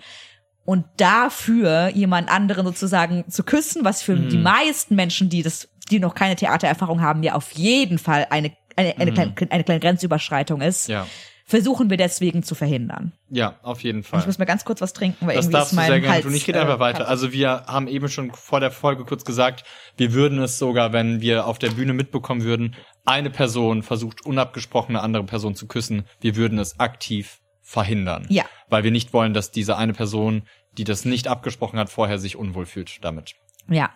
und 0.69 0.85
dafür 0.99 1.89
jemand 1.95 2.31
anderen 2.31 2.67
sozusagen 2.67 3.25
zu 3.31 3.43
küssen, 3.43 3.87
was 3.87 4.03
für 4.03 4.17
mhm. 4.17 4.29
die 4.29 4.37
meisten 4.37 4.97
Menschen, 4.97 5.31
die 5.31 5.43
das, 5.43 5.69
die 5.91 5.99
noch 5.99 6.15
keine 6.15 6.37
Theatererfahrung 6.37 7.01
haben, 7.01 7.23
ja 7.23 7.35
auf 7.35 7.53
jeden 7.53 7.99
Fall 7.99 8.27
eine 8.29 8.53
eine, 8.79 8.97
eine, 8.99 9.11
mhm. 9.11 9.15
kleine, 9.35 9.53
eine 9.53 9.65
kleine 9.65 9.81
Grenzüberschreitung 9.81 10.61
ist. 10.61 10.89
Ja. 10.89 11.07
Versuchen 11.45 11.89
wir 11.89 11.97
deswegen 11.97 12.43
zu 12.43 12.55
verhindern. 12.55 13.15
Ja, 13.31 13.59
auf 13.63 13.83
jeden 13.83 14.03
Fall. 14.03 14.21
Ich 14.21 14.27
muss 14.27 14.39
mir 14.39 14.45
ganz 14.45 14.67
kurz 14.67 14.83
was 14.83 14.93
trinken, 14.93 15.27
weil 15.27 15.35
das 15.35 15.47
irgendwie 15.47 15.53
darfst 15.55 15.73
ist 15.73 15.77
mein 15.77 15.87
du 15.87 15.93
sehr 15.93 16.01
gerne 16.01 16.15
Hals, 16.15 16.25
tun. 16.25 16.35
Ich 16.35 16.45
gehe 16.45 16.61
einfach 16.61 16.77
äh, 16.77 16.81
weiter. 16.81 17.09
Also 17.09 17.33
wir 17.33 17.65
haben 17.67 17.89
eben 17.89 18.11
schon 18.11 18.33
vor 18.33 18.61
der 18.61 18.71
Folge 18.71 19.07
kurz 19.07 19.25
gesagt, 19.25 19.65
wir 19.97 20.13
würden 20.13 20.39
es 20.41 20.59
sogar, 20.59 20.93
wenn 20.93 21.23
wir 21.23 21.47
auf 21.47 21.59
der 21.59 21.71
Bühne 21.71 21.95
mitbekommen 21.95 22.43
würden, 22.43 22.77
eine 23.07 23.31
Person 23.31 23.83
versucht 23.83 24.27
unabgesprochen 24.27 24.95
eine 24.95 25.03
andere 25.03 25.25
Person 25.25 25.55
zu 25.55 25.67
küssen, 25.67 26.05
wir 26.21 26.37
würden 26.37 26.59
es 26.59 26.79
aktiv 26.81 27.41
verhindern. 27.63 28.27
Ja. 28.29 28.45
Weil 28.69 28.85
wir 28.85 28.91
nicht 28.91 29.15
wollen, 29.15 29.33
dass 29.33 29.51
diese 29.51 29.79
eine 29.79 29.95
Person, 29.95 30.43
die 30.77 30.85
das 30.85 31.07
nicht 31.07 31.29
abgesprochen 31.29 31.79
hat, 31.79 31.89
vorher 31.89 32.19
sich 32.19 32.37
unwohl 32.37 32.67
fühlt 32.67 33.03
damit. 33.03 33.37
Ja. 33.69 33.91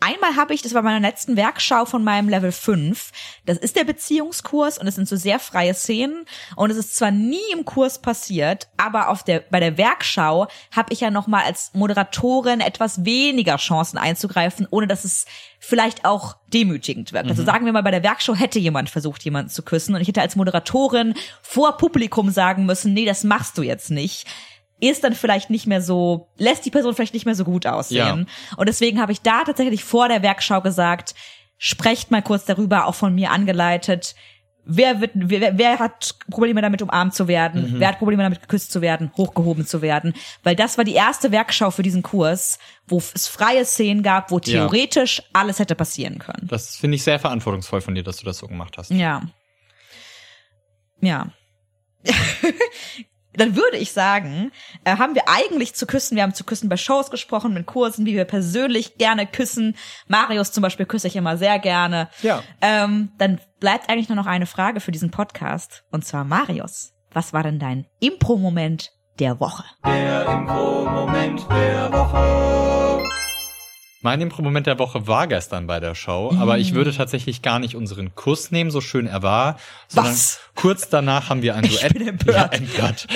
Einmal 0.00 0.36
habe 0.36 0.54
ich, 0.54 0.62
das 0.62 0.74
war 0.74 0.82
bei 0.82 0.90
meiner 0.90 1.06
letzten 1.06 1.36
Werkschau 1.36 1.84
von 1.84 2.04
meinem 2.04 2.28
Level 2.28 2.52
5, 2.52 3.10
das 3.44 3.58
ist 3.58 3.76
der 3.76 3.84
Beziehungskurs 3.84 4.78
und 4.78 4.86
es 4.86 4.94
sind 4.94 5.08
so 5.08 5.16
sehr 5.16 5.38
freie 5.38 5.74
Szenen 5.74 6.24
und 6.54 6.70
es 6.70 6.76
ist 6.76 6.96
zwar 6.96 7.10
nie 7.10 7.38
im 7.52 7.64
Kurs 7.64 8.00
passiert, 8.00 8.68
aber 8.76 9.08
auf 9.08 9.22
der, 9.22 9.40
bei 9.40 9.60
der 9.60 9.76
Werkschau 9.76 10.46
habe 10.70 10.92
ich 10.92 11.00
ja 11.00 11.10
nochmal 11.10 11.44
als 11.44 11.70
Moderatorin 11.74 12.60
etwas 12.60 13.04
weniger 13.04 13.56
Chancen 13.56 13.98
einzugreifen, 13.98 14.66
ohne 14.70 14.86
dass 14.86 15.04
es 15.04 15.26
vielleicht 15.58 16.04
auch 16.04 16.36
demütigend 16.52 17.12
wirkt. 17.12 17.28
Also 17.28 17.42
mhm. 17.42 17.48
Also 17.48 17.52
sagen 17.52 17.66
wir 17.66 17.72
mal, 17.72 17.82
bei 17.82 17.90
der 17.90 18.02
Werkschau 18.02 18.34
hätte 18.34 18.58
jemand 18.58 18.88
versucht, 18.88 19.22
jemanden 19.24 19.50
zu 19.50 19.62
küssen 19.62 19.94
und 19.94 20.00
ich 20.00 20.08
hätte 20.08 20.22
als 20.22 20.36
Moderatorin 20.36 21.14
vor 21.42 21.76
Publikum 21.76 22.30
sagen 22.30 22.66
müssen, 22.66 22.94
nee, 22.94 23.04
das 23.04 23.24
machst 23.24 23.58
du 23.58 23.62
jetzt 23.62 23.90
nicht 23.90 24.26
ist 24.80 25.04
dann 25.04 25.14
vielleicht 25.14 25.50
nicht 25.50 25.66
mehr 25.66 25.80
so, 25.80 26.28
lässt 26.36 26.66
die 26.66 26.70
Person 26.70 26.94
vielleicht 26.94 27.14
nicht 27.14 27.26
mehr 27.26 27.34
so 27.34 27.44
gut 27.44 27.66
aussehen. 27.66 28.26
Ja. 28.28 28.56
Und 28.56 28.68
deswegen 28.68 29.00
habe 29.00 29.12
ich 29.12 29.22
da 29.22 29.44
tatsächlich 29.44 29.84
vor 29.84 30.08
der 30.08 30.22
Werkschau 30.22 30.60
gesagt, 30.60 31.14
sprecht 31.58 32.10
mal 32.10 32.22
kurz 32.22 32.44
darüber, 32.44 32.86
auch 32.86 32.94
von 32.94 33.14
mir 33.14 33.30
angeleitet. 33.30 34.14
Wer, 34.68 35.00
wird, 35.00 35.12
wer, 35.14 35.56
wer 35.56 35.78
hat 35.78 36.16
Probleme 36.28 36.60
damit, 36.60 36.82
umarmt 36.82 37.14
zu 37.14 37.28
werden? 37.28 37.74
Mhm. 37.74 37.80
Wer 37.80 37.88
hat 37.88 37.98
Probleme 37.98 38.24
damit, 38.24 38.40
geküsst 38.40 38.72
zu 38.72 38.80
werden, 38.82 39.12
hochgehoben 39.16 39.64
zu 39.64 39.80
werden? 39.80 40.12
Weil 40.42 40.56
das 40.56 40.76
war 40.76 40.84
die 40.84 40.94
erste 40.94 41.30
Werkschau 41.30 41.70
für 41.70 41.84
diesen 41.84 42.02
Kurs, 42.02 42.58
wo 42.86 42.98
es 42.98 43.28
freie 43.28 43.64
Szenen 43.64 44.02
gab, 44.02 44.32
wo 44.32 44.40
theoretisch 44.40 45.18
ja. 45.18 45.24
alles 45.34 45.60
hätte 45.60 45.76
passieren 45.76 46.18
können. 46.18 46.48
Das 46.48 46.76
finde 46.76 46.96
ich 46.96 47.04
sehr 47.04 47.20
verantwortungsvoll 47.20 47.80
von 47.80 47.94
dir, 47.94 48.02
dass 48.02 48.16
du 48.16 48.26
das 48.26 48.38
so 48.38 48.48
gemacht 48.48 48.76
hast. 48.76 48.90
Ja. 48.90 49.22
Ja. 51.00 51.28
dann 53.36 53.56
würde 53.56 53.76
ich 53.76 53.92
sagen, 53.92 54.52
äh, 54.84 54.96
haben 54.96 55.14
wir 55.14 55.28
eigentlich 55.28 55.74
zu 55.74 55.86
küssen, 55.86 56.16
wir 56.16 56.22
haben 56.22 56.34
zu 56.34 56.44
küssen 56.44 56.68
bei 56.68 56.76
Shows 56.76 57.10
gesprochen, 57.10 57.54
mit 57.54 57.66
Kursen, 57.66 58.06
wie 58.06 58.14
wir 58.14 58.24
persönlich 58.24 58.98
gerne 58.98 59.26
küssen. 59.26 59.76
Marius 60.08 60.52
zum 60.52 60.62
Beispiel 60.62 60.86
küsse 60.86 61.06
ich 61.08 61.16
immer 61.16 61.36
sehr 61.36 61.58
gerne. 61.58 62.08
Ja. 62.22 62.42
Ähm, 62.60 63.12
dann 63.18 63.40
bleibt 63.60 63.88
eigentlich 63.88 64.08
nur 64.08 64.16
noch 64.16 64.26
eine 64.26 64.46
Frage 64.46 64.80
für 64.80 64.92
diesen 64.92 65.10
Podcast. 65.10 65.84
Und 65.90 66.04
zwar 66.04 66.24
Marius, 66.24 66.92
was 67.12 67.32
war 67.32 67.42
denn 67.42 67.58
dein 67.58 67.86
Impro-Moment 68.00 68.92
der 69.18 69.40
Woche? 69.40 69.64
Der 69.84 70.26
Impro-Moment 70.26 71.46
der 71.50 71.92
Woche. 71.92 72.85
Mein 74.06 74.20
Impro-Moment 74.20 74.68
der 74.68 74.78
Woche 74.78 75.08
war 75.08 75.26
gestern 75.26 75.66
bei 75.66 75.80
der 75.80 75.96
Show, 75.96 76.30
mhm. 76.30 76.40
aber 76.40 76.58
ich 76.58 76.74
würde 76.74 76.94
tatsächlich 76.94 77.42
gar 77.42 77.58
nicht 77.58 77.74
unseren 77.74 78.14
Kuss 78.14 78.52
nehmen, 78.52 78.70
so 78.70 78.80
schön 78.80 79.08
er 79.08 79.24
war, 79.24 79.58
sondern 79.88 80.12
Was? 80.12 80.38
kurz 80.54 80.88
danach 80.88 81.28
haben 81.28 81.42
wir 81.42 81.56
ein 81.56 81.64
Duett. 81.64 81.86
Ich 81.86 81.92
bin 81.92 82.06
empört. 82.06 82.36
Ja, 82.36 82.44
empört. 82.52 83.08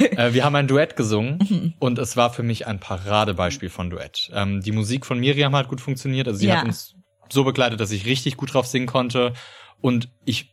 äh, 0.00 0.34
wir 0.34 0.44
haben 0.44 0.56
ein 0.56 0.66
Duett 0.66 0.96
gesungen 0.96 1.38
mhm. 1.48 1.74
und 1.78 2.00
es 2.00 2.16
war 2.16 2.32
für 2.32 2.42
mich 2.42 2.66
ein 2.66 2.80
Paradebeispiel 2.80 3.70
von 3.70 3.88
Duett. 3.88 4.32
Ähm, 4.34 4.62
die 4.62 4.72
Musik 4.72 5.06
von 5.06 5.20
Miriam 5.20 5.54
hat 5.54 5.68
gut 5.68 5.80
funktioniert, 5.80 6.26
also 6.26 6.40
sie 6.40 6.48
ja. 6.48 6.56
hat 6.56 6.64
uns 6.64 6.96
so 7.28 7.44
begleitet, 7.44 7.78
dass 7.78 7.92
ich 7.92 8.04
richtig 8.04 8.36
gut 8.36 8.52
drauf 8.52 8.66
singen 8.66 8.88
konnte 8.88 9.34
und 9.80 10.08
ich 10.24 10.51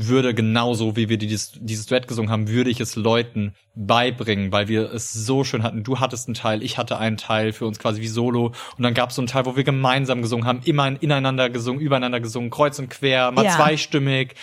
würde 0.00 0.32
genauso, 0.32 0.94
wie 0.94 1.08
wir 1.08 1.18
dieses, 1.18 1.52
dieses 1.56 1.86
Duett 1.86 2.06
gesungen 2.06 2.30
haben, 2.30 2.48
würde 2.48 2.70
ich 2.70 2.78
es 2.78 2.94
Leuten 2.94 3.54
beibringen, 3.74 4.52
weil 4.52 4.68
wir 4.68 4.92
es 4.92 5.12
so 5.12 5.42
schön 5.42 5.64
hatten. 5.64 5.82
Du 5.82 5.98
hattest 5.98 6.28
einen 6.28 6.34
Teil, 6.34 6.62
ich 6.62 6.78
hatte 6.78 6.98
einen 6.98 7.16
Teil 7.16 7.52
für 7.52 7.66
uns 7.66 7.80
quasi 7.80 8.00
wie 8.00 8.06
Solo. 8.06 8.52
Und 8.76 8.82
dann 8.84 8.94
gab 8.94 9.10
es 9.10 9.16
so 9.16 9.22
einen 9.22 9.26
Teil, 9.26 9.44
wo 9.44 9.56
wir 9.56 9.64
gemeinsam 9.64 10.22
gesungen 10.22 10.46
haben, 10.46 10.60
immer 10.64 11.02
ineinander 11.02 11.50
gesungen, 11.50 11.80
übereinander 11.80 12.20
gesungen, 12.20 12.50
kreuz 12.50 12.78
und 12.78 12.90
quer, 12.90 13.32
mal 13.32 13.44
ja. 13.44 13.56
zweistimmig. 13.56 14.36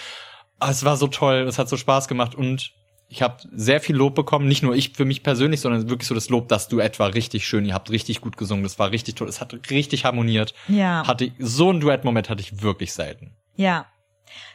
Ah, 0.59 0.71
es 0.71 0.83
war 0.83 0.97
so 0.97 1.07
toll, 1.07 1.45
es 1.47 1.57
hat 1.57 1.69
so 1.69 1.77
Spaß 1.77 2.09
gemacht 2.09 2.35
und 2.35 2.73
ich 3.07 3.21
habe 3.21 3.37
sehr 3.53 3.79
viel 3.79 3.95
Lob 3.95 4.13
bekommen, 4.13 4.49
nicht 4.49 4.61
nur 4.61 4.75
ich 4.75 4.91
für 4.91 5.05
mich 5.05 5.23
persönlich, 5.23 5.61
sondern 5.61 5.89
wirklich 5.89 6.07
so 6.07 6.15
das 6.15 6.27
Lob, 6.27 6.49
dass 6.49 6.67
Duett 6.67 6.99
war 6.99 7.13
richtig 7.13 7.47
schön, 7.47 7.63
ihr 7.63 7.73
habt 7.73 7.91
richtig 7.91 8.19
gut 8.19 8.35
gesungen, 8.35 8.63
das 8.63 8.77
war 8.77 8.91
richtig 8.91 9.15
toll, 9.15 9.29
es 9.29 9.39
hat 9.39 9.55
richtig 9.69 10.03
harmoniert. 10.03 10.53
Ja. 10.67 11.07
Hatte 11.07 11.31
so 11.39 11.69
einen 11.69 11.79
Duettmoment 11.79 12.29
hatte 12.29 12.41
ich 12.41 12.61
wirklich 12.61 12.91
selten. 12.91 13.37
Ja, 13.55 13.85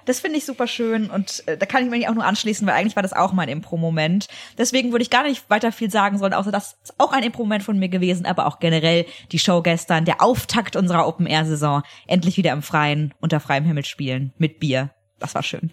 das 0.07 0.21
finde 0.21 0.39
ich 0.39 0.45
super 0.45 0.67
schön 0.67 1.11
und 1.11 1.43
äh, 1.47 1.57
da 1.57 1.67
kann 1.67 1.85
ich 1.85 1.91
mich 1.91 2.09
auch 2.09 2.15
nur 2.15 2.25
anschließen, 2.25 2.67
weil 2.67 2.75
eigentlich 2.75 2.97
war 2.97 3.03
das 3.03 3.13
auch 3.13 3.33
mein 3.33 3.49
Impro-Moment. 3.49 4.29
Deswegen 4.59 4.93
würde 4.93 5.03
ich 5.03 5.11
gar 5.11 5.23
nicht 5.23 5.49
weiter 5.49 5.73
viel 5.73 5.91
sagen 5.91 6.19
sollen, 6.19 6.35
außer 6.35 6.53
das 6.53 6.79
ist 6.83 6.95
auch 6.99 7.13
ein 7.13 7.23
Impro-Moment 7.23 7.63
von 7.63 7.79
mir 7.79 7.89
gewesen, 7.89 8.27
aber 8.27 8.47
auch 8.47 8.59
generell 8.59 9.07
die 9.33 9.39
Show 9.39 9.63
gestern, 9.63 10.05
der 10.05 10.23
Auftakt 10.23 10.77
unserer 10.77 11.07
Open-Air-Saison, 11.07 11.83
endlich 12.07 12.37
wieder 12.37 12.53
im 12.53 12.63
Freien, 12.63 13.15
unter 13.21 13.41
freiem 13.41 13.65
Himmel 13.65 13.85
spielen, 13.85 14.33
mit 14.39 14.61
Bier. 14.61 14.91
Das 15.19 15.35
war 15.35 15.43
schön. 15.43 15.73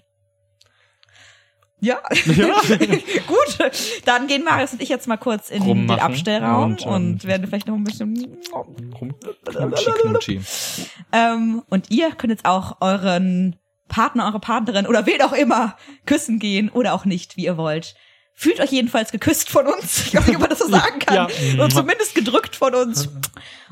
Ja, 1.79 1.99
ja. 2.25 2.59
gut. 3.27 3.71
Dann 4.05 4.25
gehen 4.25 4.43
Marius 4.43 4.73
und 4.73 4.81
ich 4.81 4.89
jetzt 4.89 5.07
mal 5.07 5.17
kurz 5.17 5.51
in 5.51 5.63
den 5.63 5.91
Abstellraum 5.91 6.71
und, 6.71 6.85
und, 6.85 7.25
werden 7.25 7.45
vielleicht 7.45 7.67
noch 7.67 7.75
ein 7.75 7.83
bisschen 7.83 8.39
rum, 8.51 9.15
knutschi, 9.51 9.91
knutschi. 10.01 10.41
Ähm, 11.11 11.61
und 11.69 11.91
ihr 11.91 12.11
könnt 12.13 12.31
jetzt 12.31 12.45
auch 12.45 12.81
euren 12.81 13.57
Partner, 13.87 14.25
eure 14.25 14.39
Partnerin 14.39 14.87
oder 14.87 15.05
wen 15.05 15.21
auch 15.21 15.33
immer 15.33 15.77
küssen 16.05 16.39
gehen 16.39 16.69
oder 16.69 16.93
auch 16.93 17.05
nicht, 17.05 17.37
wie 17.37 17.45
ihr 17.45 17.57
wollt. 17.57 17.95
Fühlt 18.33 18.59
euch 18.59 18.71
jedenfalls 18.71 19.11
geküsst 19.11 19.49
von 19.49 19.65
uns. 19.65 20.07
Ich 20.07 20.15
weiß 20.15 20.27
nicht, 20.27 20.35
ob 20.35 20.41
man 20.41 20.49
das 20.49 20.59
so 20.59 20.67
sagen 20.69 20.99
kann. 20.99 21.15
ja. 21.15 21.63
Und 21.63 21.73
zumindest 21.73 22.13
gedrückt 22.13 22.55
von 22.55 22.75
uns. 22.75 23.09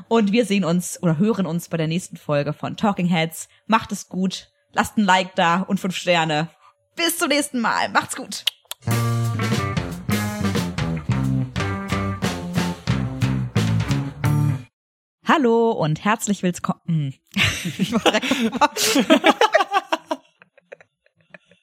Und 0.08 0.32
wir 0.32 0.44
sehen 0.44 0.64
uns 0.64 1.00
oder 1.02 1.18
hören 1.18 1.46
uns 1.46 1.68
bei 1.68 1.76
der 1.76 1.86
nächsten 1.86 2.16
Folge 2.16 2.52
von 2.52 2.76
Talking 2.76 3.06
Heads. 3.06 3.48
Macht 3.66 3.92
es 3.92 4.08
gut. 4.08 4.50
Lasst 4.72 4.96
ein 4.96 5.04
Like 5.04 5.34
da 5.36 5.60
und 5.60 5.78
fünf 5.78 5.96
Sterne. 5.96 6.48
Bis 6.96 7.18
zum 7.18 7.28
nächsten 7.28 7.60
Mal. 7.60 7.88
Macht's 7.90 8.16
gut. 8.16 8.44
Hallo 15.28 15.72
und 15.72 16.04
herzlich 16.04 16.42
willkommen. 16.42 17.14
ich 17.78 17.92
war 17.92 18.00
direkt 18.00 18.30